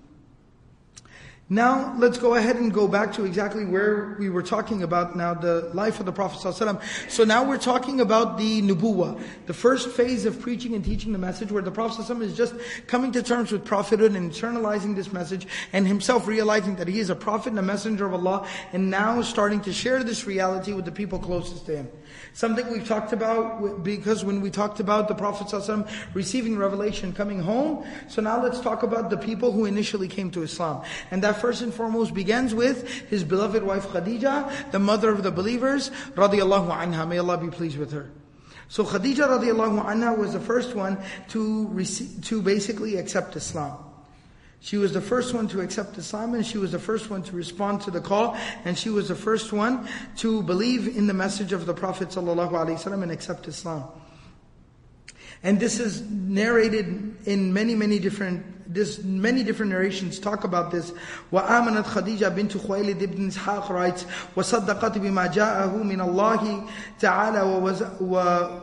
Now, 1.52 1.94
let's 1.98 2.16
go 2.16 2.36
ahead 2.36 2.56
and 2.56 2.72
go 2.72 2.88
back 2.88 3.12
to 3.12 3.26
exactly 3.26 3.66
where 3.66 4.16
we 4.18 4.30
were 4.30 4.42
talking 4.42 4.82
about 4.82 5.14
now, 5.14 5.34
the 5.34 5.70
life 5.74 6.00
of 6.00 6.06
the 6.06 6.12
Prophet 6.12 6.38
ﷺ. 6.38 7.10
So 7.10 7.24
now 7.24 7.44
we're 7.44 7.58
talking 7.58 8.00
about 8.00 8.38
the 8.38 8.62
nubuwa, 8.62 9.22
the 9.44 9.52
first 9.52 9.90
phase 9.90 10.24
of 10.24 10.40
preaching 10.40 10.72
and 10.74 10.82
teaching 10.82 11.12
the 11.12 11.18
message, 11.18 11.52
where 11.52 11.60
the 11.60 11.70
Prophet 11.70 12.06
ﷺ 12.06 12.22
is 12.22 12.34
just 12.34 12.54
coming 12.86 13.12
to 13.12 13.22
terms 13.22 13.52
with 13.52 13.66
prophethood 13.66 14.14
and 14.14 14.32
internalizing 14.32 14.96
this 14.96 15.12
message, 15.12 15.46
and 15.74 15.86
himself 15.86 16.26
realizing 16.26 16.76
that 16.76 16.88
he 16.88 17.00
is 17.00 17.10
a 17.10 17.14
prophet 17.14 17.50
and 17.50 17.58
a 17.58 17.62
messenger 17.62 18.06
of 18.06 18.14
Allah, 18.14 18.48
and 18.72 18.88
now 18.88 19.20
starting 19.20 19.60
to 19.60 19.74
share 19.74 20.02
this 20.02 20.26
reality 20.26 20.72
with 20.72 20.86
the 20.86 20.90
people 20.90 21.18
closest 21.18 21.66
to 21.66 21.76
him. 21.76 21.88
Something 22.34 22.70
we've 22.72 22.86
talked 22.86 23.12
about, 23.12 23.84
because 23.84 24.24
when 24.24 24.40
we 24.40 24.50
talked 24.50 24.80
about 24.80 25.06
the 25.06 25.14
Prophet 25.14 25.48
ﷺ 25.48 25.88
receiving 26.14 26.56
revelation, 26.56 27.12
coming 27.12 27.40
home, 27.40 27.84
so 28.08 28.22
now 28.22 28.42
let's 28.42 28.58
talk 28.60 28.82
about 28.82 29.10
the 29.10 29.18
people 29.18 29.52
who 29.52 29.66
initially 29.66 30.08
came 30.08 30.30
to 30.30 30.42
Islam. 30.42 30.82
And 31.10 31.22
that 31.22 31.40
first 31.40 31.60
and 31.60 31.74
foremost 31.74 32.14
begins 32.14 32.54
with 32.54 32.88
his 33.10 33.22
beloved 33.22 33.62
wife 33.62 33.88
Khadija, 33.88 34.70
the 34.70 34.78
mother 34.78 35.10
of 35.10 35.22
the 35.22 35.30
believers, 35.30 35.90
radiallahu 36.14 36.70
anha. 36.74 37.06
May 37.06 37.18
Allah 37.18 37.36
be 37.36 37.50
pleased 37.50 37.76
with 37.78 37.92
her. 37.92 38.10
So 38.68 38.84
Khadija 38.84 39.28
radiallahu 39.28 39.84
anha 39.84 40.16
was 40.16 40.32
the 40.32 40.40
first 40.40 40.74
one 40.74 40.98
to 41.28 41.68
receive, 41.68 42.24
to 42.24 42.40
basically 42.40 42.96
accept 42.96 43.36
Islam. 43.36 43.76
She 44.62 44.76
was 44.76 44.92
the 44.92 45.00
first 45.00 45.34
one 45.34 45.48
to 45.48 45.60
accept 45.60 45.98
Islam 45.98 46.34
and 46.34 46.46
she 46.46 46.56
was 46.56 46.70
the 46.70 46.78
first 46.78 47.10
one 47.10 47.24
to 47.24 47.34
respond 47.34 47.80
to 47.82 47.90
the 47.90 48.00
call 48.00 48.36
and 48.64 48.78
she 48.78 48.90
was 48.90 49.08
the 49.08 49.16
first 49.16 49.52
one 49.52 49.88
to 50.18 50.40
believe 50.44 50.96
in 50.96 51.08
the 51.08 51.14
message 51.14 51.52
of 51.52 51.66
the 51.66 51.74
Prophet 51.74 52.10
ﷺ 52.10 53.02
and 53.02 53.10
accept 53.10 53.48
Islam. 53.48 53.88
And 55.42 55.58
this 55.58 55.80
is 55.80 56.02
narrated 56.02 57.16
in 57.26 57.52
many, 57.52 57.74
many 57.74 57.98
different 57.98 58.61
this 58.71 59.03
many 59.03 59.43
different 59.43 59.71
narrations 59.71 60.19
talk 60.19 60.43
about 60.43 60.71
this. 60.71 60.93
وآمنت 61.31 61.85
خديجة 61.85 62.27
بنت 62.29 62.57
خويلد 62.57 63.03
بن 63.03 63.27
إسحاق 63.27 63.67
writes 63.69 64.05
وصدقت 64.35 64.97
بما 64.97 65.27
جاءه 65.27 65.83
من 65.83 66.01
الله 66.01 66.63
تعالى 66.99 67.41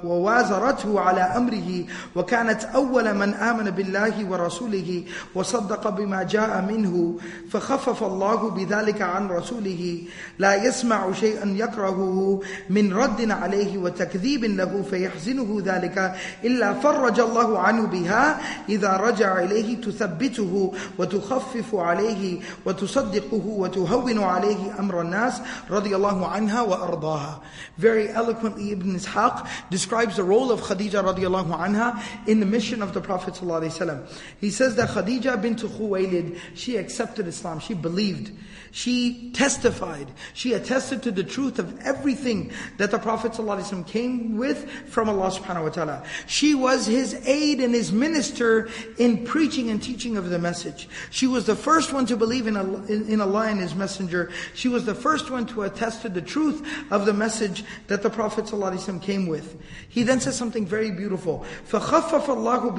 ووازرته 0.04 1.00
على 1.00 1.20
أمره 1.20 1.84
وكانت 2.16 2.64
أول 2.64 3.14
من 3.14 3.34
آمن 3.34 3.70
بالله 3.70 4.24
ورسوله 4.30 5.04
وصدق 5.34 5.88
بما 5.88 6.22
جاء 6.22 6.62
منه 6.62 7.18
فخفف 7.50 8.02
الله 8.02 8.50
بذلك 8.50 9.02
عن 9.02 9.28
رسوله 9.28 10.02
لا 10.38 10.64
يسمع 10.64 11.12
شيئا 11.12 11.46
يكرهه 11.46 12.40
من 12.70 12.92
رد 12.92 13.30
عليه 13.30 13.78
وتكذيب 13.78 14.44
له 14.44 14.82
فيحزنه 14.90 15.62
ذلك 15.64 16.14
إلا 16.44 16.74
فرج 16.74 17.20
الله 17.20 17.58
عنه 17.58 17.86
بها 17.86 18.40
إذا 18.68 18.96
رجع 18.96 19.38
إليه 19.38 19.80
تثبته 19.98 20.72
وتخفف 20.98 21.74
عليه 21.74 22.40
وتصدقه 22.66 23.46
وتهون 23.46 24.18
عليه 24.18 24.78
أمر 24.78 25.00
الناس 25.00 25.40
رضي 25.70 25.96
الله 25.96 26.26
عنها 26.26 26.60
وأرضاها. 26.62 27.40
Very 27.78 28.08
eloquently 28.08 28.72
Ibn 28.72 28.94
Ishaq 28.96 29.46
describes 29.70 30.16
the 30.16 30.24
role 30.24 30.50
of 30.52 30.60
Khadija 30.60 31.02
radiallahu 31.02 31.58
anha 31.58 32.02
in 32.28 32.40
the 32.40 32.46
mission 32.46 32.82
of 32.82 32.94
the 32.94 33.00
Prophet 33.00 33.34
ﷺ. 33.34 34.06
He 34.40 34.50
says 34.50 34.76
that 34.76 34.90
Khadija 34.90 35.40
bint 35.40 35.60
Khuwaylid, 35.60 36.38
she 36.54 36.76
accepted 36.76 37.26
Islam, 37.26 37.58
she 37.60 37.74
believed. 37.74 38.30
She 38.70 39.30
testified, 39.30 40.10
she 40.32 40.54
attested 40.54 41.02
to 41.04 41.12
the 41.12 41.22
truth 41.22 41.60
of 41.60 41.78
everything 41.80 42.50
that 42.78 42.90
the 42.90 42.98
Prophet 42.98 43.32
ﷺ 43.32 43.86
came 43.86 44.36
with 44.36 44.68
from 44.88 45.08
Allah 45.08 45.30
subhanahu 45.30 45.62
wa 45.62 45.68
ta'ala. 45.68 46.02
She 46.26 46.54
was 46.54 46.84
his 46.84 47.14
aid 47.24 47.60
and 47.60 47.72
his 47.72 47.92
minister 47.92 48.68
in 48.98 49.24
preaching 49.24 49.70
and 49.70 49.80
teaching 49.80 50.16
of 50.16 50.30
the 50.30 50.40
message. 50.40 50.88
She 51.10 51.28
was 51.28 51.46
the 51.46 51.54
first 51.54 51.92
one 51.92 52.04
to 52.06 52.16
believe 52.16 52.48
in 52.48 52.56
Allah, 52.56 52.84
in 52.86 53.20
Allah 53.20 53.46
and 53.46 53.60
His 53.60 53.74
Messenger. 53.74 54.30
She 54.54 54.68
was 54.68 54.84
the 54.84 54.94
first 54.94 55.30
one 55.30 55.46
to 55.46 55.62
attest 55.62 56.02
to 56.02 56.08
the 56.08 56.22
truth 56.22 56.66
of 56.90 57.06
the 57.06 57.12
message 57.12 57.64
that 57.86 58.02
the 58.02 58.10
Prophet 58.10 58.46
ﷺ 58.46 59.00
came 59.02 59.26
with. 59.26 59.60
He 59.88 60.02
then 60.02 60.20
says 60.20 60.36
something 60.36 60.66
very 60.66 60.90
beautiful. 60.90 61.44
فَخَفَّفَ 61.68 62.26
اللَّهُ 62.26 62.76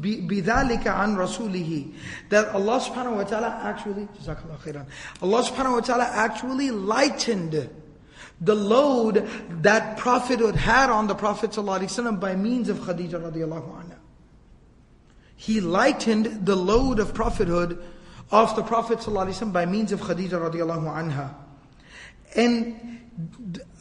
بِذَلِكَ 0.00 0.84
عَنْ 0.84 1.16
رَسُولِهِ 1.16 1.92
That 2.30 2.48
Allah 2.48 2.80
subhanahu 2.80 3.16
wa 3.16 3.24
ta'ala 3.24 3.60
actually, 3.62 4.08
Allah 5.29 5.45
subhanahu 5.45 5.73
wa 5.73 5.79
ta'ala 5.81 6.03
actually 6.05 6.71
lightened 6.71 7.69
the 8.41 8.55
load 8.55 9.29
that 9.61 9.97
prophethood 9.97 10.55
had 10.55 10.89
on 10.89 11.07
the 11.07 11.13
Prophet 11.13 11.51
ﷺ 11.51 12.19
by 12.19 12.35
means 12.35 12.67
of 12.69 12.77
Khadija 12.79 13.21
radiallahu 13.21 13.69
anha. 13.69 13.95
He 15.35 15.61
lightened 15.61 16.45
the 16.45 16.55
load 16.55 16.99
of 16.99 17.13
prophethood 17.13 17.81
of 18.31 18.55
the 18.55 18.63
Prophet 18.63 18.99
ﷺ 18.99 19.53
by 19.53 19.65
means 19.65 19.91
of 19.91 20.01
Khadija 20.01 20.51
radiallahu 20.51 20.85
anha. 20.85 21.33
And 22.35 23.08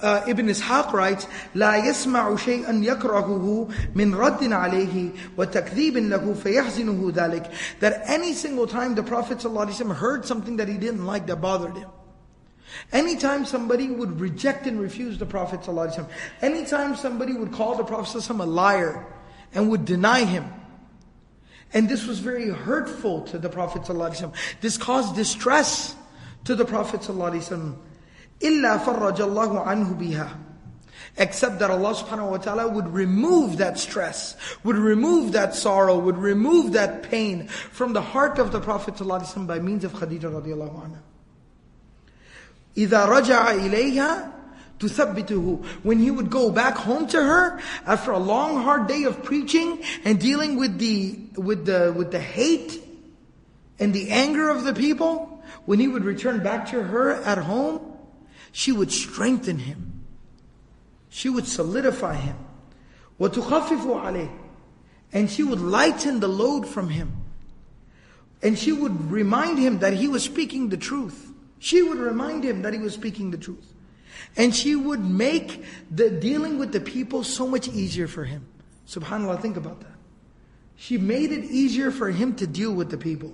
uh, 0.02 0.22
Ibn 0.28 0.48
Ishaq 0.48 0.94
writes, 0.94 1.28
لا 1.56 1.76
يسمع 1.78 2.36
شيئا 2.36 2.84
يكرهه 2.84 3.70
من 3.96 4.16
رد 4.16 4.44
عليه 4.44 5.12
وتكذيب 5.38 5.98
له 5.98 6.34
فيحزنه 6.34 7.12
ذلك. 7.14 7.52
That 7.80 8.04
any 8.06 8.34
single 8.34 8.68
time 8.68 8.96
the 8.96 9.04
Prophet 9.04 9.40
ﷺ 9.40 9.96
heard 9.96 10.26
something 10.26 10.58
that 10.58 10.68
he 10.68 10.78
didn't 10.78 11.06
like 11.06 11.26
that 11.28 11.38
bothered 11.38 11.78
him. 11.78 11.90
Anytime 12.92 13.46
somebody 13.46 13.90
would 13.90 14.20
reject 14.20 14.68
and 14.68 14.80
refuse 14.80 15.18
the 15.18 15.26
Prophet 15.26 15.62
ﷺ, 15.62 16.08
anytime 16.42 16.96
somebody 16.96 17.34
would 17.34 17.52
call 17.52 17.76
the 17.76 17.84
Prophet 17.84 18.18
ﷺ 18.18 18.40
a 18.40 18.44
liar 18.44 19.06
and 19.54 19.70
would 19.70 19.86
deny 19.86 20.26
him, 20.26 20.52
and 21.74 21.90
this 21.90 22.06
was 22.06 22.20
very 22.20 22.50
hurtful 22.50 23.22
to 23.24 23.40
the 23.40 23.50
Prophet 23.50 23.84
ﷺ. 23.84 24.34
This 24.62 24.78
caused 24.78 25.16
distress 25.16 25.96
to 26.46 26.56
the 26.56 26.66
Prophet 26.66 27.02
ﷺ. 27.02 27.76
إِلَّا 28.40 28.84
فَرَّجَ 28.84 29.18
اللَّهُ 29.18 29.66
عَنْهُ 29.66 30.00
بِهَا 30.00 30.40
Except 31.18 31.60
that 31.60 31.70
Allah 31.70 31.94
subhanahu 31.94 32.32
wa 32.32 32.38
ta'ala 32.38 32.68
would 32.68 32.88
remove 32.88 33.58
that 33.58 33.78
stress, 33.78 34.36
would 34.64 34.76
remove 34.76 35.34
that 35.34 35.54
sorrow, 35.54 36.00
would 36.00 36.18
remove 36.18 36.74
that 36.74 37.04
pain 37.04 37.48
from 37.48 37.94
the 37.94 38.02
heart 38.02 38.40
of 38.40 38.52
the 38.52 38.60
Prophet 38.60 38.96
ﷺ 38.96 39.46
by 39.46 39.60
means 39.60 39.84
of 39.84 39.94
Khadija 39.94 40.22
radiallahu 40.22 40.90
anha. 40.90 41.00
إِذَا 42.76 43.08
رَجَعَ 43.08 43.70
إِلَيْهَا 43.70 44.34
تثبته 44.80 45.64
when 45.84 46.00
he 46.00 46.10
would 46.10 46.30
go 46.30 46.52
back 46.52 46.76
home 46.76 47.08
to 47.08 47.22
her 47.22 47.60
after 47.86 48.12
a 48.12 48.18
long 48.18 48.64
hard 48.64 48.88
day 48.88 49.04
of 49.04 49.24
preaching 49.24 49.82
and 50.04 50.20
dealing 50.20 50.58
with 50.58 50.80
the 50.80 51.20
with 51.38 51.66
the 51.66 51.94
with 51.96 52.12
the 52.12 52.20
hate 52.20 52.84
and 53.80 53.94
the 53.94 54.10
anger 54.10 54.50
of 54.50 54.64
the 54.64 54.74
people 54.74 55.44
when 55.66 55.80
he 55.80 55.88
would 55.88 56.04
return 56.04 56.42
back 56.42 56.72
to 56.72 56.82
her 56.84 57.12
at 57.24 57.38
home 57.38 57.87
she 58.52 58.72
would 58.72 58.92
strengthen 58.92 59.60
him 59.60 60.04
she 61.10 61.30
would 61.30 61.48
solidify 61.48 62.16
him 62.16 62.36
وتخفف 63.20 63.86
عليه 63.86 64.32
and 65.14 65.30
she 65.30 65.44
would 65.44 65.62
lighten 65.62 66.20
the 66.20 66.28
load 66.28 66.68
from 66.68 66.90
him 66.90 67.12
and 68.42 68.58
she 68.58 68.72
would 68.72 69.12
remind 69.12 69.58
him 69.58 69.80
that 69.80 69.94
he 69.94 70.08
was 70.08 70.24
speaking 70.24 70.70
the 70.70 70.78
truth 70.78 71.34
she 71.64 71.82
would 71.82 71.98
remind 71.98 72.44
him 72.44 72.62
that 72.64 72.74
he 72.74 72.80
was 72.80 72.94
speaking 72.94 73.32
the 73.32 73.38
truth. 73.38 73.74
And 74.36 74.54
she 74.54 74.76
would 74.76 75.00
make 75.00 75.64
the 75.90 76.10
dealing 76.10 76.60
with 76.60 76.74
the 76.74 76.82
people 76.82 77.24
so 77.24 77.48
much 77.48 77.70
easier 77.70 78.06
for 78.06 78.26
him. 78.26 78.46
SubhanAllah, 78.86 79.42
think 79.42 79.56
about 79.56 79.80
that. 79.80 79.96
She 80.76 80.98
made 80.98 81.32
it 81.32 81.46
easier 81.46 81.90
for 81.90 82.12
him 82.12 82.36
to 82.36 82.46
deal 82.46 82.74
with 82.74 82.92
the 82.92 82.98
people. 82.98 83.32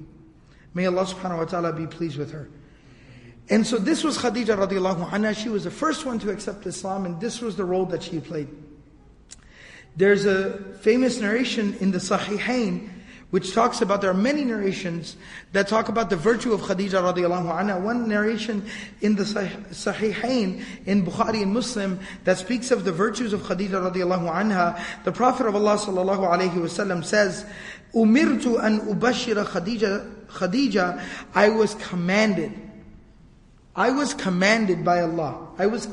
May 0.76 0.86
Allah 0.86 1.06
subhanahu 1.06 1.40
wa 1.40 1.46
ta'ala 1.46 1.74
be 1.74 1.88
pleased 1.88 2.20
with 2.20 2.32
her. 2.34 2.50
And 3.51 3.67
so 3.67 3.77
this 3.77 4.03
was 4.03 4.17
Khadija 4.19 4.57
radiallahu 4.57 5.11
anha. 5.11 5.37
She 5.37 5.49
was 5.49 5.65
the 5.65 5.71
first 5.71 6.07
one 6.07 6.19
to 6.21 6.31
accept 6.31 6.67
Islam 6.67 7.05
and 7.05 7.21
this 7.21 7.41
was 7.41 7.57
the 7.57 7.65
role 7.65 7.87
that 7.87 8.03
she 8.03 8.21
played. 8.21 8.49
There's 9.97 10.25
a 10.25 10.59
famous 10.81 11.21
narration 11.21 11.77
in 11.81 11.93
the 11.93 11.99
Sahihain 11.99 12.91
which 13.35 13.53
talks 13.53 13.81
about, 13.81 14.01
there 14.01 14.11
are 14.11 14.15
many 14.15 14.45
narrations 14.45 15.17
that 15.51 15.67
talk 15.67 15.89
about 15.89 16.09
the 16.09 16.17
virtue 16.17 16.53
of 16.53 16.61
Khadija 16.61 17.03
radiallahu 17.03 17.51
anha. 17.51 17.81
One 17.81 18.09
narration 18.09 18.65
in 19.01 19.17
the 19.17 19.25
Sahihain, 19.25 20.65
in 20.87 21.05
Bukhari 21.05 21.43
and 21.43 21.53
Muslim, 21.53 21.99
that 22.23 22.39
speaks 22.39 22.71
of 22.71 22.85
the 22.85 22.93
virtues 22.93 23.33
of 23.33 23.41
Khadija 23.41 23.93
radiallahu 23.93 24.33
anha. 24.33 24.81
The 25.03 25.11
Prophet 25.11 25.47
of 25.47 25.57
Allah 25.57 25.77
sallallahu 25.77 26.31
alayhi 26.31 26.53
wasallam 26.53 27.05
says, 27.05 27.45
Umirtu 27.93 28.63
an 28.63 28.83
ubashira 28.83 29.45
Khadija, 29.45 30.27
Khadija, 30.27 31.03
I 31.35 31.49
was 31.49 31.75
commanded. 31.75 32.53
I 33.77 33.91
was 33.91 34.15
commanded 34.15 34.85
by 34.85 35.01
Allah. 35.01 35.49
I 35.59 35.67
was 35.67 35.89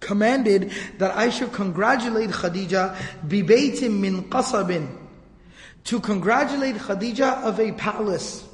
commanded 0.00 0.72
that 0.98 1.16
I 1.16 1.30
should 1.30 1.52
congratulate 1.52 2.30
Khadija 2.30 2.96
bibaytim 3.26 4.00
min 4.00 4.24
qasabin 4.24 4.96
to 5.84 6.00
congratulate 6.00 6.76
Khadija 6.76 7.42
of 7.42 7.58
a 7.60 7.72
palace, 7.72 8.44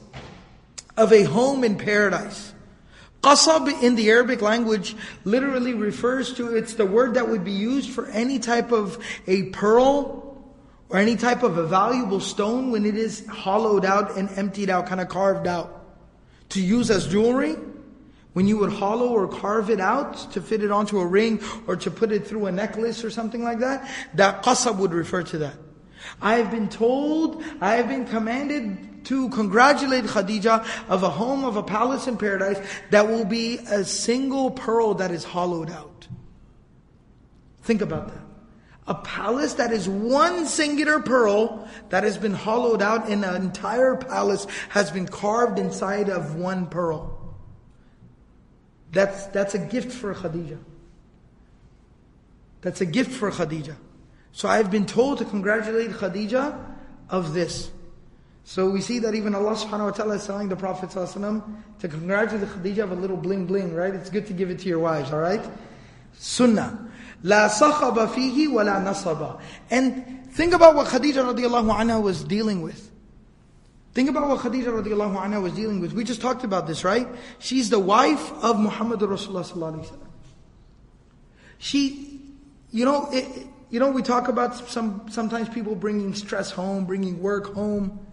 of 0.96 1.12
a 1.12 1.24
home 1.24 1.64
in 1.64 1.76
paradise. 1.76 2.52
Qasab 3.22 3.82
in 3.82 3.94
the 3.94 4.10
Arabic 4.10 4.42
language 4.42 4.94
literally 5.24 5.72
refers 5.72 6.34
to, 6.34 6.54
it's 6.54 6.74
the 6.74 6.84
word 6.84 7.14
that 7.14 7.28
would 7.28 7.42
be 7.42 7.52
used 7.52 7.90
for 7.90 8.06
any 8.08 8.38
type 8.38 8.70
of 8.70 9.02
a 9.26 9.44
pearl 9.44 10.44
or 10.90 10.98
any 10.98 11.16
type 11.16 11.42
of 11.42 11.56
a 11.56 11.66
valuable 11.66 12.20
stone 12.20 12.70
when 12.70 12.84
it 12.84 12.96
is 12.96 13.26
hollowed 13.26 13.86
out 13.86 14.16
and 14.18 14.28
emptied 14.36 14.68
out, 14.68 14.86
kind 14.86 15.00
of 15.00 15.08
carved 15.08 15.46
out. 15.46 15.86
To 16.50 16.60
use 16.60 16.90
as 16.90 17.08
jewelry, 17.08 17.56
when 18.34 18.46
you 18.46 18.58
would 18.58 18.72
hollow 18.72 19.08
or 19.08 19.26
carve 19.26 19.70
it 19.70 19.80
out 19.80 20.30
to 20.32 20.40
fit 20.42 20.62
it 20.62 20.70
onto 20.70 21.00
a 21.00 21.06
ring 21.06 21.40
or 21.66 21.76
to 21.76 21.90
put 21.90 22.12
it 22.12 22.26
through 22.26 22.46
a 22.46 22.52
necklace 22.52 23.02
or 23.02 23.10
something 23.10 23.42
like 23.42 23.60
that, 23.60 23.88
that 24.14 24.42
qasab 24.42 24.76
would 24.76 24.92
refer 24.92 25.22
to 25.22 25.38
that. 25.38 25.54
I 26.20 26.34
have 26.34 26.50
been 26.50 26.68
told, 26.68 27.42
I 27.60 27.76
have 27.76 27.88
been 27.88 28.06
commanded 28.06 29.06
to 29.06 29.28
congratulate 29.30 30.04
Khadija 30.04 30.66
of 30.88 31.02
a 31.02 31.10
home 31.10 31.44
of 31.44 31.56
a 31.56 31.62
palace 31.62 32.06
in 32.06 32.16
paradise 32.16 32.58
that 32.90 33.06
will 33.06 33.24
be 33.24 33.58
a 33.58 33.84
single 33.84 34.50
pearl 34.50 34.94
that 34.94 35.10
is 35.10 35.24
hollowed 35.24 35.70
out. 35.70 36.08
Think 37.62 37.80
about 37.82 38.08
that. 38.08 38.24
A 38.86 38.94
palace 38.94 39.54
that 39.54 39.72
is 39.72 39.88
one 39.88 40.44
singular 40.44 41.00
pearl 41.00 41.66
that 41.88 42.04
has 42.04 42.18
been 42.18 42.34
hollowed 42.34 42.82
out 42.82 43.08
and 43.08 43.24
an 43.24 43.42
entire 43.42 43.96
palace 43.96 44.46
has 44.68 44.90
been 44.90 45.06
carved 45.06 45.58
inside 45.58 46.10
of 46.10 46.34
one 46.34 46.66
pearl. 46.66 47.13
That's, 48.94 49.26
that's 49.26 49.54
a 49.54 49.58
gift 49.58 49.92
for 49.92 50.14
Khadija. 50.14 50.58
That's 52.62 52.80
a 52.80 52.86
gift 52.86 53.10
for 53.10 53.30
Khadija. 53.30 53.76
So 54.32 54.48
I've 54.48 54.70
been 54.70 54.86
told 54.86 55.18
to 55.18 55.24
congratulate 55.24 55.90
Khadija 55.90 56.58
of 57.10 57.34
this. 57.34 57.70
So 58.44 58.70
we 58.70 58.80
see 58.80 59.00
that 59.00 59.14
even 59.14 59.34
Allah 59.34 59.54
subhanahu 59.54 59.86
wa 59.86 59.90
ta'ala 59.90 60.14
is 60.14 60.26
telling 60.26 60.48
the 60.48 60.56
Prophet 60.56 60.90
to 60.90 61.88
congratulate 61.88 62.48
Khadija 62.48 62.84
of 62.84 62.92
a 62.92 62.94
little 62.94 63.16
bling 63.16 63.46
bling, 63.46 63.74
right? 63.74 63.94
It's 63.94 64.10
good 64.10 64.26
to 64.28 64.32
give 64.32 64.50
it 64.50 64.60
to 64.60 64.68
your 64.68 64.78
wives, 64.78 65.12
alright? 65.12 65.44
Sunnah. 66.12 66.90
La 67.22 67.48
sakhaba 67.48 68.06
fihi 68.06 68.50
wa 68.50 68.62
la 68.62 68.74
nasaba. 68.74 69.40
And 69.70 70.30
think 70.32 70.54
about 70.54 70.76
what 70.76 70.86
Khadija 70.86 71.34
radiallahu 71.34 71.74
anha 71.74 72.00
was 72.00 72.22
dealing 72.22 72.62
with. 72.62 72.90
Think 73.94 74.10
about 74.10 74.28
what 74.28 74.40
Khadija 74.40 74.82
radiallahu 74.82 75.16
anha 75.16 75.40
was 75.40 75.52
dealing 75.52 75.80
with. 75.80 75.92
We 75.92 76.02
just 76.02 76.20
talked 76.20 76.42
about 76.42 76.66
this, 76.66 76.82
right? 76.82 77.06
She's 77.38 77.70
the 77.70 77.78
wife 77.78 78.32
of 78.42 78.58
Muhammad 78.58 78.98
Rasulullah 78.98 79.44
sallallahu 79.44 79.96
She, 81.58 82.20
you 82.72 82.84
know, 82.84 83.08
it, 83.12 83.46
you 83.70 83.78
know, 83.78 83.90
we 83.90 84.02
talk 84.02 84.26
about 84.26 84.56
some, 84.68 85.06
sometimes 85.10 85.48
people 85.48 85.76
bringing 85.76 86.12
stress 86.14 86.50
home, 86.50 86.86
bringing 86.86 87.22
work 87.22 87.54
home, 87.54 88.04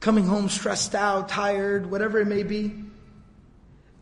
coming 0.00 0.26
home 0.26 0.50
stressed 0.50 0.94
out, 0.94 1.30
tired, 1.30 1.90
whatever 1.90 2.18
it 2.18 2.26
may 2.26 2.42
be. 2.42 2.74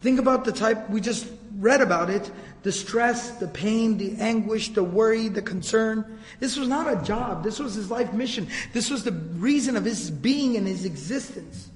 Think 0.01 0.19
about 0.19 0.45
the 0.45 0.53
type, 0.53 0.91
we 0.91 1.01
just 1.01 1.29
read 1.57 1.81
about 1.81 2.11
it, 2.11 2.31
the 2.67 2.73
stress, 2.73 3.31
the 3.37 3.47
pain, 3.47 3.97
the 3.97 4.17
anguish, 4.19 4.71
the 4.71 4.83
worry, 4.83 5.29
the 5.29 5.41
concern. 5.41 6.19
This 6.41 6.57
was 6.57 6.67
not 6.67 6.93
a 6.93 7.01
job. 7.05 7.45
This 7.45 7.61
was 7.61 7.75
his 7.75 7.93
life 7.93 8.13
mission. 8.13 8.49
This 8.73 8.91
was 8.91 9.05
the 9.05 9.13
reason 9.13 9.77
of 9.77 9.85
his 9.85 10.11
being 10.11 10.57
and 10.57 10.67
his 10.67 10.85
existence. 10.85 11.69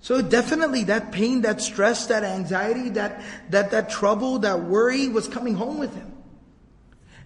So 0.00 0.22
definitely 0.22 0.82
that 0.84 1.12
pain, 1.12 1.42
that 1.42 1.60
stress, 1.60 2.06
that 2.06 2.24
anxiety, 2.24 2.88
that, 2.90 3.22
that, 3.50 3.70
that 3.70 3.90
trouble, 3.90 4.40
that 4.40 4.64
worry 4.64 5.06
was 5.06 5.28
coming 5.28 5.54
home 5.54 5.78
with 5.78 5.94
him. 5.94 6.14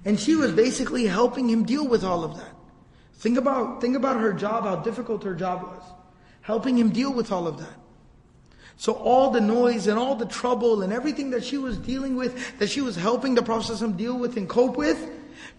And 0.05 0.21
she 0.21 0.35
was 0.35 0.53
basically 0.53 1.07
helping 1.07 1.49
him 1.49 1.65
deal 1.65 1.89
with 1.89 2.05
all 2.05 2.25
of 2.25 2.37
that. 2.37 2.55
Think 3.15 3.39
about, 3.39 3.81
think 3.81 3.97
about 3.97 4.21
her 4.21 4.35
job, 4.35 4.65
how 4.65 4.77
difficult 4.77 5.25
her 5.25 5.35
job 5.35 5.63
was. 5.63 5.83
Helping 6.43 6.77
him 6.77 6.91
deal 6.91 7.11
with 7.11 7.33
all 7.33 7.49
of 7.49 7.57
that. 7.57 7.79
So 8.77 8.93
all 8.93 9.31
the 9.31 9.41
noise 9.41 9.87
and 9.87 9.99
all 9.99 10.16
the 10.16 10.27
trouble 10.27 10.83
and 10.83 10.93
everything 10.93 11.31
that 11.31 11.45
she 11.45 11.59
was 11.59 11.79
dealing 11.79 12.16
with, 12.16 12.59
that 12.59 12.68
she 12.68 12.81
was 12.81 12.97
helping 12.97 13.35
the 13.35 13.43
Prophet 13.43 13.97
deal 13.97 14.18
with 14.18 14.37
and 14.37 14.49
cope 14.49 14.77
with, 14.77 15.11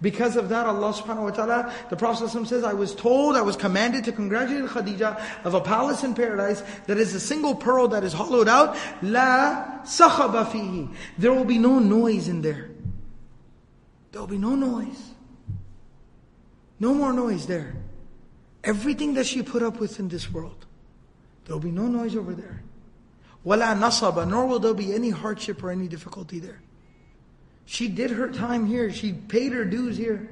because 0.02 0.36
of 0.36 0.50
that, 0.50 0.66
Allah 0.66 0.94
subhanahu 0.94 1.24
wa 1.24 1.30
ta'ala, 1.32 1.74
the 1.90 1.96
Prophet 1.96 2.30
says, 2.30 2.64
I 2.64 2.74
was 2.74 2.94
told, 2.94 3.36
I 3.36 3.42
was 3.42 3.56
commanded 3.56 4.04
to 4.06 4.12
congratulate 4.12 4.70
Khadija 4.70 5.46
of 5.46 5.54
a 5.54 5.62
palace 5.62 6.04
in 6.04 6.14
paradise 6.14 6.64
that 6.88 6.98
is 6.98 7.16
a 7.16 7.20
single 7.20 7.56
pearl 7.56 7.88
that 7.90 8.04
is 8.04 8.12
hollowed 8.12 8.50
out. 8.50 8.78
La 9.02 9.82
sakhaba 9.84 10.46
fihi. 10.46 10.94
There 11.18 11.34
will 11.34 11.46
be 11.46 11.58
no 11.58 11.80
noise 11.80 12.28
in 12.28 12.42
there. 12.42 12.72
There'll 14.12 14.28
be 14.28 14.38
no 14.38 14.56
noise. 14.56 15.12
No 16.80 16.94
more 16.94 17.14
noise 17.14 17.48
there. 17.48 17.76
Everything 18.64 19.14
that 19.14 19.26
she 19.26 19.44
put 19.44 19.64
up 19.64 19.80
with 19.80 20.00
in 20.00 20.10
this 20.10 20.30
world, 20.30 20.66
there'll 21.46 21.60
be 21.60 21.72
no 21.72 21.88
noise 21.88 22.16
over 22.16 22.34
there. 22.34 22.64
Nor 23.46 24.48
will 24.48 24.60
there 24.60 24.74
be 24.74 24.94
any 24.94 25.12
hardship 25.12 25.64
or 25.64 25.70
any 25.70 25.88
difficulty 25.88 26.40
there. 26.40 26.62
She 27.66 27.88
did 27.88 28.12
her 28.12 28.30
time 28.30 28.66
here. 28.66 28.92
She 28.92 29.14
paid 29.14 29.54
her 29.54 29.64
dues 29.64 29.98
here. 29.98 30.28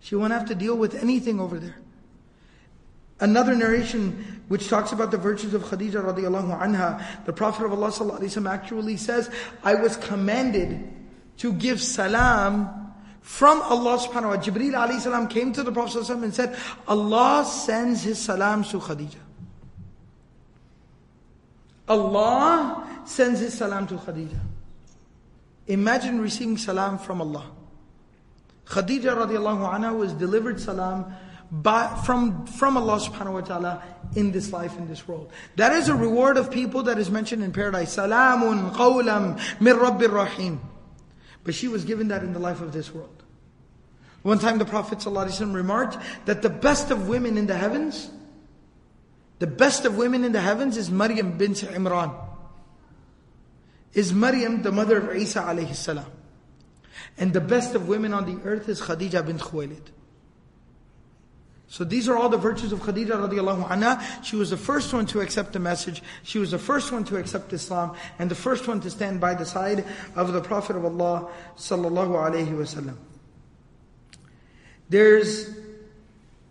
She 0.00 0.16
won't 0.16 0.32
have 0.32 0.46
to 0.46 0.54
deal 0.54 0.76
with 0.76 0.96
anything 0.96 1.38
over 1.40 1.58
there. 1.58 1.76
Another 3.20 3.54
narration 3.54 4.42
which 4.48 4.68
talks 4.68 4.90
about 4.90 5.12
the 5.12 5.16
virtues 5.16 5.54
of 5.54 5.62
Khadija 5.62 6.02
radiallahu 6.02 6.60
anha, 6.60 7.24
the 7.24 7.32
Prophet 7.32 7.64
of 7.64 7.72
Allah 7.72 8.50
actually 8.50 8.96
says, 8.96 9.30
I 9.62 9.74
was 9.74 9.96
commanded 9.96 10.92
to 11.38 11.52
give 11.52 11.80
salam 11.80 12.68
from 13.20 13.62
Allah 13.62 13.98
subhanahu 13.98 14.36
wa 14.36 14.36
ta'ala. 14.36 14.72
Jibreel 14.72 15.30
came 15.30 15.52
to 15.52 15.62
the 15.62 15.70
Prophet 15.70 16.08
and 16.10 16.34
said, 16.34 16.58
Allah 16.88 17.44
sends 17.44 18.02
his 18.02 18.18
salam 18.18 18.64
to 18.64 18.80
Khadija. 18.80 19.21
Allah 21.88 23.02
sends 23.04 23.40
his 23.40 23.54
salam 23.54 23.86
to 23.88 23.94
Khadija. 23.94 24.38
Imagine 25.66 26.20
receiving 26.20 26.58
salam 26.58 26.98
from 26.98 27.20
Allah. 27.20 27.46
Khadija 28.66 29.16
radiallahu 29.16 29.72
anha 29.72 29.96
was 29.96 30.12
delivered 30.12 30.60
salam 30.60 31.14
by, 31.50 32.00
from, 32.06 32.46
from 32.46 32.76
Allah 32.76 32.98
subhanahu 32.98 33.34
wa 33.34 33.40
ta'ala 33.42 33.82
in 34.16 34.32
this 34.32 34.52
life, 34.52 34.76
in 34.78 34.88
this 34.88 35.06
world. 35.06 35.30
That 35.56 35.72
is 35.72 35.88
a 35.88 35.94
reward 35.94 36.36
of 36.36 36.50
people 36.50 36.84
that 36.84 36.98
is 36.98 37.10
mentioned 37.10 37.42
in 37.42 37.52
paradise. 37.52 37.96
Salamun 37.96 38.72
qawlam 38.72 39.38
min 39.60 39.76
Rabbir 39.76 40.10
Rahim. 40.10 40.60
But 41.44 41.54
she 41.54 41.68
was 41.68 41.84
given 41.84 42.08
that 42.08 42.22
in 42.22 42.32
the 42.32 42.38
life 42.38 42.60
of 42.60 42.72
this 42.72 42.92
world. 42.94 43.22
One 44.22 44.38
time 44.38 44.58
the 44.58 44.64
Prophet 44.64 45.04
remarked 45.04 45.98
that 46.26 46.42
the 46.42 46.48
best 46.48 46.90
of 46.90 47.08
women 47.08 47.36
in 47.36 47.46
the 47.46 47.56
heavens, 47.56 48.10
the 49.42 49.48
best 49.48 49.84
of 49.84 49.96
women 49.96 50.22
in 50.22 50.30
the 50.30 50.40
heavens 50.40 50.76
is 50.76 50.88
Maryam 50.88 51.36
bint 51.36 51.56
Imran. 51.62 52.14
Is 53.92 54.12
Maryam 54.12 54.62
the 54.62 54.70
mother 54.70 54.98
of 54.98 55.16
Isa 55.16 55.40
alayhi 55.40 55.74
salam. 55.74 56.06
And 57.18 57.32
the 57.32 57.40
best 57.40 57.74
of 57.74 57.88
women 57.88 58.14
on 58.14 58.24
the 58.24 58.40
earth 58.48 58.68
is 58.68 58.80
Khadija 58.80 59.26
bint 59.26 59.40
Khuwailid. 59.40 59.82
So 61.66 61.82
these 61.82 62.08
are 62.08 62.16
all 62.16 62.28
the 62.28 62.38
virtues 62.38 62.70
of 62.70 62.78
Khadija 62.82 63.08
radiallahu 63.28 63.66
anha. 63.66 64.22
She 64.22 64.36
was 64.36 64.50
the 64.50 64.56
first 64.56 64.94
one 64.94 65.06
to 65.06 65.18
accept 65.18 65.54
the 65.54 65.58
message. 65.58 66.04
She 66.22 66.38
was 66.38 66.52
the 66.52 66.60
first 66.60 66.92
one 66.92 67.02
to 67.06 67.16
accept 67.16 67.52
Islam 67.52 67.96
and 68.20 68.30
the 68.30 68.36
first 68.36 68.68
one 68.68 68.80
to 68.82 68.90
stand 68.90 69.20
by 69.20 69.34
the 69.34 69.44
side 69.44 69.84
of 70.14 70.32
the 70.32 70.40
Prophet 70.40 70.76
of 70.76 70.84
Allah 70.84 71.28
sallallahu 71.56 72.14
alaihi 72.30 72.52
wasallam. 72.52 72.94
There's 74.88 75.50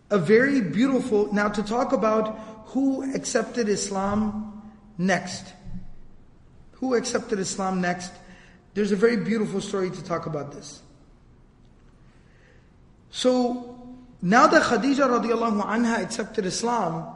a 0.09 0.17
very 0.17 0.59
beautiful, 0.59 1.33
now 1.33 1.47
to 1.47 1.63
talk 1.63 1.93
about 1.93 2.37
who 2.71 3.13
accepted 3.13 3.67
Islam 3.67 4.61
next. 4.97 5.53
Who 6.73 6.95
accepted 6.95 7.39
Islam 7.39 7.81
next? 7.81 8.11
There's 8.73 8.91
a 8.91 8.95
very 8.95 9.17
beautiful 9.17 9.59
story 9.59 9.89
to 9.89 10.03
talk 10.03 10.25
about 10.25 10.53
this. 10.53 10.81
So, 13.09 13.77
now 14.21 14.47
that 14.47 14.63
Khadija 14.63 15.05
radiallahu 15.09 15.65
anha 15.65 16.01
accepted 16.01 16.45
Islam, 16.45 17.13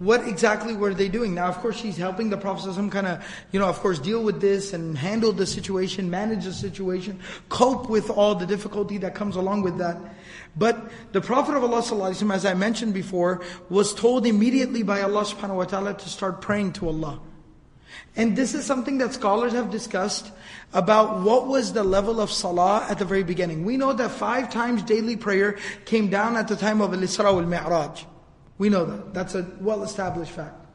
what 0.00 0.26
exactly 0.26 0.74
were 0.74 0.92
they 0.92 1.08
doing? 1.08 1.34
Now, 1.34 1.46
of 1.46 1.58
course, 1.58 1.76
she's 1.76 1.96
helping 1.96 2.28
the 2.28 2.36
Prophet 2.36 2.72
some 2.74 2.90
kind 2.90 3.06
of, 3.06 3.24
you 3.52 3.60
know, 3.60 3.68
of 3.68 3.78
course, 3.78 4.00
deal 4.00 4.24
with 4.24 4.40
this 4.40 4.72
and 4.72 4.98
handle 4.98 5.32
the 5.32 5.46
situation, 5.46 6.10
manage 6.10 6.44
the 6.44 6.52
situation, 6.52 7.20
cope 7.48 7.88
with 7.88 8.10
all 8.10 8.34
the 8.34 8.46
difficulty 8.46 8.98
that 8.98 9.14
comes 9.14 9.36
along 9.36 9.62
with 9.62 9.78
that. 9.78 9.96
But 10.56 10.90
the 11.12 11.20
Prophet 11.20 11.54
of 11.56 11.62
Allah, 11.62 12.10
as 12.34 12.44
I 12.44 12.54
mentioned 12.54 12.92
before, 12.92 13.42
was 13.70 13.94
told 13.94 14.26
immediately 14.26 14.82
by 14.82 15.02
Allah 15.02 15.24
subhanahu 15.24 15.56
wa 15.56 15.64
ta'ala 15.64 15.94
to 15.94 16.08
start 16.08 16.40
praying 16.40 16.72
to 16.74 16.88
Allah. 16.88 17.20
And 18.16 18.36
this 18.36 18.54
is 18.54 18.64
something 18.64 18.98
that 18.98 19.12
scholars 19.12 19.52
have 19.52 19.70
discussed 19.70 20.30
about 20.72 21.22
what 21.22 21.46
was 21.46 21.72
the 21.72 21.84
level 21.84 22.20
of 22.20 22.30
salah 22.30 22.86
at 22.88 22.98
the 22.98 23.04
very 23.04 23.22
beginning. 23.22 23.64
We 23.64 23.76
know 23.76 23.92
that 23.92 24.10
five 24.10 24.50
times 24.50 24.82
daily 24.82 25.16
prayer 25.16 25.58
came 25.84 26.10
down 26.10 26.36
at 26.36 26.48
the 26.48 26.56
time 26.56 26.80
of 26.80 26.92
Al-Isra 26.92 27.32
wal-Mi'raj. 27.32 28.04
We 28.57 28.69
know 28.69 28.85
that. 28.85 29.13
That's 29.13 29.35
a 29.35 29.47
well-established 29.61 30.31
fact. 30.31 30.65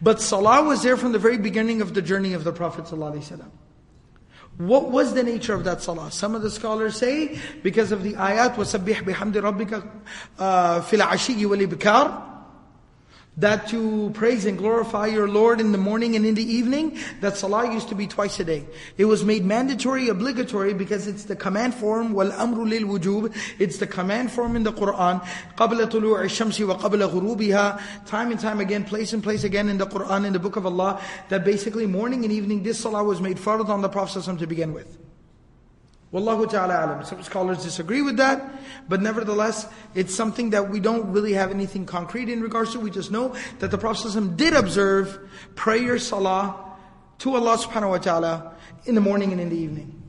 But 0.00 0.20
salah 0.20 0.64
was 0.64 0.82
there 0.82 0.96
from 0.96 1.12
the 1.12 1.18
very 1.18 1.38
beginning 1.38 1.80
of 1.80 1.94
the 1.94 2.02
journey 2.02 2.32
of 2.32 2.44
the 2.44 2.52
Prophet 2.52 2.86
ﷺ. 2.86 3.44
What 4.58 4.90
was 4.90 5.12
the 5.12 5.22
nature 5.22 5.52
of 5.54 5.64
that 5.64 5.82
salah? 5.82 6.10
Some 6.10 6.34
of 6.34 6.42
the 6.42 6.50
scholars 6.50 6.96
say 6.96 7.38
because 7.62 7.92
of 7.92 8.02
the 8.02 8.14
ayat 8.14 8.54
وَسَبِّحْ 8.54 9.02
بِحَمْدِ 9.02 9.34
رَبِّكَ 9.34 9.82
فِي 10.38 10.98
الْعَشِيِّ 10.98 11.44
وَالْإِبْكَارِ 11.44 12.29
that 13.38 13.68
to 13.68 14.10
praise 14.14 14.46
and 14.46 14.56
glorify 14.56 15.06
your 15.06 15.28
Lord 15.28 15.60
in 15.60 15.72
the 15.72 15.78
morning 15.78 16.16
and 16.16 16.24
in 16.24 16.34
the 16.34 16.42
evening, 16.42 16.98
that 17.20 17.36
salah 17.36 17.70
used 17.70 17.88
to 17.90 17.94
be 17.94 18.06
twice 18.06 18.40
a 18.40 18.44
day. 18.44 18.64
It 18.96 19.04
was 19.04 19.24
made 19.24 19.44
mandatory, 19.44 20.08
obligatory, 20.08 20.72
because 20.72 21.06
it's 21.06 21.24
the 21.24 21.36
command 21.36 21.74
form, 21.74 22.14
wal 22.14 22.32
amru 22.32 22.64
lil 22.64 22.84
wujub. 22.84 23.36
It's 23.58 23.76
the 23.76 23.86
command 23.86 24.32
form 24.32 24.56
in 24.56 24.62
the 24.62 24.72
Quran. 24.72 25.22
قَبْلَ 25.56 25.90
طُلُوعِ 25.90 26.24
الشَّمْسِ 26.24 26.78
وَقَبْلَ 26.78 27.10
غُرُوبِهَا 27.10 28.06
Time 28.06 28.30
and 28.30 28.40
time 28.40 28.60
again, 28.60 28.84
place 28.84 29.12
and 29.12 29.22
place 29.22 29.44
again 29.44 29.68
in 29.68 29.76
the 29.76 29.86
Quran, 29.86 30.24
in 30.24 30.32
the 30.32 30.38
book 30.38 30.56
of 30.56 30.64
Allah, 30.64 31.00
that 31.28 31.44
basically 31.44 31.86
morning 31.86 32.24
and 32.24 32.32
evening, 32.32 32.62
this 32.62 32.80
salah 32.80 33.04
was 33.04 33.20
made 33.20 33.36
fard 33.36 33.68
on 33.68 33.82
the 33.82 33.88
Prophet 33.88 34.38
to 34.38 34.46
begin 34.46 34.72
with. 34.72 34.98
Wallahu 36.12 36.48
ta'ala 36.48 36.86
alam. 36.86 37.04
Some 37.04 37.22
scholars 37.22 37.64
disagree 37.64 38.00
with 38.00 38.16
that, 38.16 38.42
but 38.88 39.02
nevertheless, 39.02 39.66
it's 39.94 40.14
something 40.14 40.50
that 40.50 40.70
we 40.70 40.80
don't 40.80 41.12
really 41.12 41.32
have 41.32 41.50
anything 41.50 41.84
concrete 41.84 42.28
in 42.28 42.40
regards 42.40 42.72
to. 42.72 42.80
We 42.80 42.90
just 42.90 43.10
know 43.10 43.34
that 43.58 43.70
the 43.70 43.78
Prophet 43.78 44.36
did 44.36 44.54
observe 44.54 45.18
prayer, 45.56 45.98
salah, 45.98 46.54
to 47.18 47.34
Allah 47.34 47.58
subhanahu 47.58 47.90
wa 47.90 47.98
ta'ala 47.98 48.54
in 48.86 48.94
the 48.94 49.00
morning 49.00 49.32
and 49.32 49.40
in 49.40 49.48
the 49.48 49.56
evening. 49.56 50.02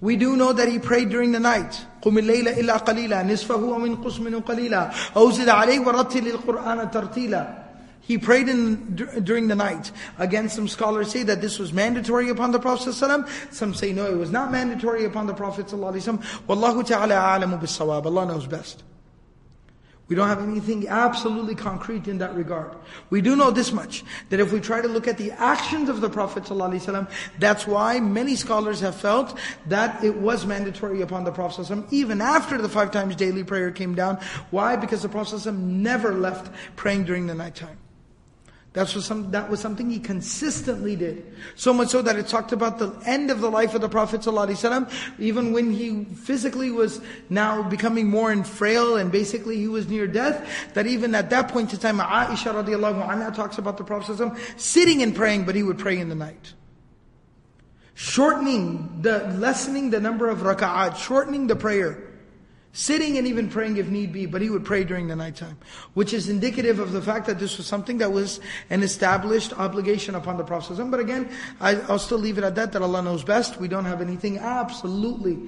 We 0.00 0.16
do 0.16 0.36
know 0.36 0.52
that 0.52 0.68
he 0.68 0.80
prayed 0.80 1.10
during 1.10 1.30
the 1.30 1.38
night. 1.38 1.84
قُمِ 2.02 2.18
اللَّيْلَ 2.18 2.58
إِلَّا 2.58 2.84
قَلِيلًا 2.84 3.22
نِصْفَهُ 3.22 3.62
وَمِنْ 3.62 4.02
قُسْمِنُ 4.02 4.42
قَلِيلًا 4.42 5.14
أَوْزِدَ 5.14 5.48
عَلَيْهِ 5.48 5.78
وَرَتِّلِ 5.84 6.26
الْقُرْآنَ 6.26 6.90
تَرْتِيلًا 6.90 7.62
he 8.06 8.18
prayed 8.18 8.48
in, 8.48 8.96
during 8.96 9.46
the 9.48 9.54
night. 9.54 9.92
Again, 10.18 10.48
some 10.48 10.66
scholars 10.66 11.10
say 11.10 11.22
that 11.22 11.40
this 11.40 11.58
was 11.58 11.72
mandatory 11.72 12.30
upon 12.30 12.50
the 12.50 12.58
Prophet 12.58 12.88
ﷺ. 12.88 13.52
Some 13.52 13.74
say 13.74 13.92
no, 13.92 14.06
it 14.06 14.16
was 14.16 14.30
not 14.30 14.50
mandatory 14.50 15.04
upon 15.04 15.26
the 15.26 15.34
Prophet 15.34 15.66
ﷺ. 15.66 16.20
Wallahu 16.46 16.84
ta'ala 16.86 17.14
a'lamu 17.14 17.60
bis-sawab. 17.60 18.04
Allah 18.04 18.26
knows 18.26 18.46
best. 18.46 18.82
We 20.08 20.16
don't 20.16 20.28
have 20.28 20.42
anything 20.42 20.88
absolutely 20.88 21.54
concrete 21.54 22.08
in 22.08 22.18
that 22.18 22.34
regard. 22.34 22.76
We 23.08 23.22
do 23.22 23.36
know 23.36 23.52
this 23.52 23.72
much, 23.72 24.04
that 24.30 24.40
if 24.40 24.52
we 24.52 24.58
try 24.60 24.82
to 24.82 24.88
look 24.88 25.06
at 25.06 25.16
the 25.16 25.30
actions 25.30 25.88
of 25.88 26.00
the 26.00 26.10
Prophet 26.10 26.42
ﷺ, 26.42 27.08
that's 27.38 27.68
why 27.68 28.00
many 28.00 28.34
scholars 28.34 28.80
have 28.80 28.96
felt 28.96 29.38
that 29.68 30.02
it 30.02 30.16
was 30.16 30.44
mandatory 30.44 31.02
upon 31.02 31.22
the 31.22 31.32
Prophet 31.32 31.66
ﷺ, 31.66 31.86
even 31.92 32.20
after 32.20 32.60
the 32.60 32.68
five 32.68 32.90
times 32.90 33.14
daily 33.14 33.44
prayer 33.44 33.70
came 33.70 33.94
down. 33.94 34.18
Why? 34.50 34.74
Because 34.74 35.02
the 35.02 35.08
Prophet 35.08 35.36
ﷺ 35.36 35.56
never 35.56 36.12
left 36.12 36.52
praying 36.74 37.04
during 37.04 37.28
the 37.28 37.34
nighttime. 37.34 37.78
That's 38.77 38.93
was 38.93 39.05
some, 39.05 39.31
that 39.31 39.49
was 39.49 39.59
something 39.59 39.89
he 39.89 39.97
consistently 39.97 40.95
did. 40.95 41.25
So 41.55 41.73
much 41.73 41.87
so 41.87 42.03
that 42.03 42.15
it 42.15 42.27
talked 42.27 42.51
about 42.51 42.77
the 42.77 42.95
end 43.07 43.31
of 43.31 43.41
the 43.41 43.49
life 43.49 43.73
of 43.73 43.81
the 43.81 43.89
Prophet 43.89 44.21
ﷺ, 44.21 45.17
even 45.17 45.51
when 45.51 45.71
he 45.71 46.03
physically 46.03 46.69
was 46.69 47.01
now 47.27 47.67
becoming 47.67 48.07
more 48.07 48.31
and 48.31 48.45
frail 48.45 48.97
and 48.97 49.11
basically 49.11 49.57
he 49.57 49.67
was 49.67 49.87
near 49.87 50.05
death, 50.05 50.47
that 50.75 50.85
even 50.85 51.15
at 51.15 51.31
that 51.31 51.47
point 51.47 51.73
in 51.73 51.79
time, 51.79 51.97
Aisha 51.97 52.53
radiallahu 52.53 53.03
anha 53.09 53.33
talks 53.33 53.57
about 53.57 53.79
the 53.79 53.83
Prophet 53.83 54.15
ﷺ 54.15 54.59
sitting 54.59 55.01
and 55.01 55.15
praying, 55.15 55.45
but 55.45 55.55
he 55.55 55.63
would 55.63 55.79
pray 55.79 55.97
in 55.97 56.09
the 56.09 56.13
night. 56.13 56.53
Shortening 57.95 59.01
the, 59.01 59.25
lessening 59.39 59.89
the 59.89 59.99
number 59.99 60.29
of 60.29 60.41
raka'at, 60.41 60.97
shortening 60.97 61.47
the 61.47 61.55
prayer. 61.55 62.06
Sitting 62.73 63.17
and 63.17 63.25
even 63.25 63.49
praying 63.49 63.77
if 63.77 63.87
need 63.87 64.13
be, 64.13 64.25
but 64.25 64.41
he 64.41 64.49
would 64.49 64.63
pray 64.63 64.83
during 64.83 65.07
the 65.07 65.15
nighttime. 65.15 65.57
Which 65.93 66.13
is 66.13 66.29
indicative 66.29 66.79
of 66.79 66.91
the 66.91 67.01
fact 67.01 67.25
that 67.25 67.39
this 67.39 67.57
was 67.57 67.65
something 67.65 67.97
that 67.97 68.11
was 68.11 68.39
an 68.69 68.83
established 68.83 69.53
obligation 69.53 70.13
upon 70.13 70.37
the 70.37 70.43
Prophet. 70.43 70.77
But 70.91 70.99
again, 70.99 71.29
I, 71.59 71.75
will 71.75 71.97
still 71.97 72.19
leave 72.19 72.37
it 72.37 72.43
at 72.43 72.55
that, 72.55 72.73
that 72.73 72.81
Allah 72.81 73.01
knows 73.01 73.23
best. 73.23 73.59
We 73.59 73.67
don't 73.67 73.85
have 73.85 74.01
anything 74.01 74.37
absolutely 74.37 75.39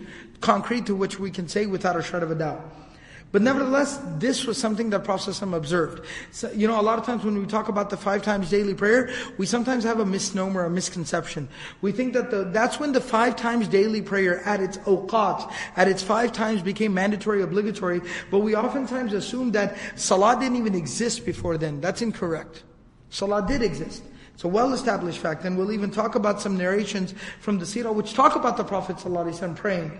concrete 0.42 0.88
to 0.88 0.96
which 0.96 1.20
we 1.20 1.30
can 1.30 1.48
say 1.48 1.66
without 1.66 1.96
a 1.96 2.02
shred 2.02 2.24
of 2.24 2.32
a 2.32 2.36
doubt. 2.36 2.89
But 3.32 3.44
nevertheless, 3.44 4.00
this 4.18 4.46
was 4.46 4.58
something 4.58 4.90
that 4.90 5.04
Prophet 5.04 5.40
observed. 5.54 6.04
So, 6.32 6.52
you 6.52 6.68
know, 6.68 6.80
a 6.80 6.82
lot 6.82 6.98
of 6.98 7.06
times 7.06 7.24
when 7.24 7.38
we 7.38 7.46
talk 7.46 7.70
about 7.70 7.92
the 7.92 7.98
five 7.98 8.24
times 8.24 8.50
daily 8.50 8.74
prayer, 8.74 9.12
we 9.38 9.46
sometimes 9.46 9.84
have 9.84 10.00
a 10.00 10.06
misnomer, 10.06 10.66
a 10.66 10.70
misconception. 10.70 11.48
We 11.82 11.92
think 11.92 12.14
that 12.14 12.32
the, 12.32 12.46
that's 12.46 12.80
when 12.80 12.92
the 12.92 13.02
five 13.02 13.36
times 13.36 13.68
daily 13.68 14.02
prayer 14.02 14.40
at 14.46 14.62
its 14.62 14.80
awqat, 14.80 15.52
at 15.76 15.88
its 15.88 16.02
five 16.02 16.32
times 16.32 16.64
became 16.64 16.92
mandatory, 16.92 17.44
obligatory, 17.44 18.02
but 18.32 18.40
we 18.40 18.56
oftentimes 18.56 19.14
assume 19.14 19.52
that 19.52 19.78
salah 19.96 20.40
didn't 20.40 20.58
even 20.58 20.74
exist 20.74 21.24
before 21.24 21.58
then. 21.60 21.82
That's 21.82 22.02
incorrect. 22.02 22.64
Salah 23.12 23.46
did 23.48 23.62
exist. 23.62 24.04
It's 24.34 24.44
a 24.44 24.48
well-established 24.48 25.20
fact, 25.20 25.46
and 25.46 25.56
we'll 25.56 25.72
even 25.72 25.92
talk 25.92 26.16
about 26.16 26.42
some 26.42 26.58
narrations 26.58 27.14
from 27.42 27.60
the 27.60 27.66
seerah 27.66 27.94
which 27.94 28.14
talk 28.14 28.36
about 28.36 28.58
the 28.58 28.64
Prophet 28.64 28.96
ﷺ 28.96 29.56
praying, 29.56 30.00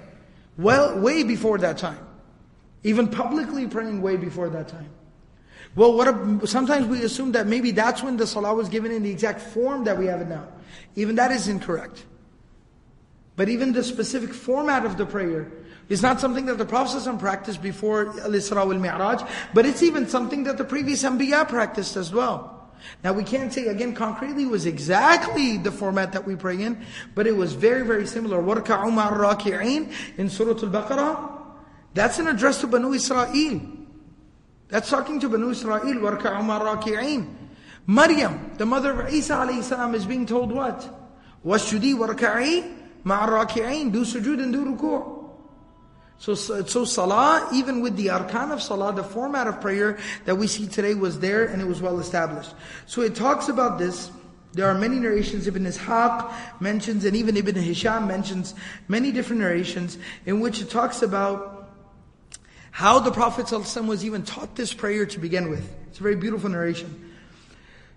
well, 0.58 1.00
way 1.00 1.22
before 1.24 1.60
that 1.60 1.78
time. 1.78 2.09
Even 2.83 3.09
publicly 3.09 3.67
praying 3.67 4.03
way 4.03 4.17
before 4.17 4.49
that 4.51 4.69
time. 4.69 4.91
Well, 5.75 5.95
what 5.95 6.09
a, 6.09 6.47
sometimes 6.47 6.87
we 6.87 7.03
assume 7.03 7.33
that 7.33 7.47
maybe 7.47 7.73
that's 7.73 8.03
when 8.03 8.17
the 8.17 8.27
salah 8.27 8.55
was 8.55 8.69
given 8.69 8.93
in 8.93 9.03
the 9.03 9.11
exact 9.11 9.41
form 9.41 9.85
that 9.85 9.99
we 9.99 10.07
have 10.07 10.21
it 10.21 10.29
now. 10.29 10.47
Even 10.95 11.17
that 11.17 11.33
is 11.33 11.49
incorrect. 11.49 12.05
But 13.37 13.49
even 13.49 13.73
the 13.73 13.83
specific 13.83 14.33
format 14.33 14.87
of 14.87 14.97
the 14.97 15.07
prayer 15.07 15.51
is 15.89 16.03
not 16.03 16.21
something 16.21 16.47
that 16.47 16.59
the 16.59 16.65
Prophet 16.65 17.19
practiced 17.19 17.61
before 17.61 18.09
Al-Isra 18.21 18.67
wal-Mi'raj, 18.67 19.29
but 19.53 19.67
it's 19.67 19.83
even 19.83 20.07
something 20.07 20.45
that 20.45 20.57
the 20.57 20.65
previous 20.65 21.03
Anbiya 21.03 21.49
practiced 21.49 21.97
as 21.97 22.13
well. 22.13 22.71
Now 23.03 23.13
we 23.13 23.25
can't 23.25 23.53
say 23.53 23.67
again 23.67 23.95
concretely 23.95 24.45
it 24.45 24.51
was 24.51 24.67
exactly 24.67 25.57
the 25.57 25.73
format 25.73 26.13
that 26.13 26.27
we 26.27 26.37
pray 26.37 26.63
in, 26.63 26.85
but 27.15 27.27
it 27.27 27.37
was 27.37 27.55
very, 27.55 27.85
very 27.85 28.07
similar. 28.07 28.41
وَرْكَعُوا 28.41 28.93
مَعَ 28.93 29.11
الرَّاكِعِينَ 29.11 30.19
in 30.19 30.31
Surah 30.31 30.53
Al-Baqarah. 30.53 31.38
That's 31.95 32.19
an 32.19 32.27
address 32.27 32.61
to 32.61 32.67
Banu 32.67 32.93
Israel. 32.93 33.61
That's 34.69 34.91
talking 34.91 35.21
to 35.21 35.29
Banu 35.29 35.51
Israel. 35.51 35.81
وَرْكَعُوا 35.81 36.43
مَعَ 36.43 36.61
الرَّاكِعِينَ 36.61 37.37
Maryam, 37.87 38.53
the 38.57 38.67
mother 38.67 38.99
of 38.99 39.13
Isa 39.13 39.35
alayhi 39.35 39.63
salam, 39.63 39.95
is 39.95 40.07
being 40.07 40.27
told 40.27 40.51
what? 40.51 40.89
وَاشْجُدِي 41.45 41.95
وَرْكَعِي 41.95 43.05
مَعَ 43.05 43.29
الرَّاكِعِينَ 43.29 43.93
Do 43.93 44.05
sujood 44.05 44.43
and 44.43 44.53
do 44.53 44.65
ruku'. 44.65 45.25
So, 46.19 46.35
so 46.35 46.85
salah, 46.85 47.49
even 47.53 47.81
with 47.83 47.97
the 47.97 48.07
arkan 48.07 48.51
of 48.53 48.63
salah, 48.63 48.95
the 48.95 49.05
format 49.05 49.47
of 49.47 49.61
prayer 49.61 49.99
that 50.25 50.37
we 50.37 50.47
see 50.47 50.67
today 50.67 50.95
was 50.95 51.19
there 51.21 51.45
and 51.45 51.61
it 51.61 51.67
was 51.67 51.83
well 51.83 51.99
established. 51.99 52.55
So 52.87 53.03
it 53.03 53.15
talks 53.15 53.49
about 53.49 53.79
this. 53.79 54.11
There 54.53 54.67
are 54.67 54.75
many 54.75 55.01
narrations, 55.01 55.47
Ibn 55.47 55.65
Ishaq 55.65 56.61
mentions, 56.61 57.05
and 57.05 57.17
even 57.17 57.37
Ibn 57.37 57.57
Hisham 57.57 58.07
mentions 58.07 58.55
many 58.87 59.11
different 59.11 59.43
narrations 59.43 59.99
in 60.25 60.41
which 60.41 60.63
it 60.63 60.71
talks 60.71 61.03
about 61.03 61.58
how 62.71 62.99
the 62.99 63.13
Prophet 63.13 63.47
ﷺ 63.47 63.87
was 63.87 64.05
even 64.05 64.25
taught 64.25 64.57
this 64.57 64.75
prayer 64.75 65.07
to 65.07 65.19
begin 65.19 65.49
with. 65.49 65.71
It's 65.89 66.01
a 66.01 66.03
very 66.03 66.17
beautiful 66.17 66.51
narration. 66.51 67.13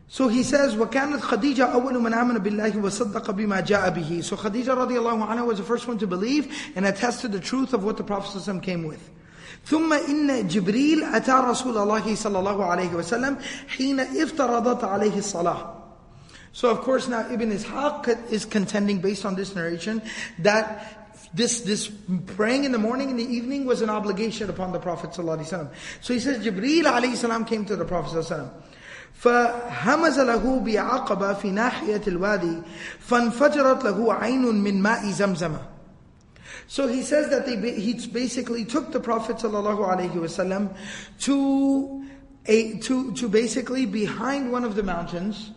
So 0.09 0.27
he 0.27 0.43
says, 0.43 0.75
وَكَانَتْ 0.75 1.19
خَدِيجَةَ 1.19 1.73
أَوَّلُ 1.73 1.91
مَنْ 1.93 2.13
آمَنَ 2.13 2.38
بِاللَّهِ 2.38 2.73
وَصَدَّقَ 2.73 3.25
بِمَا 3.25 3.65
جَاءَ 3.65 3.93
بِهِ 3.93 4.23
So 4.23 4.38
Khadija 4.38 4.77
radiallahu 4.77 5.27
anha 5.27 5.45
was 5.45 5.57
the 5.57 5.63
first 5.63 5.88
one 5.88 5.97
to 5.97 6.07
believe 6.07 6.55
and 6.75 6.85
attest 6.85 7.21
to 7.21 7.27
the 7.27 7.39
truth 7.39 7.73
of 7.73 7.83
what 7.83 7.97
the 7.97 8.03
Prophet 8.03 8.38
ﷺ 8.38 8.61
came 8.63 8.83
with. 8.83 9.09
ثم 9.65 9.93
إن 9.93 10.47
جبريل 10.47 11.03
أتى 11.03 11.31
رسول 11.31 11.77
الله 11.77 12.15
صلى 12.15 12.39
الله 12.39 12.65
عليه 12.65 12.93
وسلم 12.93 13.38
حين 13.67 13.99
افترضت 13.99 14.83
عليه 14.83 15.17
الصلاة 15.17 15.73
So 16.53 16.69
of 16.69 16.81
course 16.81 17.07
now 17.07 17.29
Ibn 17.29 17.51
Ishaq 17.51 18.31
is 18.31 18.45
contending 18.45 18.99
based 18.99 19.25
on 19.25 19.35
this 19.35 19.55
narration 19.55 20.01
that 20.39 21.00
this, 21.33 21.61
this 21.61 21.91
praying 22.25 22.63
in 22.63 22.71
the 22.71 22.77
morning 22.77 23.09
and 23.09 23.19
the 23.19 23.25
evening 23.25 23.65
was 23.65 23.81
an 23.81 23.89
obligation 23.89 24.49
upon 24.49 24.71
the 24.71 24.79
Prophet 24.79 25.11
ﷺ. 25.11 25.69
So 26.01 26.13
he 26.13 26.19
says 26.19 26.45
Jibreel 26.45 26.83
alayhi 26.83 27.47
came 27.47 27.65
to 27.65 27.75
the 27.75 27.85
Prophet 27.85 28.17
ﷺ. 28.17 28.49
فهمز 29.23 30.19
له 30.19 30.59
بعقبة 30.59 31.33
في 31.33 31.51
ناحية 31.51 32.01
الوادي 32.07 32.61
فانفجرت 32.99 33.83
له 33.83 34.13
عين 34.13 34.41
من 34.41 34.81
ماء 34.81 35.11
زمزم 35.11 35.57
So 36.67 36.88
he 36.88 37.01
says 37.01 37.29
that 37.29 37.45
they, 37.45 37.79
he 37.79 37.93
basically 38.07 38.65
took 38.65 38.91
the 38.91 38.99
Prophet 38.99 39.38
ﷺ 39.38 40.75
to, 41.19 42.05
a, 42.45 42.77
to, 42.79 43.13
to 43.13 43.29
basically 43.29 43.85
behind 43.85 44.51
one 44.51 44.65
of 44.65 44.75
the 44.75 44.83
mountains. 44.83 45.51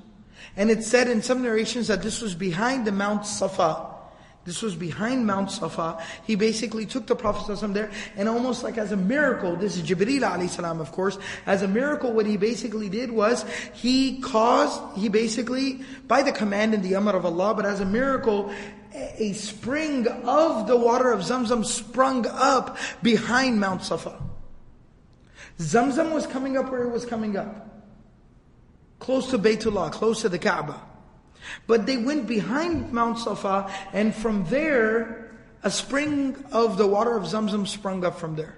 And 0.56 0.70
it 0.70 0.84
said 0.84 1.08
in 1.08 1.20
some 1.20 1.42
narrations 1.42 1.88
that 1.88 2.02
this 2.02 2.22
was 2.22 2.36
behind 2.36 2.86
the 2.86 2.92
Mount 2.92 3.26
Safa. 3.26 3.88
This 4.45 4.61
was 4.61 4.75
behind 4.75 5.25
Mount 5.25 5.49
Safa. 5.49 6.03
He 6.25 6.35
basically 6.35 6.85
took 6.85 7.07
the 7.07 7.15
Prophet 7.15 7.51
ﷺ 7.51 7.73
there 7.73 7.89
and 8.15 8.29
almost 8.29 8.63
like 8.63 8.77
as 8.77 8.91
a 8.91 8.97
miracle, 8.97 9.55
this 9.55 9.75
is 9.75 9.81
Jibreel 9.81 10.21
alayhi 10.21 10.79
of 10.79 10.91
course, 10.91 11.17
as 11.47 11.63
a 11.63 11.67
miracle 11.67 12.13
what 12.13 12.27
he 12.27 12.37
basically 12.37 12.87
did 12.87 13.11
was 13.11 13.43
he 13.73 14.19
caused, 14.21 14.79
he 14.95 15.09
basically, 15.09 15.83
by 16.07 16.21
the 16.21 16.31
command 16.31 16.75
and 16.75 16.83
the 16.83 16.95
amr 16.95 17.15
of 17.15 17.25
Allah, 17.25 17.55
but 17.55 17.65
as 17.65 17.79
a 17.79 17.85
miracle, 17.85 18.53
a 18.93 19.33
spring 19.33 20.07
of 20.07 20.67
the 20.67 20.77
water 20.77 21.11
of 21.11 21.21
Zamzam 21.21 21.65
sprung 21.65 22.27
up 22.27 22.77
behind 23.01 23.59
Mount 23.59 23.81
Safa. 23.81 24.21
Zamzam 25.57 26.13
was 26.13 26.27
coming 26.27 26.55
up 26.55 26.69
where 26.69 26.83
it 26.83 26.91
was 26.91 27.05
coming 27.05 27.35
up. 27.35 27.83
Close 28.99 29.31
to 29.31 29.39
Baytullah, 29.39 29.91
close 29.91 30.21
to 30.21 30.29
the 30.29 30.39
Kaaba. 30.39 30.79
But 31.67 31.85
they 31.85 31.97
went 31.97 32.27
behind 32.27 32.91
Mount 32.91 33.19
Safa, 33.19 33.71
and 33.93 34.13
from 34.13 34.45
there, 34.45 35.31
a 35.63 35.71
spring 35.71 36.35
of 36.51 36.77
the 36.77 36.87
water 36.87 37.15
of 37.17 37.23
Zamzam 37.23 37.67
sprung 37.67 38.05
up 38.05 38.19
from 38.19 38.35
there. 38.35 38.57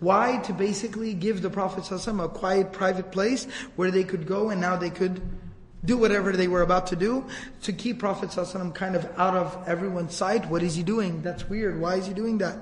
Why? 0.00 0.36
To 0.44 0.52
basically 0.52 1.14
give 1.14 1.42
the 1.42 1.50
Prophet 1.50 1.90
a 1.90 2.28
quiet, 2.28 2.72
private 2.72 3.10
place 3.10 3.46
where 3.74 3.90
they 3.90 4.04
could 4.04 4.26
go 4.26 4.50
and 4.50 4.60
now 4.60 4.76
they 4.76 4.90
could 4.90 5.20
do 5.84 5.96
whatever 5.96 6.32
they 6.32 6.48
were 6.48 6.62
about 6.62 6.88
to 6.88 6.96
do 6.96 7.24
to 7.62 7.72
keep 7.72 7.98
Prophet 7.98 8.30
kind 8.74 8.96
of 8.96 9.04
out 9.18 9.34
of 9.34 9.66
everyone's 9.66 10.14
sight. 10.14 10.46
What 10.46 10.62
is 10.62 10.76
he 10.76 10.82
doing? 10.82 11.22
That's 11.22 11.48
weird. 11.48 11.80
Why 11.80 11.96
is 11.96 12.06
he 12.06 12.14
doing 12.14 12.38
that? 12.38 12.58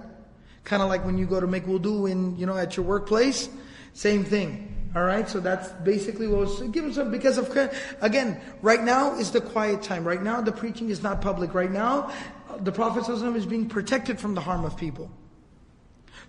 Kind 0.64 0.82
of 0.82 0.88
like 0.88 1.04
when 1.04 1.18
you 1.18 1.26
go 1.26 1.40
to 1.40 1.46
make 1.46 1.66
wudu 1.66 2.10
in, 2.10 2.36
you 2.38 2.46
know, 2.46 2.56
at 2.56 2.76
your 2.76 2.86
workplace. 2.86 3.48
Same 3.92 4.24
thing. 4.24 4.65
All 4.96 5.04
right, 5.04 5.28
so 5.28 5.40
that's 5.40 5.68
basically 5.84 6.26
what 6.26 6.40
was 6.40 6.62
given 6.70 6.90
some 6.90 7.10
because 7.10 7.36
of 7.36 7.54
again, 8.00 8.40
right 8.62 8.82
now 8.82 9.14
is 9.18 9.30
the 9.30 9.42
quiet 9.42 9.82
time. 9.82 10.08
Right 10.08 10.22
now, 10.22 10.40
the 10.40 10.52
preaching 10.52 10.88
is 10.88 11.02
not 11.02 11.20
public. 11.20 11.52
Right 11.52 11.70
now, 11.70 12.10
the 12.60 12.72
Prophet 12.72 13.06
is 13.06 13.44
being 13.44 13.68
protected 13.68 14.18
from 14.18 14.34
the 14.34 14.40
harm 14.40 14.64
of 14.64 14.74
people. 14.78 15.10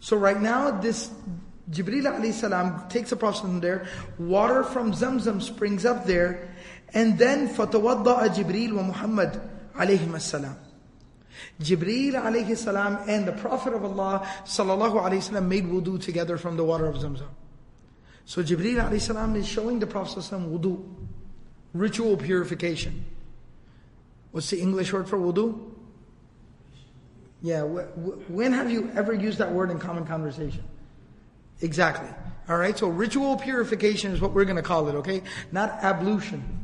So 0.01 0.17
right 0.17 0.41
now, 0.41 0.81
this 0.81 1.09
Jibril 1.71 2.03
alayhi 2.03 2.33
salam 2.33 2.89
takes 2.89 3.11
the 3.11 3.15
Prophet 3.15 3.39
from 3.39 3.61
there. 3.61 3.87
Water 4.19 4.65
from 4.65 4.91
Zamzam 4.91 5.41
springs 5.41 5.85
up 5.85 6.05
there, 6.05 6.53
and 6.93 7.17
then 7.17 7.47
fatawadda 7.47 8.35
Jibril 8.35 8.73
wa 8.73 8.83
Muhammad 8.83 9.39
alayhi 9.75 10.19
salam. 10.19 10.57
Jibril 11.61 12.21
alayhi 12.21 12.57
salam 12.57 12.99
and 13.07 13.25
the 13.25 13.31
Prophet 13.31 13.73
of 13.73 13.85
Allah 13.85 14.27
sallallahu 14.43 15.01
alayhi 15.01 15.23
salam 15.23 15.47
made 15.47 15.63
wudu 15.63 16.01
together 16.01 16.37
from 16.37 16.57
the 16.57 16.65
water 16.65 16.85
of 16.85 16.97
Zamzam. 16.97 17.29
So 18.27 18.43
Jibreel 18.43 18.89
alayhi 18.89 19.37
is 19.37 19.47
showing 19.47 19.79
the 19.79 19.87
Prophet 19.87 20.19
wudu, 20.19 20.83
ritual 21.73 22.17
purification. 22.17 23.05
What's 24.31 24.49
the 24.49 24.59
English 24.59 24.91
word 24.91 25.07
for 25.07 25.17
wudu? 25.17 25.71
Yeah, 27.41 27.61
when 27.61 28.51
have 28.51 28.69
you 28.69 28.91
ever 28.97 29.13
used 29.13 29.37
that 29.37 29.53
word 29.53 29.71
in 29.71 29.79
common 29.79 30.05
conversation? 30.05 30.61
Exactly. 31.61 32.09
All 32.49 32.57
right, 32.57 32.77
so 32.77 32.89
ritual 32.89 33.37
purification 33.37 34.11
is 34.11 34.19
what 34.19 34.33
we're 34.33 34.43
going 34.43 34.57
to 34.57 34.61
call 34.61 34.89
it, 34.89 34.95
okay? 34.95 35.23
Not 35.53 35.81
ablution. 35.81 36.56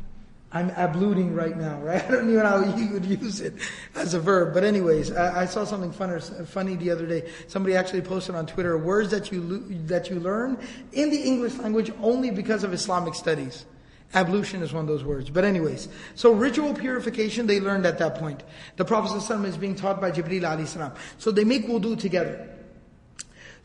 I'm 0.52 0.70
abluting 0.70 1.34
right 1.34 1.56
now, 1.56 1.78
right? 1.80 2.02
I 2.02 2.10
don't 2.10 2.30
even 2.30 2.36
know 2.36 2.46
how 2.46 2.76
you 2.76 2.88
would 2.92 3.04
use 3.04 3.40
it 3.40 3.54
as 3.94 4.14
a 4.14 4.20
verb. 4.20 4.54
But 4.54 4.64
anyways, 4.64 5.12
I, 5.12 5.42
I 5.42 5.44
saw 5.44 5.64
something 5.64 5.92
funny, 5.92 6.20
funny 6.46 6.74
the 6.74 6.90
other 6.90 7.06
day. 7.06 7.30
Somebody 7.48 7.76
actually 7.76 8.00
posted 8.00 8.34
on 8.34 8.46
Twitter 8.46 8.78
words 8.78 9.10
that 9.10 9.30
you 9.30 9.58
that 9.86 10.08
you 10.08 10.20
learn 10.20 10.56
in 10.92 11.10
the 11.10 11.20
English 11.20 11.54
language 11.58 11.92
only 12.00 12.30
because 12.30 12.64
of 12.64 12.72
Islamic 12.72 13.14
studies. 13.14 13.66
Ablution 14.14 14.62
is 14.62 14.72
one 14.72 14.84
of 14.84 14.88
those 14.88 15.04
words. 15.04 15.28
But 15.28 15.44
anyways, 15.44 15.88
so 16.14 16.32
ritual 16.32 16.72
purification 16.72 17.46
they 17.46 17.60
learned 17.60 17.84
at 17.84 17.98
that 17.98 18.14
point. 18.14 18.42
The 18.76 18.84
Prophet 18.86 19.10
ﷺ 19.20 19.44
is 19.44 19.58
being 19.58 19.74
taught 19.74 20.00
by 20.00 20.10
Jibreel 20.10 20.44
alayhi 20.44 20.66
salam. 20.66 20.92
So 21.18 21.30
they 21.30 21.44
make 21.44 21.66
wudu 21.66 21.98
together. 21.98 22.48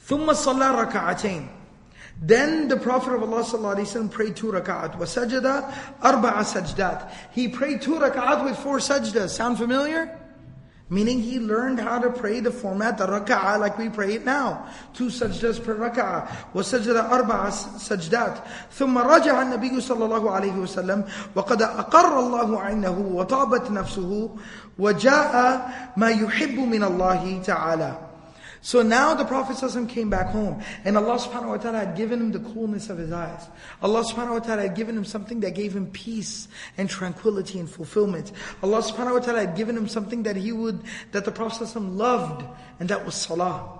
ثم 0.06 0.28
صلى 0.34 0.92
ركعتين 0.92 1.48
then 2.22 2.68
the 2.68 2.78
Prophet 2.78 3.14
of 3.14 3.24
Allah 3.24 3.44
ﷺ 3.44 4.12
prayed 4.12 4.36
two 4.36 4.52
rak'at. 4.52 4.98
وَسَجَدَ 4.98 5.44
أَرْبَعَ 6.02 6.34
سَجْدَات 6.40 7.12
He 7.32 7.48
prayed 7.50 7.82
two 7.82 7.96
rak'at 7.96 8.46
with 8.46 8.58
four 8.58 8.78
sajdas. 8.78 9.30
Sound 9.30 9.58
familiar? 9.58 10.20
Meaning 10.90 11.22
he 11.22 11.40
learned 11.40 11.80
how 11.80 11.98
to 12.00 12.12
pray 12.12 12.40
the 12.40 12.52
format, 12.52 12.98
the 12.98 13.08
rak'ah, 13.08 13.60
like 13.60 13.78
we 13.78 13.90
pray 13.90 14.14
it 14.14 14.26
now. 14.26 14.68
Two 14.94 15.08
sajdas 15.08 15.64
per 15.64 15.76
rak'ah. 15.76 16.28
وسجد 16.54 17.10
أربع 17.10 17.50
سجدات. 17.50 18.38
ثم 18.72 18.98
رجع 18.98 19.42
النبي 19.42 19.82
صلى 19.82 20.06
الله 20.06 20.32
عليه 20.32 20.56
وسلم 20.56 21.04
وقد 21.36 21.62
أقر 21.62 22.20
الله 22.20 22.62
عينه 22.62 23.00
وطابت 23.00 23.72
نفسه 23.72 24.30
وجاء 24.80 25.72
ما 25.98 26.10
يحب 26.10 26.60
من 26.60 26.84
الله 26.84 27.42
تعالى. 27.46 28.07
So 28.62 28.82
now 28.82 29.14
the 29.14 29.26
Prophet 29.26 29.58
ﷺ 29.58 29.90
came 29.90 30.10
back 30.10 30.28
home 30.28 30.64
and 30.86 30.98
Allah 30.98 31.20
subhanahu 31.20 31.50
wa 31.50 31.58
ta'ala 31.58 31.80
had 31.80 31.98
given 31.98 32.22
him 32.22 32.32
the 32.32 32.40
coolness 32.40 32.90
of 32.90 32.98
his 32.98 33.12
eyes. 33.12 33.46
Allah 33.82 34.04
subhanahu 34.04 34.32
wa 34.32 34.40
ta'ala 34.40 34.62
had 34.62 34.76
given 34.76 34.96
him 34.96 35.04
something 35.04 35.42
that 35.42 35.54
gave 35.54 35.76
him 35.76 35.88
peace 35.88 36.48
and 36.78 36.90
tranquility 36.90 37.60
and 37.60 37.70
fulfillment. 37.70 38.32
Allah 38.64 38.82
subhanahu 38.82 39.14
wa 39.14 39.20
ta'ala 39.20 39.40
had 39.42 39.58
given 39.58 39.76
him 39.76 39.90
something 39.90 40.24
that 40.24 40.38
he 40.38 40.54
would, 40.54 40.82
that 41.12 41.26
the 41.26 41.32
Prophet 41.32 41.68
ﷺ 41.68 41.98
loved 41.98 42.46
and 42.80 42.88
that 42.88 43.06
was 43.06 43.16
salah. 43.16 43.80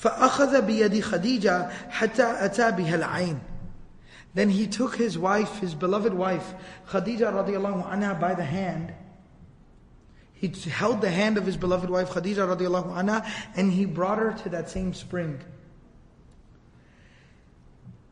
فأخذ 0.00 0.66
بيد 0.66 1.02
خديجة 1.02 1.70
حتى 1.90 2.22
أتى 2.22 2.72
بها 2.72 2.96
العين. 2.96 3.40
Then 4.32 4.48
he 4.48 4.66
took 4.66 4.96
his 4.96 5.18
wife, 5.18 5.58
his 5.58 5.74
beloved 5.74 6.14
wife, 6.14 6.54
Khadija 6.88 7.30
radiallahu 7.30 7.88
anha 7.92 8.18
by 8.18 8.34
the 8.34 8.42
hand 8.42 8.92
he 10.38 10.48
held 10.68 11.00
the 11.00 11.10
hand 11.10 11.38
of 11.38 11.46
his 11.46 11.56
beloved 11.56 11.88
wife 11.88 12.10
Khadija 12.10 12.56
radiallahu 12.56 12.92
anha 12.92 13.26
and 13.56 13.72
he 13.72 13.86
brought 13.86 14.18
her 14.18 14.32
to 14.32 14.48
that 14.50 14.68
same 14.68 14.92
spring. 14.92 15.40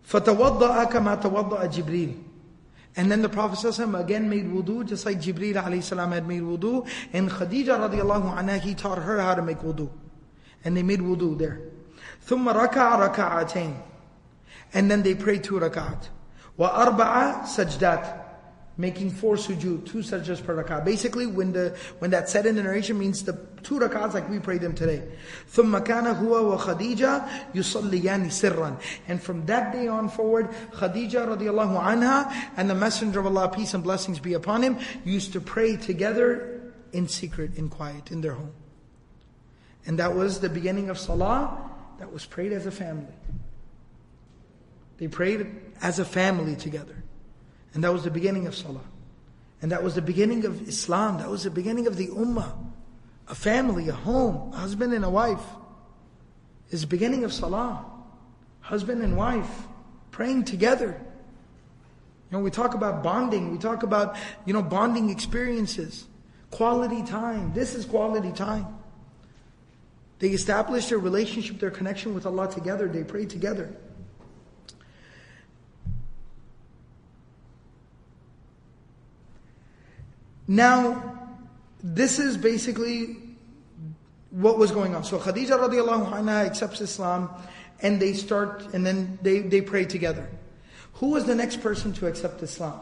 فَتَوَضَّأَ 0.08 0.90
كَمَا 0.90 1.22
تَوَضَّأَ 1.22 1.72
جِبْرِيلٌ 1.72 2.22
And 2.96 3.10
then 3.10 3.22
the 3.22 3.28
Prophet 3.28 3.58
ﷺ 3.58 3.98
again 3.98 4.28
made 4.28 4.44
wudu, 4.44 4.86
just 4.86 5.06
like 5.06 5.18
Jibreel 5.18 5.54
alayhi 5.54 5.82
salam 5.82 6.12
had 6.12 6.26
made 6.26 6.42
wudu. 6.42 6.88
And 7.12 7.30
Khadija 7.30 7.88
radiallahu 7.88 8.36
anha, 8.36 8.60
he 8.60 8.74
taught 8.74 8.98
her 8.98 9.20
how 9.20 9.34
to 9.34 9.42
make 9.42 9.58
wudu. 9.58 9.90
And 10.64 10.76
they 10.76 10.82
made 10.82 11.00
wudu 11.00 11.38
there. 11.38 11.60
ثم 12.26 12.48
ركع 12.48 13.14
ركعتين. 13.14 13.74
And 14.74 14.90
then 14.90 15.02
they 15.02 15.14
prayed 15.14 15.44
two 15.44 15.54
rakat. 15.54 16.08
وأربع 16.58 17.44
سجدات 17.44 18.22
making 18.76 19.10
four 19.10 19.36
sujood, 19.36 19.86
two 19.86 19.98
sajdas 19.98 20.42
per 20.44 20.62
rak'ah. 20.62 20.84
Basically, 20.84 21.26
when 21.26 21.52
the 21.52 21.76
when 21.98 22.10
that 22.10 22.28
said 22.28 22.46
in 22.46 22.56
the 22.56 22.62
narration 22.62 22.98
means 22.98 23.22
the 23.22 23.38
two 23.62 23.78
rak'ahs 23.78 24.14
like 24.14 24.28
we 24.28 24.38
prayed 24.38 24.60
them 24.60 24.74
today. 24.74 25.02
ثم 25.50 25.78
كان 25.84 26.06
هو 26.06 26.56
وخديجة 26.56 27.54
يصليان 27.54 28.30
سرا. 28.30 28.80
And 29.08 29.22
from 29.22 29.44
that 29.46 29.72
day 29.72 29.88
on 29.88 30.08
forward, 30.08 30.48
Khadija 30.72 31.36
radiallahu 31.36 31.80
anha 31.80 32.32
and 32.56 32.68
the 32.68 32.74
Messenger 32.74 33.20
of 33.20 33.26
Allah, 33.26 33.48
peace 33.48 33.74
and 33.74 33.84
blessings 33.84 34.18
be 34.18 34.34
upon 34.34 34.62
him, 34.62 34.78
used 35.04 35.32
to 35.34 35.40
pray 35.40 35.76
together 35.76 36.72
in 36.92 37.08
secret, 37.08 37.56
in 37.56 37.68
quiet, 37.68 38.10
in 38.10 38.20
their 38.20 38.34
home. 38.34 38.52
And 39.84 39.98
that 39.98 40.14
was 40.14 40.40
the 40.40 40.48
beginning 40.48 40.90
of 40.90 40.98
Salah 40.98 41.70
that 41.98 42.12
was 42.12 42.24
prayed 42.24 42.52
as 42.52 42.66
a 42.66 42.70
family. 42.70 43.12
They 44.98 45.08
prayed 45.08 45.46
as 45.80 45.98
a 45.98 46.04
family 46.04 46.54
together. 46.54 47.02
And 47.77 47.83
that 47.83 47.93
was 47.93 48.03
the 48.03 48.09
beginning 48.09 48.47
of 48.47 48.55
Salah. 48.55 48.81
And 49.61 49.71
that 49.71 49.83
was 49.83 49.93
the 49.93 50.01
beginning 50.01 50.45
of 50.45 50.67
Islam. 50.67 51.19
That 51.19 51.29
was 51.29 51.43
the 51.43 51.51
beginning 51.51 51.85
of 51.85 51.95
the 51.95 52.07
Ummah. 52.07 52.51
A 53.27 53.35
family, 53.35 53.87
a 53.87 53.93
home, 53.93 54.51
a 54.51 54.57
husband 54.57 54.93
and 54.93 55.05
a 55.05 55.09
wife. 55.11 55.43
Is 56.71 56.81
the 56.81 56.87
beginning 56.87 57.23
of 57.23 57.31
Salah. 57.31 57.85
Husband 58.61 59.03
and 59.03 59.15
wife 59.15 59.67
praying 60.09 60.45
together. 60.45 60.99
You 62.31 62.37
know, 62.37 62.39
we 62.39 62.49
talk 62.49 62.73
about 62.73 63.03
bonding. 63.03 63.51
We 63.51 63.59
talk 63.59 63.83
about, 63.83 64.15
you 64.47 64.53
know, 64.53 64.63
bonding 64.63 65.11
experiences. 65.11 66.07
Quality 66.49 67.03
time. 67.03 67.53
This 67.53 67.75
is 67.75 67.85
quality 67.85 68.31
time. 68.31 68.65
They 70.17 70.29
establish 70.29 70.87
their 70.87 70.97
relationship, 70.97 71.59
their 71.59 71.69
connection 71.69 72.15
with 72.15 72.25
Allah 72.25 72.51
together. 72.51 72.87
They 72.87 73.03
pray 73.03 73.25
together. 73.25 73.71
Now, 80.47 81.29
this 81.83 82.19
is 82.19 82.37
basically 82.37 83.17
what 84.31 84.57
was 84.57 84.71
going 84.71 84.95
on. 84.95 85.03
So 85.03 85.19
Khadija 85.19 85.51
radiallahu 85.51 86.11
anha 86.11 86.45
accepts 86.45 86.81
Islam 86.81 87.29
and 87.79 88.01
they 88.01 88.13
start, 88.13 88.73
and 88.73 88.85
then 88.85 89.19
they, 89.21 89.39
they 89.39 89.61
pray 89.61 89.85
together. 89.85 90.27
Who 90.93 91.11
was 91.11 91.25
the 91.25 91.35
next 91.35 91.61
person 91.61 91.93
to 91.93 92.07
accept 92.07 92.41
Islam? 92.41 92.79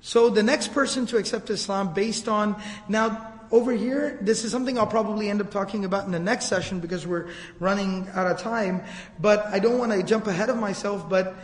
So 0.00 0.30
the 0.30 0.42
next 0.42 0.72
person 0.72 1.06
to 1.06 1.18
accept 1.18 1.50
Islam 1.50 1.92
based 1.92 2.28
on, 2.28 2.60
now 2.88 3.32
over 3.50 3.72
here, 3.72 4.18
this 4.22 4.44
is 4.44 4.50
something 4.50 4.78
I'll 4.78 4.86
probably 4.86 5.28
end 5.28 5.40
up 5.40 5.50
talking 5.50 5.84
about 5.84 6.06
in 6.06 6.12
the 6.12 6.18
next 6.18 6.46
session 6.46 6.80
because 6.80 7.06
we're 7.06 7.28
running 7.60 8.08
out 8.14 8.26
of 8.26 8.38
time, 8.38 8.82
but 9.20 9.46
I 9.46 9.58
don't 9.58 9.78
want 9.78 9.92
to 9.92 10.02
jump 10.02 10.26
ahead 10.26 10.48
of 10.48 10.56
myself, 10.56 11.08
but 11.08 11.34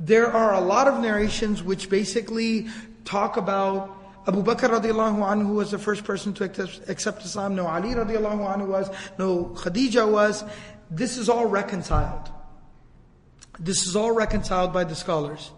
there 0.00 0.30
are 0.30 0.54
a 0.54 0.60
lot 0.60 0.86
of 0.86 1.00
narrations 1.00 1.62
which 1.62 1.90
basically 1.90 2.68
talk 3.04 3.36
about 3.36 3.97
Abu 4.28 4.42
Bakr 4.42 4.68
radiallahu 4.68 5.20
anhu 5.20 5.54
was 5.54 5.70
the 5.70 5.78
first 5.78 6.04
person 6.04 6.34
to 6.34 6.44
accept 6.44 7.24
Islam. 7.24 7.56
No 7.56 7.66
Ali 7.66 7.94
radiallahu 7.94 8.56
anhu 8.56 8.66
was. 8.66 8.90
No 9.18 9.46
Khadija 9.56 10.06
was. 10.06 10.44
This 10.90 11.16
is 11.16 11.30
all 11.30 11.46
reconciled. 11.46 12.30
This 13.58 13.86
is 13.86 13.96
all 13.96 14.12
reconciled 14.12 14.74
by 14.74 14.84
the 14.84 14.94
scholars. 14.94 15.50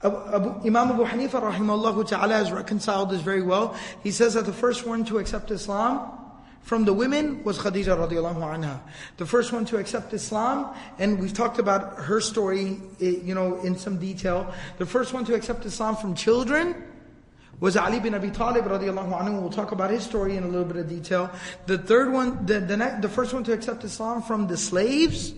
Abu, 0.00 0.60
Imam 0.64 0.92
Abu 0.92 1.04
Hanifa 1.04 1.42
rahimahullah 1.42 2.06
ta'ala 2.06 2.34
has 2.34 2.52
reconciled 2.52 3.10
this 3.10 3.20
very 3.20 3.42
well. 3.42 3.76
He 4.04 4.12
says 4.12 4.34
that 4.34 4.46
the 4.46 4.52
first 4.52 4.86
one 4.86 5.04
to 5.06 5.18
accept 5.18 5.50
Islam 5.50 6.12
from 6.62 6.84
the 6.84 6.92
women 6.92 7.42
was 7.42 7.58
Khadija 7.58 7.98
radiallahu 7.98 8.38
anha. 8.38 8.78
The 9.16 9.26
first 9.26 9.52
one 9.52 9.64
to 9.66 9.76
accept 9.76 10.14
Islam, 10.14 10.72
and 11.00 11.18
we've 11.18 11.34
talked 11.34 11.58
about 11.58 11.96
her 11.96 12.20
story, 12.20 12.78
eh, 13.00 13.16
you 13.24 13.34
know, 13.34 13.60
in 13.62 13.76
some 13.76 13.98
detail. 13.98 14.54
The 14.78 14.86
first 14.86 15.12
one 15.12 15.24
to 15.24 15.34
accept 15.34 15.66
Islam 15.66 15.96
from 15.96 16.14
children 16.14 16.76
was 17.60 17.76
Ali 17.76 18.00
bin 18.00 18.14
Abi 18.14 18.30
Talib 18.30 18.64
radiallahu 18.64 19.18
anhu. 19.18 19.40
We'll 19.40 19.50
talk 19.50 19.72
about 19.72 19.90
his 19.90 20.04
story 20.04 20.36
in 20.36 20.44
a 20.44 20.48
little 20.48 20.64
bit 20.64 20.76
of 20.76 20.88
detail. 20.88 21.30
The 21.66 21.78
third 21.78 22.12
one, 22.12 22.46
the, 22.46 22.60
the, 22.60 22.98
the 23.00 23.08
first 23.08 23.34
one 23.34 23.44
to 23.44 23.52
accept 23.52 23.84
Islam 23.84 24.22
from 24.22 24.46
the 24.46 24.56
slaves, 24.56 25.34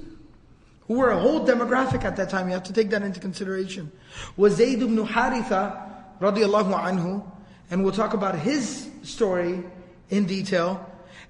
who 0.87 0.95
were 0.95 1.11
a 1.11 1.19
whole 1.19 1.47
demographic 1.47 2.05
at 2.05 2.17
that 2.17 2.31
time, 2.31 2.49
you 2.49 2.53
have 2.55 2.65
to 2.65 2.73
take 2.73 2.91
that 2.91 3.03
into 3.03 3.21
consideration, 3.21 3.91
was 4.37 4.57
Zayd 4.57 4.83
ibn 4.83 4.97
Haritha 4.97 6.19
radiallahu 6.21 6.75
anhu. 6.75 7.25
And 7.71 7.85
we'll 7.85 7.93
talk 7.93 8.15
about 8.15 8.37
his 8.37 8.91
story 9.05 9.63
in 10.11 10.27
detail. 10.27 10.85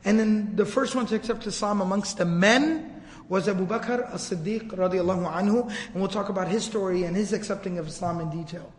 And 0.07 0.18
then 0.18 0.57
the 0.57 0.64
first 0.64 0.95
one 0.95 1.05
to 1.07 1.14
accept 1.14 1.47
Islam 1.47 1.82
amongst 1.82 2.16
the 2.16 2.24
men 2.24 3.03
was 3.28 3.47
Abu 3.47 3.66
Bakr 3.66 4.11
as-Siddiq 4.12 4.70
radiallahu 4.70 5.30
anhu. 5.30 5.70
And 5.93 5.95
we'll 5.95 6.09
talk 6.09 6.30
about 6.30 6.49
his 6.49 6.64
story 6.64 7.05
and 7.05 7.14
his 7.14 7.34
accepting 7.34 7.78
of 7.78 7.86
Islam 7.86 8.20
in 8.20 8.30
detail. 8.30 8.72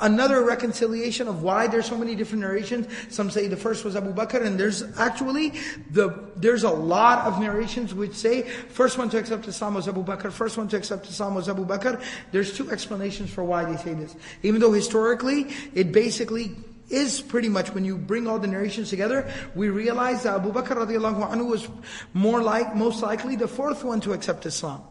Another 0.00 0.44
reconciliation 0.44 1.26
of 1.26 1.42
why 1.42 1.66
there's 1.66 1.86
so 1.86 1.96
many 1.96 2.14
different 2.14 2.42
narrations. 2.42 2.86
Some 3.08 3.30
say 3.30 3.48
the 3.48 3.56
first 3.56 3.84
was 3.84 3.96
Abu 3.96 4.12
Bakr, 4.12 4.44
and 4.44 4.58
there's 4.58 4.82
actually 4.98 5.54
the 5.90 6.30
there's 6.36 6.62
a 6.62 6.70
lot 6.70 7.26
of 7.26 7.40
narrations 7.40 7.94
which 7.94 8.14
say 8.14 8.42
first 8.42 8.98
one 8.98 9.08
to 9.10 9.18
accept 9.18 9.48
Islam 9.48 9.74
was 9.74 9.88
Abu 9.88 10.04
Bakr, 10.04 10.30
first 10.30 10.58
one 10.58 10.68
to 10.68 10.76
accept 10.76 11.08
Islam 11.08 11.34
was 11.34 11.48
Abu 11.48 11.66
Bakr. 11.66 12.00
There's 12.30 12.56
two 12.56 12.70
explanations 12.70 13.30
for 13.30 13.42
why 13.42 13.64
they 13.64 13.76
say 13.76 13.94
this. 13.94 14.14
Even 14.42 14.60
though 14.60 14.72
historically 14.72 15.48
it 15.74 15.92
basically 15.92 16.56
is 16.88 17.20
pretty 17.20 17.48
much 17.48 17.72
when 17.72 17.84
you 17.84 17.96
bring 17.96 18.26
all 18.26 18.38
the 18.38 18.48
narrations 18.48 18.90
together, 18.90 19.32
we 19.54 19.70
realize 19.70 20.24
that 20.24 20.36
Abu 20.36 20.52
Bakr 20.52 20.76
radiallahu 20.76 21.30
anhu 21.30 21.48
was 21.48 21.68
more 22.14 22.42
like 22.42 22.76
most 22.76 23.02
likely 23.02 23.36
the 23.36 23.48
fourth 23.48 23.82
one 23.82 24.00
to 24.00 24.12
accept 24.12 24.46
Islam. 24.46 24.82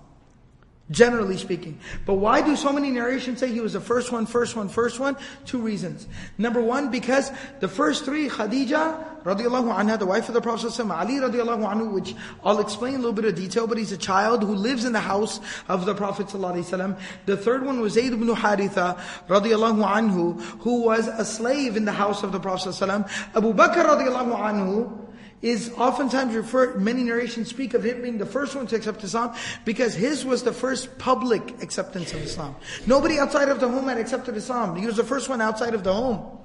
Generally 0.91 1.37
speaking. 1.37 1.79
But 2.07 2.15
why 2.15 2.41
do 2.41 2.55
so 2.55 2.73
many 2.73 2.89
narrations 2.89 3.39
say 3.39 3.51
he 3.51 3.61
was 3.61 3.73
the 3.73 3.79
first 3.79 4.11
one, 4.11 4.25
first 4.25 4.55
one, 4.55 4.69
first 4.69 4.99
one? 4.99 5.15
Two 5.45 5.59
reasons. 5.59 6.07
Number 6.39 6.61
one, 6.61 6.89
because 6.89 7.31
the 7.59 7.67
first 7.67 8.05
three, 8.05 8.27
Khadija 8.27 9.23
radiallahu 9.23 9.71
anha, 9.71 9.99
the 9.99 10.07
wife 10.07 10.29
of 10.29 10.33
the 10.33 10.41
Prophet 10.41 10.79
Ali 10.79 11.15
radiallahu 11.15 11.71
anhu, 11.71 11.91
which 11.91 12.15
I'll 12.43 12.59
explain 12.59 12.95
a 12.95 12.97
little 12.97 13.13
bit 13.13 13.25
of 13.25 13.35
detail, 13.35 13.67
but 13.67 13.77
he's 13.77 13.91
a 13.91 13.97
child 13.97 14.41
who 14.43 14.55
lives 14.55 14.83
in 14.83 14.93
the 14.93 14.99
house 14.99 15.39
of 15.67 15.85
the 15.85 15.93
Prophet. 15.93 16.27
The 16.29 17.37
third 17.37 17.65
one 17.65 17.81
was 17.81 17.93
Zayd 17.93 18.13
ibn 18.13 18.27
Haritha 18.27 18.99
radiallahu 19.27 19.85
anhu, 19.85 20.41
who 20.61 20.81
was 20.81 21.07
a 21.07 21.23
slave 21.23 21.77
in 21.77 21.85
the 21.85 21.91
house 21.91 22.23
of 22.23 22.31
the 22.31 22.39
Prophet 22.39 22.81
Abu 22.81 23.53
Bakr 23.53 23.85
radiallahu 23.85 24.35
anhu, 24.35 25.05
is 25.41 25.71
oftentimes 25.77 26.35
referred, 26.35 26.81
many 26.81 27.03
narrations 27.03 27.49
speak 27.49 27.73
of 27.73 27.83
him 27.83 28.01
being 28.01 28.17
the 28.17 28.25
first 28.25 28.55
one 28.55 28.67
to 28.67 28.75
accept 28.75 29.03
Islam 29.03 29.35
because 29.65 29.93
his 29.93 30.25
was 30.25 30.43
the 30.43 30.53
first 30.53 30.97
public 30.97 31.61
acceptance 31.61 32.13
of 32.13 32.21
Islam. 32.21 32.55
Nobody 32.85 33.19
outside 33.19 33.49
of 33.49 33.59
the 33.59 33.67
home 33.67 33.87
had 33.87 33.97
accepted 33.97 34.35
Islam. 34.35 34.75
He 34.75 34.85
was 34.85 34.97
the 34.97 35.03
first 35.03 35.29
one 35.29 35.41
outside 35.41 35.73
of 35.73 35.83
the 35.83 35.93
home. 35.93 36.39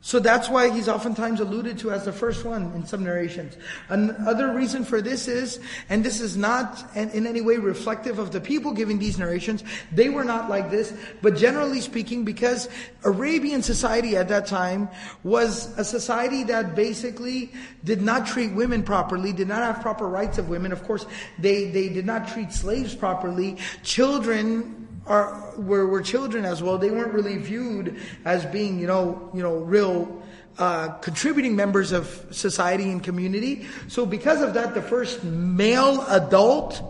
So 0.00 0.20
that's 0.20 0.48
why 0.48 0.70
he's 0.70 0.88
oftentimes 0.88 1.40
alluded 1.40 1.76
to 1.78 1.90
as 1.90 2.04
the 2.04 2.12
first 2.12 2.44
one 2.44 2.72
in 2.74 2.86
some 2.86 3.02
narrations. 3.02 3.56
Another 3.88 4.54
reason 4.54 4.84
for 4.84 5.02
this 5.02 5.26
is, 5.26 5.58
and 5.88 6.04
this 6.04 6.20
is 6.20 6.36
not 6.36 6.84
in 6.94 7.26
any 7.26 7.40
way 7.40 7.56
reflective 7.56 8.20
of 8.20 8.30
the 8.30 8.40
people 8.40 8.72
giving 8.72 9.00
these 9.00 9.18
narrations, 9.18 9.64
they 9.90 10.08
were 10.08 10.22
not 10.22 10.48
like 10.48 10.70
this, 10.70 10.94
but 11.20 11.36
generally 11.36 11.80
speaking, 11.80 12.24
because 12.24 12.68
Arabian 13.02 13.60
society 13.60 14.16
at 14.16 14.28
that 14.28 14.46
time 14.46 14.88
was 15.24 15.76
a 15.76 15.84
society 15.84 16.44
that 16.44 16.76
basically 16.76 17.52
did 17.82 18.00
not 18.00 18.24
treat 18.24 18.52
women 18.52 18.84
properly, 18.84 19.32
did 19.32 19.48
not 19.48 19.62
have 19.64 19.82
proper 19.82 20.06
rights 20.06 20.38
of 20.38 20.48
women. 20.48 20.70
Of 20.70 20.84
course, 20.84 21.06
they, 21.40 21.70
they 21.72 21.88
did 21.88 22.06
not 22.06 22.28
treat 22.28 22.52
slaves 22.52 22.94
properly. 22.94 23.58
Children 23.82 24.77
are 25.08 25.52
were, 25.56 25.86
were 25.86 26.02
children 26.02 26.44
as 26.44 26.62
well. 26.62 26.78
They 26.78 26.90
weren't 26.90 27.12
really 27.12 27.38
viewed 27.38 28.00
as 28.24 28.44
being, 28.46 28.78
you 28.78 28.86
know, 28.86 29.30
you 29.34 29.42
know, 29.42 29.56
real 29.56 30.22
uh, 30.58 30.88
contributing 30.98 31.56
members 31.56 31.92
of 31.92 32.26
society 32.30 32.90
and 32.90 33.02
community. 33.02 33.66
So 33.88 34.04
because 34.04 34.42
of 34.42 34.54
that, 34.54 34.74
the 34.74 34.82
first 34.82 35.24
male 35.24 36.04
adult 36.08 36.82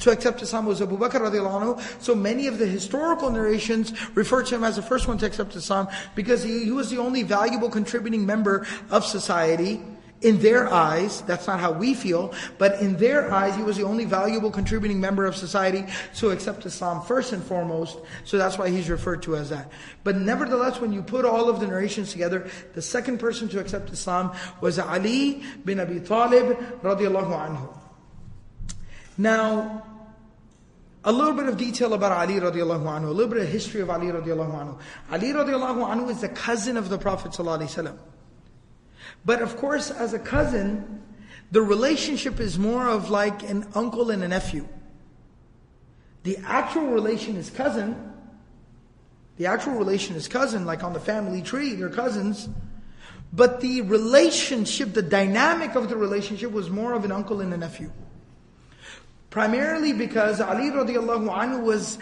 to 0.00 0.10
accept 0.10 0.42
Islam 0.42 0.66
was 0.66 0.82
Abu 0.82 0.98
Bakr 0.98 1.20
radiallahu 1.20 1.62
anhu. 1.62 2.02
So 2.02 2.14
many 2.14 2.48
of 2.48 2.58
the 2.58 2.66
historical 2.66 3.30
narrations 3.30 3.92
refer 4.16 4.42
to 4.42 4.56
him 4.56 4.64
as 4.64 4.76
the 4.76 4.82
first 4.82 5.06
one 5.06 5.18
to 5.18 5.26
accept 5.26 5.54
Islam 5.54 5.88
because 6.16 6.42
he, 6.42 6.64
he 6.64 6.72
was 6.72 6.90
the 6.90 6.98
only 6.98 7.22
valuable 7.22 7.70
contributing 7.70 8.26
member 8.26 8.66
of 8.90 9.04
society 9.04 9.80
in 10.22 10.38
their 10.38 10.72
eyes, 10.72 11.20
that's 11.22 11.46
not 11.46 11.58
how 11.58 11.72
we 11.72 11.94
feel, 11.94 12.32
but 12.58 12.80
in 12.80 12.96
their 12.96 13.30
eyes, 13.32 13.56
he 13.56 13.62
was 13.62 13.76
the 13.76 13.82
only 13.82 14.04
valuable 14.04 14.50
contributing 14.50 15.00
member 15.00 15.26
of 15.26 15.36
society 15.36 15.84
to 16.16 16.30
accept 16.30 16.64
Islam 16.64 17.02
first 17.02 17.32
and 17.32 17.42
foremost. 17.42 17.98
So 18.24 18.38
that's 18.38 18.56
why 18.56 18.70
he's 18.70 18.88
referred 18.88 19.22
to 19.24 19.36
as 19.36 19.50
that. 19.50 19.70
But 20.04 20.16
nevertheless, 20.16 20.80
when 20.80 20.92
you 20.92 21.02
put 21.02 21.24
all 21.24 21.48
of 21.48 21.60
the 21.60 21.66
narrations 21.66 22.12
together, 22.12 22.48
the 22.74 22.82
second 22.82 23.18
person 23.18 23.48
to 23.50 23.60
accept 23.60 23.90
Islam 23.90 24.32
was 24.60 24.78
Ali 24.78 25.42
bin 25.64 25.80
Abi 25.80 26.00
Talib 26.00 26.56
radiallahu 26.82 27.48
anhu. 27.48 27.76
Now, 29.18 29.84
a 31.04 31.10
little 31.10 31.34
bit 31.34 31.46
of 31.46 31.56
detail 31.56 31.94
about 31.94 32.12
Ali 32.12 32.34
radiallahu 32.34 32.84
anhu, 32.84 33.08
a 33.08 33.10
little 33.10 33.32
bit 33.32 33.42
of 33.42 33.48
history 33.48 33.80
of 33.80 33.90
Ali 33.90 34.06
radiallahu 34.06 34.54
anhu. 34.54 34.78
Ali 35.10 35.32
radiallahu 35.32 35.84
anhu 35.84 36.10
is 36.10 36.20
the 36.20 36.28
cousin 36.28 36.76
of 36.76 36.88
the 36.88 36.98
Prophet 36.98 37.32
sallallahu 37.32 37.98
But 39.24 39.42
of 39.42 39.56
course, 39.56 39.90
as 39.90 40.14
a 40.14 40.18
cousin, 40.18 41.02
the 41.50 41.62
relationship 41.62 42.40
is 42.40 42.58
more 42.58 42.88
of 42.88 43.10
like 43.10 43.48
an 43.48 43.66
uncle 43.74 44.10
and 44.10 44.22
a 44.22 44.28
nephew. 44.28 44.66
The 46.24 46.38
actual 46.44 46.88
relation 46.88 47.36
is 47.36 47.50
cousin. 47.50 48.12
The 49.36 49.46
actual 49.46 49.74
relation 49.74 50.16
is 50.16 50.28
cousin, 50.28 50.66
like 50.66 50.84
on 50.84 50.92
the 50.92 51.00
family 51.00 51.42
tree, 51.42 51.74
they're 51.74 51.88
cousins. 51.88 52.48
But 53.32 53.60
the 53.60 53.80
relationship, 53.82 54.92
the 54.92 55.02
dynamic 55.02 55.74
of 55.74 55.88
the 55.88 55.96
relationship 55.96 56.52
was 56.52 56.68
more 56.68 56.92
of 56.92 57.04
an 57.04 57.12
uncle 57.12 57.40
and 57.40 57.52
a 57.52 57.56
nephew. 57.56 57.90
Primarily 59.30 59.94
because 59.94 60.40
Ali 60.40 60.70
radiallahu 60.70 61.30
anhu 61.30 61.62
was, 61.62 61.98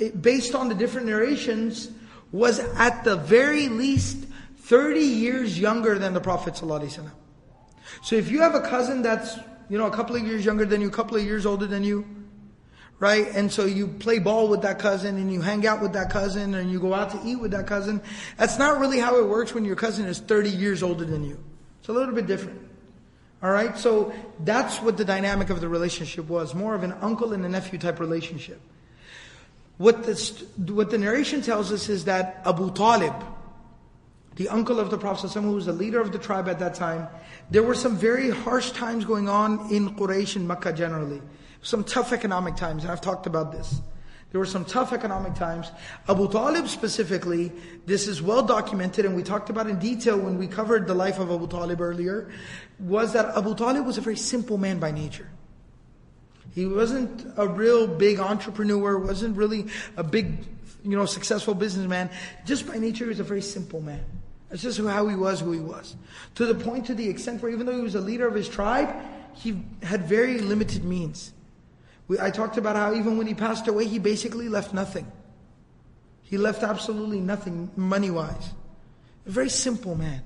eh, 0.00 0.10
based 0.10 0.56
on 0.56 0.68
the 0.68 0.74
different 0.74 1.06
narrations, 1.06 1.90
was 2.32 2.58
at 2.58 3.04
the 3.04 3.16
very 3.16 3.68
least 3.68 4.27
30 4.68 5.00
years 5.00 5.58
younger 5.58 5.98
than 5.98 6.12
the 6.12 6.20
Prophet 6.20 6.52
ﷺ. 6.52 7.10
So 8.02 8.16
if 8.16 8.30
you 8.30 8.42
have 8.42 8.54
a 8.54 8.60
cousin 8.60 9.00
that's, 9.00 9.38
you 9.70 9.78
know, 9.78 9.86
a 9.86 9.90
couple 9.90 10.14
of 10.14 10.26
years 10.26 10.44
younger 10.44 10.66
than 10.66 10.82
you, 10.82 10.88
a 10.88 10.90
couple 10.90 11.16
of 11.16 11.24
years 11.24 11.46
older 11.46 11.64
than 11.64 11.84
you, 11.84 12.04
right? 12.98 13.28
And 13.34 13.50
so 13.50 13.64
you 13.64 13.86
play 13.86 14.18
ball 14.18 14.46
with 14.46 14.60
that 14.62 14.78
cousin 14.78 15.16
and 15.16 15.32
you 15.32 15.40
hang 15.40 15.66
out 15.66 15.80
with 15.80 15.94
that 15.94 16.10
cousin 16.10 16.54
and 16.54 16.70
you 16.70 16.80
go 16.80 16.92
out 16.92 17.08
to 17.12 17.20
eat 17.24 17.36
with 17.36 17.52
that 17.52 17.66
cousin. 17.66 18.02
That's 18.36 18.58
not 18.58 18.78
really 18.78 18.98
how 18.98 19.18
it 19.18 19.26
works 19.26 19.54
when 19.54 19.64
your 19.64 19.74
cousin 19.74 20.04
is 20.04 20.18
30 20.20 20.50
years 20.50 20.82
older 20.82 21.06
than 21.06 21.24
you. 21.24 21.42
It's 21.80 21.88
a 21.88 21.92
little 21.94 22.14
bit 22.14 22.26
different. 22.26 22.60
Alright? 23.42 23.78
So 23.78 24.12
that's 24.44 24.82
what 24.82 24.98
the 24.98 25.04
dynamic 25.06 25.48
of 25.48 25.62
the 25.62 25.68
relationship 25.68 26.28
was. 26.28 26.54
More 26.54 26.74
of 26.74 26.82
an 26.82 26.92
uncle 27.00 27.32
and 27.32 27.42
a 27.42 27.48
nephew 27.48 27.78
type 27.78 28.00
relationship. 28.00 28.60
What 29.78 30.02
the, 30.02 30.44
what 30.66 30.90
the 30.90 30.98
narration 30.98 31.40
tells 31.40 31.72
us 31.72 31.88
is 31.88 32.04
that 32.04 32.42
Abu 32.44 32.70
Talib, 32.74 33.14
the 34.38 34.48
uncle 34.48 34.80
of 34.80 34.88
the 34.90 34.96
Prophet 34.96 35.30
who 35.32 35.52
was 35.52 35.66
the 35.66 35.72
leader 35.72 36.00
of 36.00 36.10
the 36.10 36.18
tribe 36.18 36.48
at 36.48 36.58
that 36.60 36.74
time, 36.74 37.06
there 37.50 37.62
were 37.62 37.74
some 37.74 37.96
very 37.96 38.30
harsh 38.30 38.70
times 38.70 39.04
going 39.04 39.28
on 39.28 39.70
in 39.70 39.94
Quraysh 39.96 40.36
and 40.36 40.48
Makkah 40.48 40.72
generally 40.72 41.20
some 41.62 41.84
tough 41.84 42.12
economic 42.12 42.56
times, 42.56 42.84
and 42.84 42.92
I've 42.92 43.00
talked 43.00 43.26
about 43.26 43.52
this. 43.52 43.80
There 44.30 44.38
were 44.38 44.46
some 44.46 44.64
tough 44.64 44.92
economic 44.92 45.34
times. 45.34 45.70
Abu 46.08 46.30
Talib 46.30 46.68
specifically, 46.68 47.50
this 47.86 48.06
is 48.06 48.20
well 48.20 48.42
documented, 48.42 49.06
and 49.06 49.16
we 49.16 49.22
talked 49.22 49.48
about 49.50 49.68
in 49.68 49.78
detail 49.78 50.18
when 50.18 50.36
we 50.36 50.46
covered 50.46 50.86
the 50.86 50.94
life 50.94 51.18
of 51.18 51.30
Abu 51.30 51.46
Talib 51.48 51.80
earlier, 51.80 52.30
was 52.78 53.14
that 53.14 53.36
Abu 53.36 53.54
Talib 53.54 53.86
was 53.86 53.96
a 53.96 54.02
very 54.02 54.16
simple 54.16 54.58
man 54.58 54.78
by 54.78 54.90
nature. 54.90 55.28
He 56.54 56.66
wasn't 56.66 57.26
a 57.36 57.48
real 57.48 57.86
big 57.86 58.20
entrepreneur, 58.20 58.98
wasn't 58.98 59.36
really 59.36 59.66
a 59.96 60.04
big, 60.04 60.44
you 60.84 60.96
know, 60.96 61.06
successful 61.06 61.54
businessman. 61.54 62.10
Just 62.44 62.66
by 62.66 62.78
nature, 62.78 63.04
he 63.04 63.08
was 63.08 63.20
a 63.20 63.24
very 63.24 63.42
simple 63.42 63.80
man. 63.80 64.04
That's 64.48 64.62
just 64.62 64.80
how 64.80 65.06
he 65.08 65.16
was, 65.16 65.40
who 65.40 65.52
he 65.52 65.60
was. 65.60 65.96
To 66.36 66.46
the 66.46 66.54
point, 66.54 66.86
to 66.86 66.94
the 66.94 67.08
extent 67.08 67.42
where 67.42 67.52
even 67.52 67.66
though 67.66 67.76
he 67.76 67.82
was 67.82 67.94
a 67.94 68.00
leader 68.00 68.26
of 68.26 68.34
his 68.34 68.48
tribe, 68.48 68.94
he 69.34 69.62
had 69.82 70.08
very 70.08 70.38
limited 70.38 70.84
means. 70.84 71.32
We, 72.08 72.18
I 72.18 72.30
talked 72.30 72.56
about 72.56 72.76
how 72.76 72.94
even 72.94 73.18
when 73.18 73.26
he 73.26 73.34
passed 73.34 73.68
away, 73.68 73.86
he 73.86 73.98
basically 73.98 74.48
left 74.48 74.72
nothing. 74.72 75.10
He 76.22 76.38
left 76.38 76.62
absolutely 76.62 77.20
nothing 77.20 77.70
money 77.76 78.10
wise. 78.10 78.52
A 79.26 79.30
very 79.30 79.50
simple 79.50 79.94
man. 79.94 80.22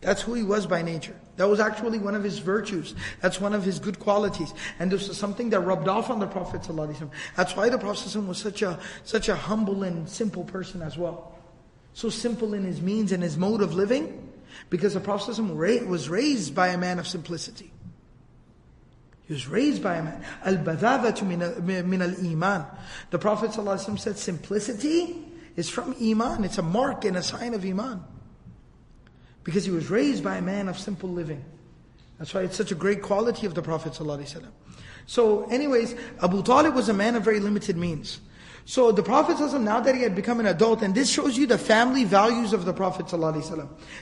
That's 0.00 0.22
who 0.22 0.34
he 0.34 0.42
was 0.42 0.66
by 0.66 0.82
nature. 0.82 1.14
That 1.36 1.48
was 1.48 1.60
actually 1.60 1.98
one 1.98 2.14
of 2.14 2.24
his 2.24 2.38
virtues. 2.38 2.94
That's 3.20 3.40
one 3.40 3.54
of 3.54 3.64
his 3.64 3.78
good 3.78 3.98
qualities. 3.98 4.52
And 4.78 4.90
this 4.90 5.08
was 5.08 5.16
something 5.16 5.50
that 5.50 5.60
rubbed 5.60 5.88
off 5.88 6.10
on 6.10 6.18
the 6.18 6.26
Prophet 6.26 6.62
ﷺ. 6.62 7.08
That's 7.36 7.56
why 7.56 7.68
the 7.68 7.78
Prophet 7.78 8.08
ﷺ 8.08 8.26
was 8.26 8.38
such 8.38 8.62
a, 8.62 8.78
such 9.04 9.28
a 9.28 9.36
humble 9.36 9.84
and 9.84 10.08
simple 10.08 10.44
person 10.44 10.82
as 10.82 10.98
well 10.98 11.31
so 11.94 12.08
simple 12.08 12.54
in 12.54 12.64
his 12.64 12.80
means 12.80 13.12
and 13.12 13.22
his 13.22 13.36
mode 13.36 13.62
of 13.62 13.74
living, 13.74 14.30
because 14.70 14.94
the 14.94 15.00
Prophet 15.00 15.38
was 15.38 16.08
raised 16.08 16.54
by 16.54 16.68
a 16.68 16.78
man 16.78 16.98
of 16.98 17.06
simplicity. 17.06 17.72
He 19.26 19.34
was 19.34 19.46
raised 19.46 19.82
by 19.82 19.96
a 19.96 20.02
man. 20.02 20.24
Al 20.44 20.56
badavatu 20.56 21.26
min 21.26 22.02
al 22.02 22.26
iman. 22.26 22.66
The 23.10 23.18
Prophet 23.18 23.52
said, 23.98 24.18
simplicity 24.18 25.24
is 25.56 25.70
from 25.70 25.94
iman. 26.02 26.44
It's 26.44 26.58
a 26.58 26.62
mark 26.62 27.04
and 27.04 27.16
a 27.16 27.22
sign 27.22 27.54
of 27.54 27.64
iman. 27.64 28.02
Because 29.44 29.64
he 29.64 29.70
was 29.70 29.90
raised 29.90 30.22
by 30.22 30.36
a 30.36 30.42
man 30.42 30.68
of 30.68 30.78
simple 30.78 31.08
living. 31.08 31.44
That's 32.18 32.34
why 32.34 32.42
it's 32.42 32.56
such 32.56 32.72
a 32.72 32.76
great 32.76 33.02
quality 33.02 33.46
of 33.46 33.54
the 33.54 33.62
Prophet 33.62 33.98
So, 35.06 35.44
anyways, 35.50 35.94
Abu 36.22 36.42
Talib 36.42 36.74
was 36.74 36.88
a 36.88 36.94
man 36.94 37.16
of 37.16 37.24
very 37.24 37.40
limited 37.40 37.76
means. 37.76 38.20
So 38.64 38.92
the 38.92 39.02
Prophet 39.02 39.38
now 39.60 39.80
that 39.80 39.94
he 39.94 40.02
had 40.02 40.14
become 40.14 40.38
an 40.38 40.46
adult, 40.46 40.82
and 40.82 40.94
this 40.94 41.10
shows 41.10 41.36
you 41.36 41.46
the 41.46 41.58
family 41.58 42.04
values 42.04 42.52
of 42.52 42.64
the 42.64 42.72
Prophet 42.72 43.08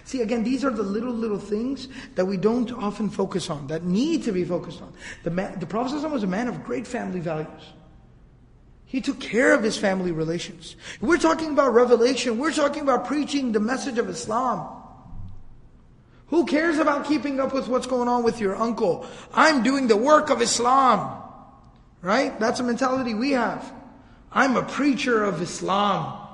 See, 0.05 0.21
again, 0.21 0.45
these 0.45 0.65
are 0.65 0.71
the 0.71 0.83
little, 0.83 1.13
little 1.13 1.39
things 1.39 1.89
that 2.15 2.27
we 2.27 2.37
don't 2.37 2.71
often 2.73 3.09
focus 3.09 3.49
on, 3.49 3.67
that 3.69 3.85
need 3.85 4.25
to 4.25 4.33
be 4.33 4.45
focused 4.45 4.83
on. 4.83 4.93
The, 5.23 5.31
man, 5.31 5.59
the 5.59 5.67
Prophet 5.67 6.09
was 6.11 6.23
a 6.23 6.27
man 6.27 6.49
of 6.49 6.63
great 6.63 6.87
family 6.87 7.21
values. 7.21 7.63
He 8.85 9.01
took 9.01 9.21
care 9.21 9.55
of 9.55 9.63
his 9.63 9.77
family 9.77 10.13
relations. 10.13 10.77
We're 11.01 11.19
talking 11.19 11.53
about 11.53 11.73
revelation. 11.73 12.39
We're 12.39 12.53
talking 12.53 12.83
about 12.83 13.07
preaching 13.07 13.53
the 13.53 13.61
message 13.61 13.99
of 13.99 14.09
Islam. 14.09 14.67
Who 16.27 16.45
cares 16.45 16.79
about 16.79 17.07
keeping 17.07 17.41
up 17.41 17.55
with 17.55 17.67
what's 17.69 17.87
going 17.87 18.09
on 18.09 18.25
with 18.25 18.41
your 18.41 18.57
uncle? 18.57 19.07
I'm 19.33 19.63
doing 19.63 19.87
the 19.87 19.97
work 19.97 20.29
of 20.31 20.43
Islam. 20.43 21.23
Right? 22.03 22.39
That's 22.41 22.61
a 22.61 22.63
mentality 22.65 23.15
we 23.15 23.33
have. 23.33 23.80
I'm 24.33 24.57
a 24.57 24.63
preacher 24.63 25.25
of 25.25 25.43
Islam. 25.43 26.29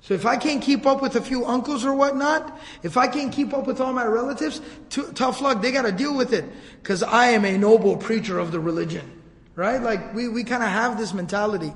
So 0.00 0.12
if 0.12 0.26
I 0.26 0.36
can't 0.36 0.60
keep 0.60 0.84
up 0.84 1.00
with 1.00 1.16
a 1.16 1.22
few 1.22 1.46
uncles 1.46 1.82
or 1.84 1.94
whatnot, 1.94 2.60
if 2.82 2.98
I 2.98 3.06
can't 3.06 3.32
keep 3.32 3.54
up 3.54 3.66
with 3.66 3.80
all 3.80 3.92
my 3.94 4.04
relatives, 4.04 4.60
t- 4.90 5.02
tough 5.14 5.40
luck, 5.40 5.62
they 5.62 5.72
gotta 5.72 5.92
deal 5.92 6.14
with 6.14 6.34
it. 6.34 6.44
Cause 6.82 7.02
I 7.02 7.28
am 7.28 7.46
a 7.46 7.56
noble 7.56 7.96
preacher 7.96 8.38
of 8.38 8.52
the 8.52 8.60
religion. 8.60 9.10
Right? 9.54 9.80
Like 9.80 10.14
we, 10.14 10.28
we 10.28 10.44
kind 10.44 10.62
of 10.62 10.68
have 10.68 10.98
this 10.98 11.14
mentality. 11.14 11.72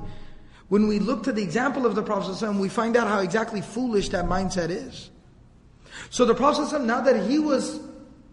When 0.68 0.88
we 0.88 0.98
look 0.98 1.22
to 1.22 1.32
the 1.32 1.42
example 1.42 1.86
of 1.86 1.94
the 1.94 2.02
Prophet 2.02 2.32
ﷺ, 2.32 2.60
we 2.60 2.68
find 2.68 2.96
out 2.96 3.08
how 3.08 3.20
exactly 3.20 3.62
foolish 3.62 4.10
that 4.10 4.26
mindset 4.26 4.68
is. 4.68 5.08
So 6.10 6.26
the 6.26 6.34
Prophet 6.34 6.66
ﷺ, 6.66 6.84
now 6.84 7.00
that 7.00 7.26
he 7.26 7.38
was 7.38 7.80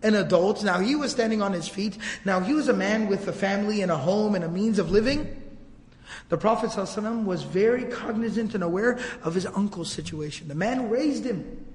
an 0.03 0.15
adult, 0.15 0.61
now 0.63 0.79
he 0.79 0.95
was 0.95 1.11
standing 1.11 1.41
on 1.41 1.53
his 1.53 1.69
feet, 1.69 1.97
now 2.25 2.41
he 2.41 2.53
was 2.53 2.67
a 2.67 2.73
man 2.73 3.07
with 3.07 3.27
a 3.29 3.33
family 3.33 3.81
and 3.81 3.91
a 3.91 3.97
home 3.97 4.35
and 4.35 4.43
a 4.43 4.49
means 4.49 4.77
of 4.77 4.91
living, 4.91 5.41
the 6.29 6.37
Prophet 6.37 6.69
ﷺ 6.69 7.25
was 7.25 7.43
very 7.43 7.85
cognizant 7.85 8.53
and 8.55 8.63
aware 8.63 8.99
of 9.23 9.33
his 9.33 9.45
uncle's 9.45 9.91
situation. 9.91 10.47
The 10.47 10.55
man 10.55 10.89
raised 10.89 11.25
him. 11.25 11.65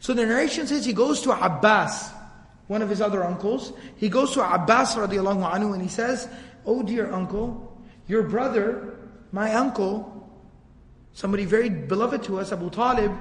So 0.00 0.14
the 0.14 0.24
narration 0.26 0.66
says 0.66 0.84
he 0.84 0.92
goes 0.92 1.22
to 1.22 1.32
Abbas, 1.32 2.10
one 2.68 2.82
of 2.82 2.88
his 2.88 3.00
other 3.00 3.24
uncles. 3.24 3.72
He 3.96 4.08
goes 4.08 4.32
to 4.32 4.40
Abbas 4.42 4.94
radiallahu 4.94 5.50
anhu 5.52 5.72
and 5.72 5.82
he 5.82 5.88
says, 5.88 6.28
Oh 6.64 6.82
dear 6.82 7.12
uncle, 7.12 7.76
your 8.06 8.22
brother, 8.22 8.96
my 9.32 9.54
uncle, 9.54 10.30
somebody 11.12 11.44
very 11.44 11.68
beloved 11.68 12.22
to 12.24 12.38
us, 12.38 12.52
Abu 12.52 12.70
Talib, 12.70 13.12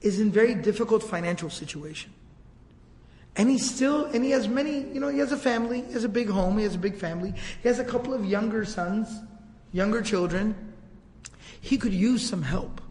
is 0.00 0.20
in 0.20 0.30
very 0.30 0.54
difficult 0.54 1.02
financial 1.02 1.48
situation. 1.48 2.12
And 3.35 3.49
he's 3.49 3.69
still, 3.69 4.05
and 4.05 4.23
he 4.23 4.31
has 4.31 4.47
many, 4.47 4.79
you 4.79 4.99
know, 4.99 5.09
he 5.09 5.19
has 5.19 5.31
a 5.31 5.37
family, 5.37 5.81
he 5.81 5.93
has 5.93 6.03
a 6.03 6.09
big 6.09 6.27
home, 6.27 6.57
he 6.57 6.63
has 6.63 6.73
a 6.73 6.79
big 6.79 6.95
family. 6.95 7.33
He 7.61 7.67
has 7.67 7.77
a 7.77 7.83
couple 7.83 8.13
of 8.13 8.25
younger 8.25 8.65
sons, 8.65 9.07
younger 9.71 10.01
children. 10.01 10.55
He 11.61 11.77
could 11.77 11.93
use 11.93 12.27
some 12.27 12.41
help. 12.41 12.81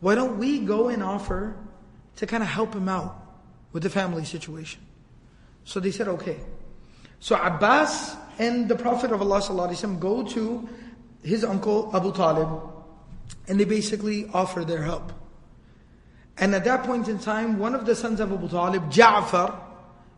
Why 0.00 0.14
don't 0.14 0.38
we 0.38 0.58
go 0.58 0.88
and 0.88 1.02
offer 1.02 1.56
to 2.16 2.26
kind 2.26 2.42
of 2.42 2.48
help 2.48 2.74
him 2.74 2.88
out 2.88 3.16
with 3.72 3.82
the 3.82 3.90
family 3.90 4.24
situation? 4.26 4.82
So 5.64 5.80
they 5.80 5.90
said, 5.90 6.08
okay. 6.08 6.38
So 7.18 7.36
Abbas 7.36 8.16
and 8.38 8.68
the 8.68 8.76
Prophet 8.76 9.12
of 9.12 9.22
Allah 9.22 9.40
وسلم, 9.40 9.98
go 9.98 10.22
to 10.24 10.68
his 11.22 11.42
uncle 11.42 11.90
Abu 11.94 12.12
Talib 12.12 12.48
and 13.48 13.58
they 13.58 13.64
basically 13.64 14.28
offer 14.32 14.64
their 14.64 14.82
help. 14.82 15.12
And 16.37 16.55
at 16.55 16.63
that 16.65 16.83
point 16.83 17.07
in 17.07 17.19
time, 17.19 17.59
one 17.59 17.75
of 17.75 17.85
the 17.85 17.95
sons 17.95 18.19
of 18.19 18.31
Abu 18.31 18.49
Talib, 18.49 18.91
Ja'far 18.91 19.55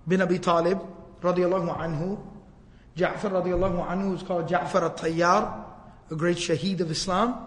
bin 0.07 0.21
Abi 0.21 0.39
Talib, 0.39 0.79
radiallahu 1.21 1.77
anhu, 1.77 2.19
Ja'far 2.97 3.31
radiallahu 3.31 3.87
anhu 3.87 4.15
is 4.15 4.23
called 4.23 4.47
Ja'far 4.47 4.83
al-Tayyar, 4.83 5.65
a 6.11 6.15
great 6.15 6.37
shaheed 6.37 6.79
of 6.79 6.91
Islam. 6.91 7.45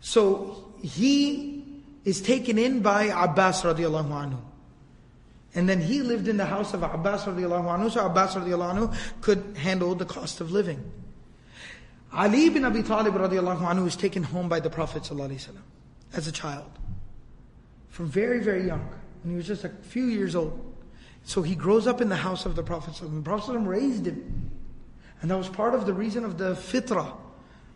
So 0.00 0.72
he 0.82 1.64
is 2.04 2.20
taken 2.20 2.58
in 2.58 2.80
by 2.80 3.04
Abbas 3.04 3.62
radiallahu 3.62 4.10
anhu. 4.10 4.38
And 5.54 5.68
then 5.68 5.80
he 5.80 6.02
lived 6.02 6.28
in 6.28 6.36
the 6.36 6.44
house 6.44 6.74
of 6.74 6.82
Abbas 6.82 7.24
radiallahu 7.24 7.64
anhu, 7.64 7.90
so 7.90 8.04
Abbas 8.04 8.34
radiallahu 8.34 8.74
anhu 8.74 8.96
could 9.22 9.56
handle 9.56 9.94
the 9.94 10.04
cost 10.04 10.40
of 10.40 10.52
living. 10.52 10.92
Ali 12.12 12.48
bin 12.50 12.64
Abi 12.64 12.82
Talib 12.82 13.14
radiallahu 13.14 13.60
anhu 13.60 13.86
is 13.86 13.96
taken 13.96 14.22
home 14.22 14.48
by 14.48 14.60
the 14.60 14.70
Prophet 14.70 15.10
as 16.14 16.26
a 16.26 16.32
child 16.32 16.70
from 17.98 18.06
very, 18.06 18.38
very 18.38 18.64
young, 18.64 18.88
when 19.24 19.32
he 19.32 19.36
was 19.36 19.48
just 19.48 19.64
a 19.64 19.68
few 19.68 20.04
years 20.04 20.36
old. 20.36 20.56
So 21.24 21.42
he 21.42 21.56
grows 21.56 21.88
up 21.88 22.00
in 22.00 22.08
the 22.08 22.14
house 22.14 22.46
of 22.46 22.54
the 22.54 22.62
Prophet. 22.62 22.94
The 22.94 23.22
Prophet 23.22 23.58
raised 23.58 24.06
him. 24.06 24.52
And 25.20 25.28
that 25.32 25.36
was 25.36 25.48
part 25.48 25.74
of 25.74 25.84
the 25.84 25.92
reason 25.92 26.24
of 26.24 26.38
the 26.38 26.54
fitrah 26.54 27.12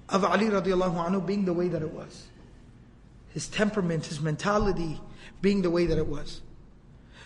of 0.08 0.24
Ali 0.24 0.46
radiallahu 0.46 1.08
anhu 1.08 1.26
being 1.26 1.44
the 1.44 1.52
way 1.52 1.66
that 1.66 1.82
it 1.82 1.90
was. 1.90 2.28
His 3.34 3.48
temperament, 3.48 4.06
his 4.06 4.20
mentality 4.20 5.00
being 5.40 5.62
the 5.62 5.70
way 5.70 5.86
that 5.86 5.98
it 5.98 6.06
was. 6.06 6.40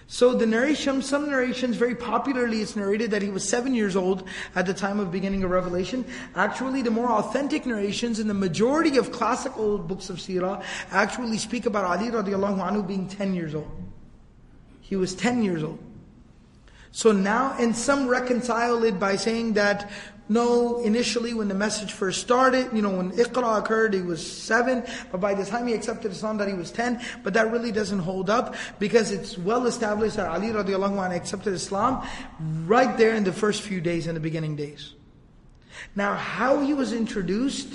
So 0.09 0.35
the 0.35 0.47
narration, 0.47 1.03
some 1.03 1.29
narrations, 1.29 1.77
very 1.77 1.97
popularly 1.97 2.63
it's 2.63 2.77
narrated 2.77 3.11
that 3.11 3.23
he 3.23 3.29
was 3.29 3.47
seven 3.47 3.75
years 3.75 3.97
old 3.97 4.29
at 4.55 4.65
the 4.65 4.75
time 4.75 5.01
of 5.01 5.11
beginning 5.11 5.43
of 5.43 5.51
Revelation. 5.51 6.05
Actually, 6.37 6.83
the 6.83 6.93
more 6.93 7.11
authentic 7.11 7.67
narrations 7.67 8.21
in 8.21 8.29
the 8.29 8.35
majority 8.35 8.99
of 8.99 9.11
classical 9.11 9.79
books 9.79 10.09
of 10.09 10.19
Seerah 10.19 10.63
actually 10.93 11.39
speak 11.39 11.67
about 11.67 11.85
Ali 11.85 12.11
radiallahu 12.11 12.59
anhu 12.59 12.87
being 12.87 13.09
10 13.09 13.35
years 13.35 13.55
old. 13.55 13.71
He 14.81 14.95
was 14.95 15.15
10 15.15 15.43
years 15.43 15.65
old. 15.65 15.81
So 16.93 17.11
now, 17.11 17.57
and 17.59 17.77
some 17.77 18.07
reconcile 18.07 18.85
it 18.85 19.01
by 19.01 19.17
saying 19.17 19.55
that 19.55 19.91
no, 20.29 20.81
initially 20.81 21.35
when 21.35 21.49
the 21.49 21.55
message 21.55 21.93
first 21.93 22.21
started, 22.21 22.71
you 22.73 22.83
know, 22.83 22.91
when 22.91 23.13
Iqra 23.13 23.59
occurred, 23.59 23.95
he 23.95 24.03
was 24.03 24.25
seven, 24.25 24.85
but 25.13 25.21
by 25.21 25.35
the 25.35 25.45
time 25.45 25.69
he 25.69 25.75
accepted 25.75 26.11
Islam 26.11 26.39
that 26.39 26.49
he 26.49 26.55
was 26.55 26.71
ten, 26.71 27.01
but 27.23 27.35
that 27.35 27.53
really 27.53 27.71
doesn't 27.71 28.01
hold 28.01 28.29
up 28.29 28.57
because 28.79 29.13
it's 29.13 29.39
well 29.39 29.67
established 29.67 30.17
that 30.17 30.29
Ali 30.29 30.49
radiallahu 30.49 30.99
anhu 30.99 31.17
accepted 31.17 31.55
Islam 31.55 32.07
right 32.67 32.97
there 32.99 33.15
in 33.15 33.23
the 33.23 33.33
first 33.33 33.63
few 33.63 33.81
days, 33.81 34.07
in 34.09 34.15
the 34.15 34.21
beginning 34.21 34.57
days. 34.57 34.95
Now, 35.95 36.15
how 36.15 36.61
he 36.61 36.75
was 36.75 36.93
introduced, 36.93 37.69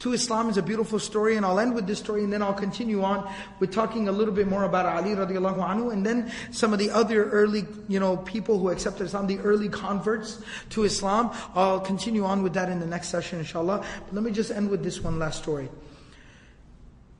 to 0.00 0.12
Islam 0.12 0.48
is 0.48 0.56
a 0.56 0.62
beautiful 0.62 0.98
story, 0.98 1.36
and 1.36 1.44
I'll 1.44 1.58
end 1.58 1.74
with 1.74 1.86
this 1.86 1.98
story, 1.98 2.22
and 2.22 2.32
then 2.32 2.40
I'll 2.40 2.54
continue 2.54 3.02
on 3.02 3.28
with 3.58 3.72
talking 3.72 4.08
a 4.08 4.12
little 4.12 4.32
bit 4.32 4.46
more 4.46 4.64
about 4.64 4.86
Ali 4.86 5.10
radiallahu 5.10 5.58
anhu, 5.58 5.92
and 5.92 6.06
then 6.06 6.30
some 6.52 6.72
of 6.72 6.78
the 6.78 6.90
other 6.90 7.28
early, 7.30 7.66
you 7.88 7.98
know, 7.98 8.16
people 8.18 8.58
who 8.58 8.70
accepted 8.70 9.04
Islam, 9.04 9.26
the 9.26 9.38
early 9.40 9.68
converts 9.68 10.40
to 10.70 10.84
Islam. 10.84 11.30
I'll 11.54 11.80
continue 11.80 12.24
on 12.24 12.42
with 12.42 12.54
that 12.54 12.68
in 12.68 12.78
the 12.78 12.86
next 12.86 13.08
session, 13.08 13.40
inshallah. 13.40 13.84
But 14.06 14.14
let 14.14 14.22
me 14.22 14.30
just 14.30 14.50
end 14.50 14.70
with 14.70 14.84
this 14.84 15.00
one 15.00 15.18
last 15.18 15.42
story. 15.42 15.68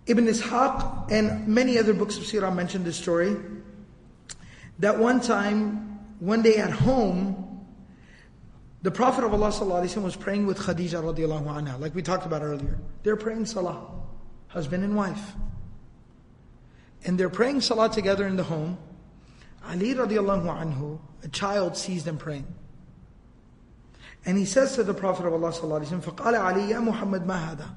Ibn 0.06 0.26
Ishaq 0.26 1.10
and 1.10 1.48
many 1.48 1.78
other 1.78 1.92
books 1.92 2.16
of 2.16 2.22
Seerah 2.22 2.54
mention 2.54 2.84
this 2.84 2.96
story. 2.96 3.36
That 4.78 4.98
one 4.98 5.20
time, 5.20 5.98
one 6.20 6.42
day 6.42 6.56
at 6.56 6.70
home, 6.70 7.47
the 8.81 8.91
Prophet 8.91 9.23
of 9.23 9.33
Allah 9.33 9.49
was 10.01 10.15
praying 10.15 10.45
with 10.45 10.59
Khadija 10.59 11.01
radiallahu 11.01 11.45
anha, 11.45 11.79
like 11.79 11.95
we 11.95 12.01
talked 12.01 12.25
about 12.25 12.41
earlier. 12.41 12.77
They're 13.03 13.15
praying 13.15 13.45
salah, 13.45 13.89
husband 14.47 14.83
and 14.83 14.95
wife. 14.95 15.33
And 17.05 17.17
they're 17.17 17.29
praying 17.29 17.61
salah 17.61 17.89
together 17.89 18.27
in 18.27 18.35
the 18.35 18.43
home. 18.43 18.77
Ali 19.65 19.93
radiallahu 19.93 20.45
anhu, 20.45 20.99
a 21.23 21.29
child 21.29 21.77
sees 21.77 22.03
them 22.03 22.17
praying. 22.17 22.45
And 24.25 24.37
he 24.37 24.45
says 24.45 24.75
to 24.75 24.83
the 24.83 24.93
Prophet 24.93 25.25
of 25.25 25.33
Allah 25.33 25.51
فَقَالَ 25.51 26.03
عَلِي 26.15 26.69
يَا 26.69 26.93
مُحَمَّدْ 26.93 27.25
مَا 27.25 27.55
هَذَا 27.55 27.69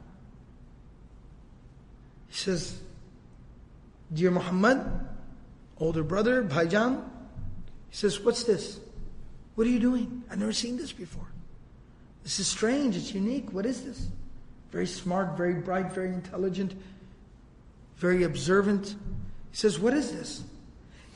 He 2.29 2.35
says, 2.35 2.81
Dear 4.13 4.31
Muhammad, 4.31 4.85
older 5.79 6.05
brother, 6.05 6.45
Bhaijan, 6.45 7.03
he 7.91 7.97
says, 7.97 8.21
what's 8.21 8.45
this? 8.45 8.79
What 9.55 9.67
are 9.67 9.71
you 9.71 9.81
doing? 9.81 10.23
I've 10.31 10.39
never 10.39 10.53
seen 10.53 10.77
this 10.77 10.93
before. 10.93 11.27
This 12.23 12.39
is 12.41 12.47
strange. 12.47 12.97
It's 12.97 13.15
unique. 13.15 13.53
What 13.53 13.67
is 13.67 13.83
this? 13.83 14.09
Very 14.71 14.87
smart, 14.87 15.37
very 15.37 15.55
bright, 15.55 15.93
very 15.93 16.09
intelligent, 16.09 16.75
very 17.97 18.25
observant. 18.25 18.97
He 19.51 19.57
says, 19.57 19.79
What 19.79 19.95
is 19.95 20.13
this? 20.13 20.43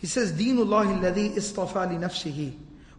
He 0.01 0.07
says, 0.07 0.32
دين 0.32 0.57
الله 0.57 1.01
الذي 1.01 1.36
اصطفى 1.36 1.86
لنفسه 1.86 2.53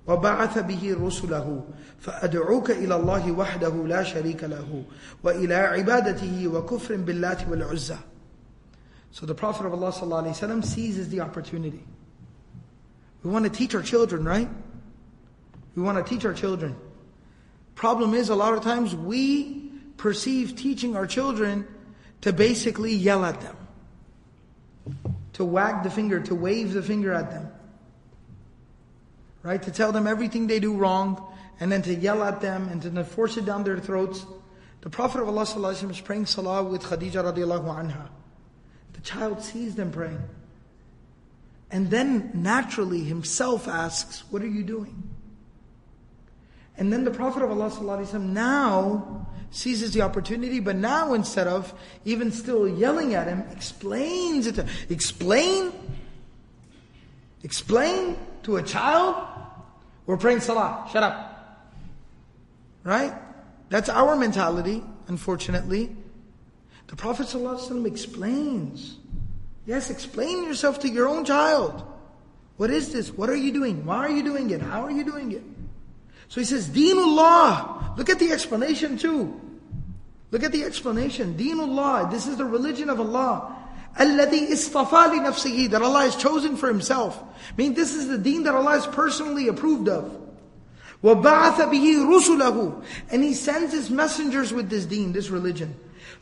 وبعث 0.07 0.59
به 0.59 0.95
رسله 0.99 1.63
فأدعوك 1.99 2.71
إلى 2.71 2.95
الله 2.95 3.31
وحده 3.31 3.87
لا 3.87 4.03
شريك 4.03 4.43
له 4.43 4.83
وإلى 5.23 5.55
عبادته 5.55 6.47
وكفر 6.47 6.95
بالله 6.95 7.49
والعزى 7.49 7.97
So 9.11 9.25
the 9.25 9.35
Prophet 9.35 9.65
of 9.65 9.73
Allah 9.73 9.91
ﷺ 9.91 10.63
seizes 10.63 11.09
the 11.09 11.19
opportunity. 11.19 11.83
We 13.23 13.29
want 13.29 13.43
to 13.43 13.51
teach 13.51 13.75
our 13.75 13.81
children, 13.81 14.23
right? 14.23 14.47
We 15.76 15.82
want 15.82 16.04
to 16.04 16.14
teach 16.14 16.24
our 16.24 16.32
children. 16.32 16.74
Problem 17.74 18.14
is, 18.14 18.30
a 18.30 18.34
lot 18.34 18.54
of 18.54 18.64
times 18.64 18.96
we 18.96 19.70
perceive 19.98 20.56
teaching 20.56 20.96
our 20.96 21.06
children 21.06 21.66
to 22.22 22.32
basically 22.32 22.94
yell 22.94 23.24
at 23.24 23.40
them, 23.42 23.56
to 25.34 25.44
wag 25.44 25.82
the 25.82 25.90
finger, 25.90 26.18
to 26.20 26.34
wave 26.34 26.72
the 26.72 26.82
finger 26.82 27.12
at 27.12 27.30
them, 27.30 27.52
right? 29.42 29.62
To 29.62 29.70
tell 29.70 29.92
them 29.92 30.06
everything 30.06 30.46
they 30.46 30.58
do 30.58 30.74
wrong, 30.74 31.22
and 31.60 31.70
then 31.70 31.82
to 31.82 31.94
yell 31.94 32.24
at 32.24 32.40
them 32.40 32.68
and 32.68 32.80
to 32.82 33.04
force 33.04 33.36
it 33.36 33.44
down 33.44 33.62
their 33.64 33.78
throats. 33.78 34.24
The 34.80 34.90
Prophet 34.90 35.20
of 35.20 35.28
Allah 35.28 35.42
is 35.42 36.00
praying 36.00 36.26
salah 36.26 36.64
with 36.64 36.82
Khadija 36.82 37.22
radiallahu 37.32 37.66
anha. 37.66 38.08
The 38.94 39.00
child 39.02 39.42
sees 39.42 39.74
them 39.74 39.90
praying. 39.90 40.22
And 41.70 41.90
then 41.90 42.30
naturally 42.32 43.04
himself 43.04 43.68
asks, 43.68 44.24
What 44.30 44.40
are 44.42 44.48
you 44.48 44.62
doing? 44.62 45.15
And 46.78 46.92
then 46.92 47.04
the 47.04 47.10
Prophet 47.10 47.42
of 47.42 47.50
Allah 47.50 48.18
now 48.18 49.26
seizes 49.50 49.92
the 49.92 50.02
opportunity, 50.02 50.60
but 50.60 50.76
now 50.76 51.14
instead 51.14 51.46
of 51.46 51.72
even 52.04 52.30
still 52.30 52.68
yelling 52.68 53.14
at 53.14 53.26
him, 53.26 53.44
explains 53.50 54.46
it 54.46 54.56
to 54.56 54.66
explain, 54.90 55.72
explain 57.42 58.16
to 58.42 58.56
a 58.56 58.62
child, 58.62 59.16
we're 60.04 60.18
praying 60.18 60.40
salah, 60.40 60.86
shut 60.92 61.02
up. 61.02 61.72
Right? 62.84 63.14
That's 63.70 63.88
our 63.88 64.14
mentality, 64.14 64.82
unfortunately. 65.08 65.96
The 66.88 66.96
Prophet 66.96 67.26
ﷺ 67.26 67.86
explains. 67.86 68.98
Yes, 69.66 69.90
explain 69.90 70.44
yourself 70.44 70.78
to 70.80 70.88
your 70.88 71.08
own 71.08 71.24
child. 71.24 71.82
What 72.58 72.70
is 72.70 72.92
this? 72.92 73.10
What 73.10 73.28
are 73.28 73.36
you 73.36 73.52
doing? 73.52 73.84
Why 73.84 73.98
are 73.98 74.10
you 74.10 74.22
doing 74.22 74.50
it? 74.50 74.62
How 74.62 74.82
are 74.82 74.90
you 74.90 75.04
doing 75.04 75.32
it? 75.32 75.42
So 76.27 76.39
he 76.41 76.45
says, 76.45 76.69
Deenullah. 76.69 77.97
Look 77.97 78.09
at 78.09 78.19
the 78.19 78.31
explanation 78.31 78.97
too. 78.97 79.39
Look 80.31 80.43
at 80.43 80.51
the 80.51 80.63
explanation. 80.63 81.35
Deenullah. 81.35 82.09
This 82.09 82.27
is 82.27 82.37
the 82.37 82.45
religion 82.45 82.89
of 82.89 82.99
Allah. 82.99 83.57
الذي 83.99 84.53
اصطفى 84.53 85.19
لنفسه 85.19 85.69
that 85.71 85.81
Allah 85.81 86.01
has 86.01 86.15
chosen 86.15 86.55
for 86.55 86.67
Himself. 86.67 87.21
I 87.21 87.53
mean, 87.57 87.73
this 87.73 87.93
is 87.93 88.07
the 88.07 88.17
deen 88.17 88.43
that 88.43 88.55
Allah 88.55 88.71
has 88.71 88.87
personally 88.87 89.49
approved 89.49 89.89
of. 89.89 90.17
وَبَعَثَ 91.03 91.55
بِهِ 91.55 91.95
رُسُلَهُ 91.97 92.85
And 93.11 93.23
He 93.23 93.33
sends 93.33 93.73
His 93.73 93.89
messengers 93.89 94.53
with 94.53 94.69
this 94.69 94.85
deen, 94.85 95.11
this 95.11 95.29
religion. 95.29 95.75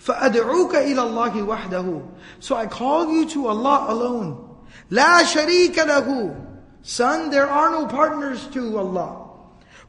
فَأَدْعُوكَ 0.03 0.71
إِلَى 0.71 0.95
اللَّهِ 0.95 1.45
وَحْدَهُ 1.45 2.07
So 2.39 2.55
I 2.55 2.65
call 2.65 3.11
you 3.11 3.29
to 3.29 3.47
Allah 3.47 3.85
alone. 3.89 4.57
لَا 4.89 5.21
شَرِيكَ 5.21 5.75
لَهُ 5.75 6.45
Son, 6.81 7.29
there 7.29 7.47
are 7.47 7.69
no 7.71 7.85
partners 7.85 8.47
to 8.47 8.77
Allah. 8.77 9.22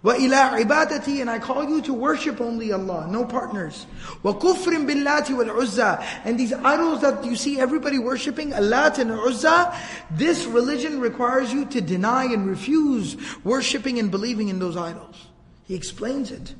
وَإِلَىٰ 0.05 0.63
عِبَادَتِي 0.63 1.21
And 1.21 1.29
I 1.31 1.39
call 1.39 1.67
you 1.67 1.81
to 1.81 1.93
worship 1.93 2.39
only 2.39 2.71
Allah, 2.71 3.07
no 3.09 3.25
partners. 3.25 3.87
وَكُفْرٍ 4.23 4.85
بِاللَّاتِ 4.85 5.25
وَالْعُزَّى 5.25 6.05
And 6.25 6.39
these 6.39 6.53
idols 6.53 7.01
that 7.01 7.25
you 7.25 7.35
see 7.35 7.59
everybody 7.59 7.97
worshipping, 7.97 8.51
Allat 8.51 8.99
and 8.99 9.09
Uzza, 9.09 9.75
this 10.11 10.45
religion 10.45 11.01
requires 11.01 11.51
you 11.51 11.65
to 11.65 11.81
deny 11.81 12.25
and 12.25 12.47
refuse 12.47 13.17
worshipping 13.43 13.97
and 13.97 14.11
believing 14.11 14.49
in 14.49 14.59
those 14.59 14.77
idols. 14.77 15.25
He 15.63 15.73
explains 15.73 16.29
it. 16.29 16.53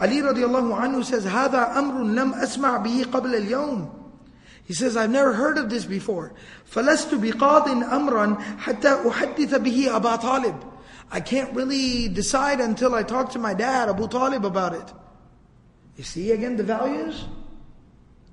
Ali 0.00 0.18
radiallahu 0.18 0.78
anhu 0.78 1.04
says, 1.04 1.24
هَذَا 1.26 1.74
أَمْرٌ 1.74 2.14
لَمْ 2.14 2.40
أَسْمَعْ 2.40 2.84
بِهِ 2.86 3.06
قَبْلَ 3.06 3.48
الْيَوْمِ 3.48 3.90
He 4.66 4.74
says, 4.74 4.96
I've 4.96 5.10
never 5.10 5.32
heard 5.32 5.58
of 5.58 5.68
this 5.68 5.84
before. 5.84 6.32
فَلَسْتُ 6.70 7.20
بِقَاضٍ 7.20 7.66
أَمْرًا 7.90 8.40
حَتَّى 8.60 9.02
أُحَدِّثَ 9.04 9.54
بِهِ 9.56 10.00
أَبَا 10.00 10.20
طَالِبٍ 10.20 10.77
I 11.10 11.20
can't 11.20 11.54
really 11.54 12.08
decide 12.08 12.60
until 12.60 12.94
I 12.94 13.02
talk 13.02 13.32
to 13.32 13.38
my 13.38 13.54
dad, 13.54 13.88
Abu 13.88 14.08
Talib, 14.08 14.44
about 14.44 14.74
it. 14.74 14.92
You 15.96 16.04
see 16.04 16.30
again 16.32 16.56
the 16.56 16.62
values? 16.62 17.24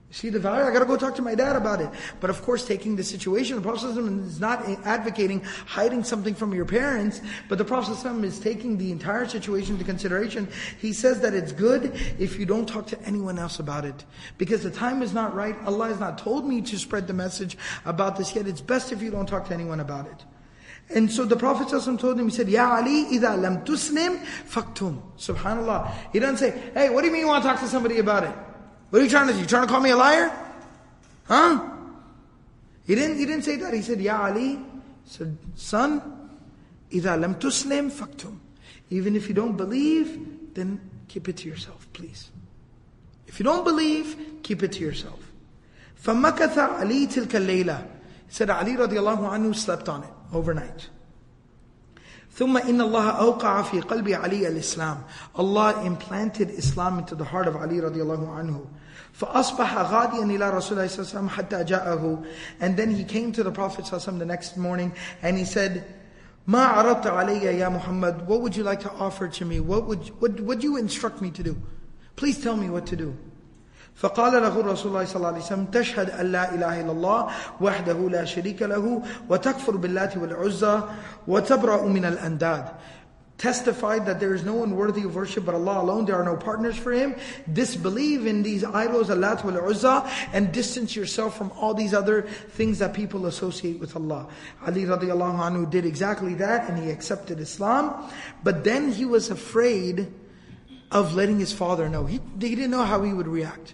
You 0.10 0.14
see 0.14 0.30
the 0.30 0.40
value? 0.40 0.64
I 0.64 0.72
gotta 0.72 0.86
go 0.86 0.98
talk 0.98 1.16
to 1.16 1.22
my 1.22 1.34
dad 1.36 1.56
about 1.56 1.82
it. 1.82 1.90
But 2.20 2.30
of 2.30 2.42
course, 2.44 2.68
taking 2.68 2.96
the 2.96 3.04
situation, 3.04 3.56
the 3.56 3.62
Prophet 3.62 3.98
is 3.98 4.40
not 4.40 4.64
advocating 4.86 5.42
hiding 5.66 6.04
something 6.04 6.36
from 6.36 6.54
your 6.54 6.66
parents, 6.66 7.22
but 7.50 7.58
the 7.58 7.66
Prophet 7.66 7.98
is 8.24 8.40
taking 8.40 8.78
the 8.78 8.92
entire 8.92 9.28
situation 9.28 9.74
into 9.74 9.84
consideration. 9.84 10.48
He 10.80 10.94
says 10.94 11.22
that 11.22 11.34
it's 11.34 11.52
good 11.52 11.96
if 12.20 12.38
you 12.38 12.46
don't 12.46 12.68
talk 12.68 12.86
to 12.88 13.02
anyone 13.02 13.40
else 13.40 13.60
about 13.60 13.84
it. 13.84 14.06
Because 14.38 14.62
the 14.62 14.70
time 14.70 15.02
is 15.02 15.14
not 15.14 15.34
right. 15.34 15.56
Allah 15.66 15.88
has 15.88 16.00
not 16.00 16.18
told 16.18 16.46
me 16.46 16.62
to 16.62 16.78
spread 16.78 17.08
the 17.08 17.14
message 17.14 17.58
about 17.86 18.16
this 18.16 18.36
yet. 18.36 18.48
It's 18.48 18.62
best 18.62 18.92
if 18.92 19.02
you 19.02 19.10
don't 19.10 19.26
talk 19.28 19.48
to 19.48 19.54
anyone 19.54 19.80
about 19.80 20.06
it. 20.06 20.24
And 20.93 21.11
so 21.11 21.25
the 21.25 21.37
Prophet 21.37 21.69
told 21.69 22.19
him, 22.19 22.29
he 22.29 22.35
said, 22.35 22.49
Ya 22.49 22.77
Ali, 22.77 23.05
إِذَا 23.07 23.41
lam 23.41 23.65
tuslim 23.65 24.19
faktum. 24.49 25.01
Subhanallah. 25.17 25.93
He 26.13 26.19
doesn't 26.19 26.39
say, 26.39 26.71
hey, 26.75 26.91
what 26.91 27.03
do 27.03 27.07
you 27.07 27.13
mean 27.13 27.23
you 27.23 27.29
want 27.29 27.45
to 27.45 27.49
talk 27.49 27.61
to 27.61 27.69
somebody 27.69 28.01
about 28.01 28.25
it? 28.25 28.35
What 28.91 29.01
are 29.01 29.05
you 29.05 29.11
trying 29.11 29.29
to 29.29 29.33
do? 29.33 29.39
You 29.39 29.47
trying 29.47 29.67
to 29.67 29.73
call 29.73 29.81
me 29.81 29.91
a 29.91 29.97
liar? 29.97 30.33
Huh? 31.27 31.71
He 32.87 32.97
didn't, 32.97 33.19
he 33.19 33.27
didn't 33.27 33.45
say 33.45 33.55
that. 33.57 33.73
He 33.73 33.83
said, 33.83 34.01
Ya 34.01 34.21
Ali, 34.25 34.57
he 34.57 34.59
said, 35.05 35.39
son, 35.55 36.03
إِذَا 36.91 37.21
lam 37.21 37.37
tuslim 37.37 37.93
faktum. 37.93 38.41
Even 38.91 39.15
if 39.15 39.29
you 39.29 39.35
don't 39.35 39.57
believe, 39.57 40.55
then 40.55 40.81
keep 41.07 41.29
it 41.29 41.37
to 41.37 41.49
yourself, 41.49 41.87
please. 41.93 42.31
If 43.29 43.39
you 43.39 43.45
don't 43.45 43.63
believe, 43.63 44.41
keep 44.43 44.65
it 44.65 44.73
to 44.73 44.81
yourself. 44.81 45.21
فَمَكَثَ 46.03 46.81
عَلِي 46.81 47.07
تِلْكَ 47.07 47.29
اللَّيْلَةِ 47.29 47.87
Said 48.29 48.51
Ali 48.51 48.73
radiallahu 48.73 49.31
anhu 49.31 49.55
slept 49.55 49.89
on 49.89 50.03
it 50.03 50.11
overnight. 50.35 50.89
ثم 52.33 52.57
إن 52.57 52.81
الله 52.81 53.11
أوقع 53.11 53.63
في 53.63 53.81
قلب 53.81 54.09
علي 54.09 54.49
الإسلام 54.49 55.03
Allah 55.37 55.85
implanted 55.85 56.51
Islam 56.51 56.99
into 57.01 57.15
the 57.15 57.25
heart 57.25 57.47
of 57.49 57.57
Ali 57.57 57.81
رضي 57.81 58.03
الله 58.03 58.33
عنه 58.33 58.65
فأصبح 59.13 59.79
غاديا 59.79 60.25
إلى 60.25 60.51
رسول 60.51 60.79
الله 60.79 60.87
صلى 60.87 60.99
الله 60.99 61.11
عليه 61.11 61.19
وسلم 61.19 61.29
حتى 61.29 61.65
جاءه 61.65 62.25
and 62.61 62.77
then 62.77 62.91
he 62.91 63.05
came 63.05 63.33
to 63.33 63.43
the 63.43 63.51
Prophet 63.51 63.85
صلى 63.85 63.93
الله 63.93 64.01
عليه 64.01 64.09
وسلم 64.09 64.19
the 64.19 64.27
next 64.27 64.57
morning 64.57 64.93
and 65.23 65.37
he 65.37 65.45
said 65.45 65.85
ما 66.47 66.65
عرضت 66.65 67.07
علي 67.07 67.59
يا 67.59 67.69
محمد 67.69 68.27
what 68.27 68.41
would 68.41 68.57
you 68.57 68.63
like 68.63 68.81
to 68.81 68.91
offer 68.93 69.29
to 69.29 69.45
me 69.45 69.61
what 69.61 69.87
would 69.87 70.09
what 70.21 70.41
would 70.41 70.63
you 70.63 70.77
instruct 70.77 71.21
me 71.21 71.31
to 71.31 71.43
do 71.43 71.57
please 72.17 72.41
tell 72.43 72.57
me 72.57 72.71
what 72.71 72.87
to 72.87 72.97
do 72.97 73.15
فقال 73.96 74.34
له 74.34 74.60
الرسول 74.60 74.92
الله 74.92 75.06
صلى 75.06 75.16
الله 75.16 75.28
عليه 75.28 75.38
وسلم 75.40 75.66
تشهد 75.66 76.10
أن 76.10 76.32
لا 76.32 76.54
إله 76.54 76.82
إلا 76.82 76.92
الله 76.92 77.28
وحده 77.62 78.10
لا 78.10 78.26
شريك 78.26 78.62
له 78.62 79.02
وتكفر 79.30 79.76
باللات 79.78 80.18
وَالعُزَّةِ 80.18 80.84
وتبرأ 81.28 81.88
من 81.88 82.06
الأنداد 82.06 82.66
testified 83.38 84.06
that 84.06 84.20
there 84.20 84.34
is 84.34 84.44
no 84.44 84.54
one 84.54 84.76
worthy 84.76 85.04
of 85.04 85.16
worship 85.16 85.46
but 85.46 85.56
Allah 85.56 85.82
alone, 85.82 86.06
there 86.06 86.16
are 86.16 86.24
no 86.24 86.38
partners 86.38 86.78
for 86.78 86.92
Him, 86.92 87.16
disbelieve 87.52 88.26
in 88.26 88.44
these 88.44 88.64
idols, 88.64 89.10
Allat 89.10 89.44
wal 89.44 89.58
Uzza, 89.58 90.10
and 90.32 90.52
distance 90.52 90.96
yourself 90.96 91.38
from 91.38 91.52
all 91.52 91.74
these 91.74 91.94
other 91.94 92.22
things 92.22 92.80
that 92.80 92.94
people 92.94 93.26
associate 93.26 93.80
with 93.80 93.96
Allah. 93.96 94.28
Ali 94.66 94.84
radiallahu 94.86 95.40
anhu 95.40 95.70
did 95.70 95.86
exactly 95.86 96.34
that 96.36 96.70
and 96.70 96.82
he 96.82 96.90
accepted 96.90 97.40
Islam, 97.40 98.10
but 98.44 98.64
then 98.64 98.92
he 98.92 99.06
was 99.06 99.30
afraid 99.30 100.12
of 100.92 101.14
letting 101.14 101.40
his 101.40 101.52
father 101.52 101.90
know. 101.90 102.06
He, 102.06 102.22
he 102.40 102.56
didn't 102.56 102.72
know 102.72 102.84
how 102.84 103.02
he 103.02 103.12
would 103.12 103.28
react. 103.28 103.74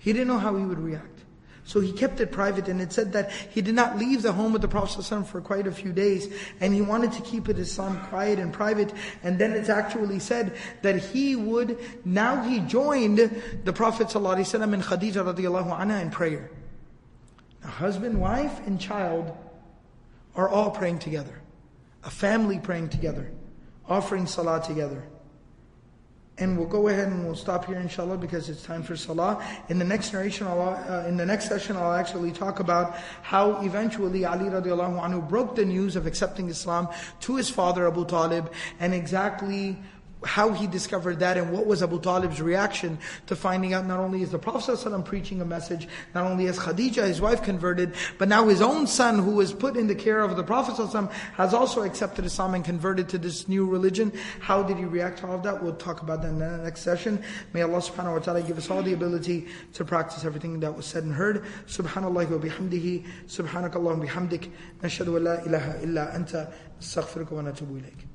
He 0.00 0.12
didn't 0.12 0.28
know 0.28 0.38
how 0.38 0.56
he 0.56 0.64
would 0.64 0.80
react. 0.80 1.20
So 1.64 1.78
he 1.78 1.92
kept 1.92 2.18
it 2.20 2.32
private 2.32 2.66
and 2.66 2.80
it 2.80 2.92
said 2.92 3.12
that 3.12 3.30
he 3.30 3.60
did 3.60 3.74
not 3.74 3.96
leave 3.96 4.22
the 4.22 4.32
home 4.32 4.56
of 4.56 4.60
the 4.60 4.66
Prophet 4.66 5.02
ﷺ 5.02 5.26
for 5.26 5.40
quite 5.40 5.68
a 5.68 5.70
few 5.70 5.92
days 5.92 6.34
and 6.58 6.74
he 6.74 6.80
wanted 6.80 7.12
to 7.12 7.22
keep 7.22 7.48
it 7.48 7.56
his 7.58 7.70
son 7.70 8.00
quiet 8.08 8.38
and 8.40 8.52
private 8.52 8.92
and 9.22 9.38
then 9.38 9.52
it's 9.52 9.68
actually 9.68 10.18
said 10.18 10.56
that 10.82 10.96
he 10.96 11.36
would, 11.36 11.78
now 12.04 12.42
he 12.42 12.58
joined 12.60 13.18
the 13.62 13.72
Prophet 13.72 14.08
ﷺ 14.08 14.74
and 14.74 14.82
Khadija 14.82 15.32
radiallahu 15.32 15.78
anha 15.78 16.00
in 16.00 16.10
prayer. 16.10 16.50
Now 17.62 17.70
husband, 17.70 18.20
wife 18.20 18.66
and 18.66 18.80
child 18.80 19.36
are 20.34 20.48
all 20.48 20.70
praying 20.70 20.98
together. 20.98 21.40
A 22.02 22.10
family 22.10 22.58
praying 22.58 22.88
together. 22.88 23.30
Offering 23.86 24.26
salah 24.26 24.62
together. 24.62 25.04
And 26.40 26.56
we'll 26.56 26.66
go 26.66 26.88
ahead 26.88 27.08
and 27.08 27.24
we'll 27.24 27.34
stop 27.34 27.66
here 27.66 27.76
inshallah 27.76 28.16
because 28.16 28.48
it's 28.48 28.62
time 28.62 28.82
for 28.82 28.96
salah. 28.96 29.44
In 29.68 29.78
the 29.78 29.84
next 29.84 30.12
narration, 30.12 30.46
uh, 30.46 31.04
in 31.06 31.16
the 31.16 31.26
next 31.26 31.48
session, 31.48 31.76
I'll 31.76 31.92
actually 31.92 32.32
talk 32.32 32.60
about 32.60 32.96
how 33.22 33.60
eventually 33.62 34.24
Ali 34.24 34.46
radiallahu 34.46 35.00
anhu 35.00 35.28
broke 35.28 35.54
the 35.54 35.64
news 35.66 35.96
of 35.96 36.06
accepting 36.06 36.48
Islam 36.48 36.88
to 37.20 37.36
his 37.36 37.50
father 37.50 37.86
Abu 37.86 38.06
Talib 38.06 38.50
and 38.80 38.94
exactly 38.94 39.76
how 40.24 40.52
he 40.52 40.66
discovered 40.66 41.20
that 41.20 41.36
and 41.36 41.50
what 41.50 41.66
was 41.66 41.82
Abu 41.82 42.00
Talib's 42.00 42.42
reaction 42.42 42.98
to 43.26 43.36
finding 43.36 43.72
out 43.72 43.86
not 43.86 44.00
only 44.00 44.22
is 44.22 44.30
the 44.30 44.38
Prophet 44.38 44.74
ﷺ 44.74 45.04
preaching 45.04 45.40
a 45.40 45.44
message, 45.44 45.88
not 46.14 46.26
only 46.26 46.46
is 46.46 46.58
Khadija, 46.58 47.06
his 47.06 47.20
wife, 47.20 47.42
converted, 47.42 47.94
but 48.18 48.28
now 48.28 48.46
his 48.48 48.60
own 48.60 48.86
son, 48.86 49.18
who 49.18 49.32
was 49.32 49.52
put 49.52 49.76
in 49.76 49.86
the 49.86 49.94
care 49.94 50.20
of 50.20 50.36
the 50.36 50.44
Prophet 50.44 50.74
ﷺ, 50.74 51.10
has 51.34 51.54
also 51.54 51.82
accepted 51.82 52.24
Islam 52.24 52.54
and 52.54 52.64
converted 52.64 53.08
to 53.08 53.18
this 53.18 53.48
new 53.48 53.66
religion. 53.66 54.12
How 54.40 54.62
did 54.62 54.76
he 54.76 54.84
react 54.84 55.20
to 55.20 55.26
all 55.26 55.36
of 55.36 55.42
that? 55.44 55.62
We'll 55.62 55.74
talk 55.74 56.02
about 56.02 56.22
that 56.22 56.28
in 56.28 56.38
the 56.38 56.58
next 56.58 56.82
session. 56.82 57.22
May 57.52 57.62
Allah 57.62 57.78
subhanahu 57.78 58.12
wa 58.12 58.18
ta'ala 58.18 58.42
give 58.42 58.58
us 58.58 58.70
all 58.70 58.82
the 58.82 58.92
ability 58.92 59.48
to 59.74 59.84
practice 59.84 60.24
everything 60.24 60.60
that 60.60 60.76
was 60.76 60.86
said 60.86 61.04
and 61.04 61.14
heard. 61.14 61.44
Subhanallah 61.66 62.30
wa 62.30 62.38
bihamdihi, 62.38 63.06
subhanakallah 63.26 63.98
wa 63.98 64.04
bihamdik, 64.04 64.50
nashadu 64.82 65.14
wa 65.14 65.30
la 65.30 65.42
ilaha 65.44 65.82
illa 65.82 66.12
anta, 66.14 66.52
astaghfiruka 66.80 67.32
wa 67.32 67.42
natubu 67.42 67.80
ilayk. 67.80 68.09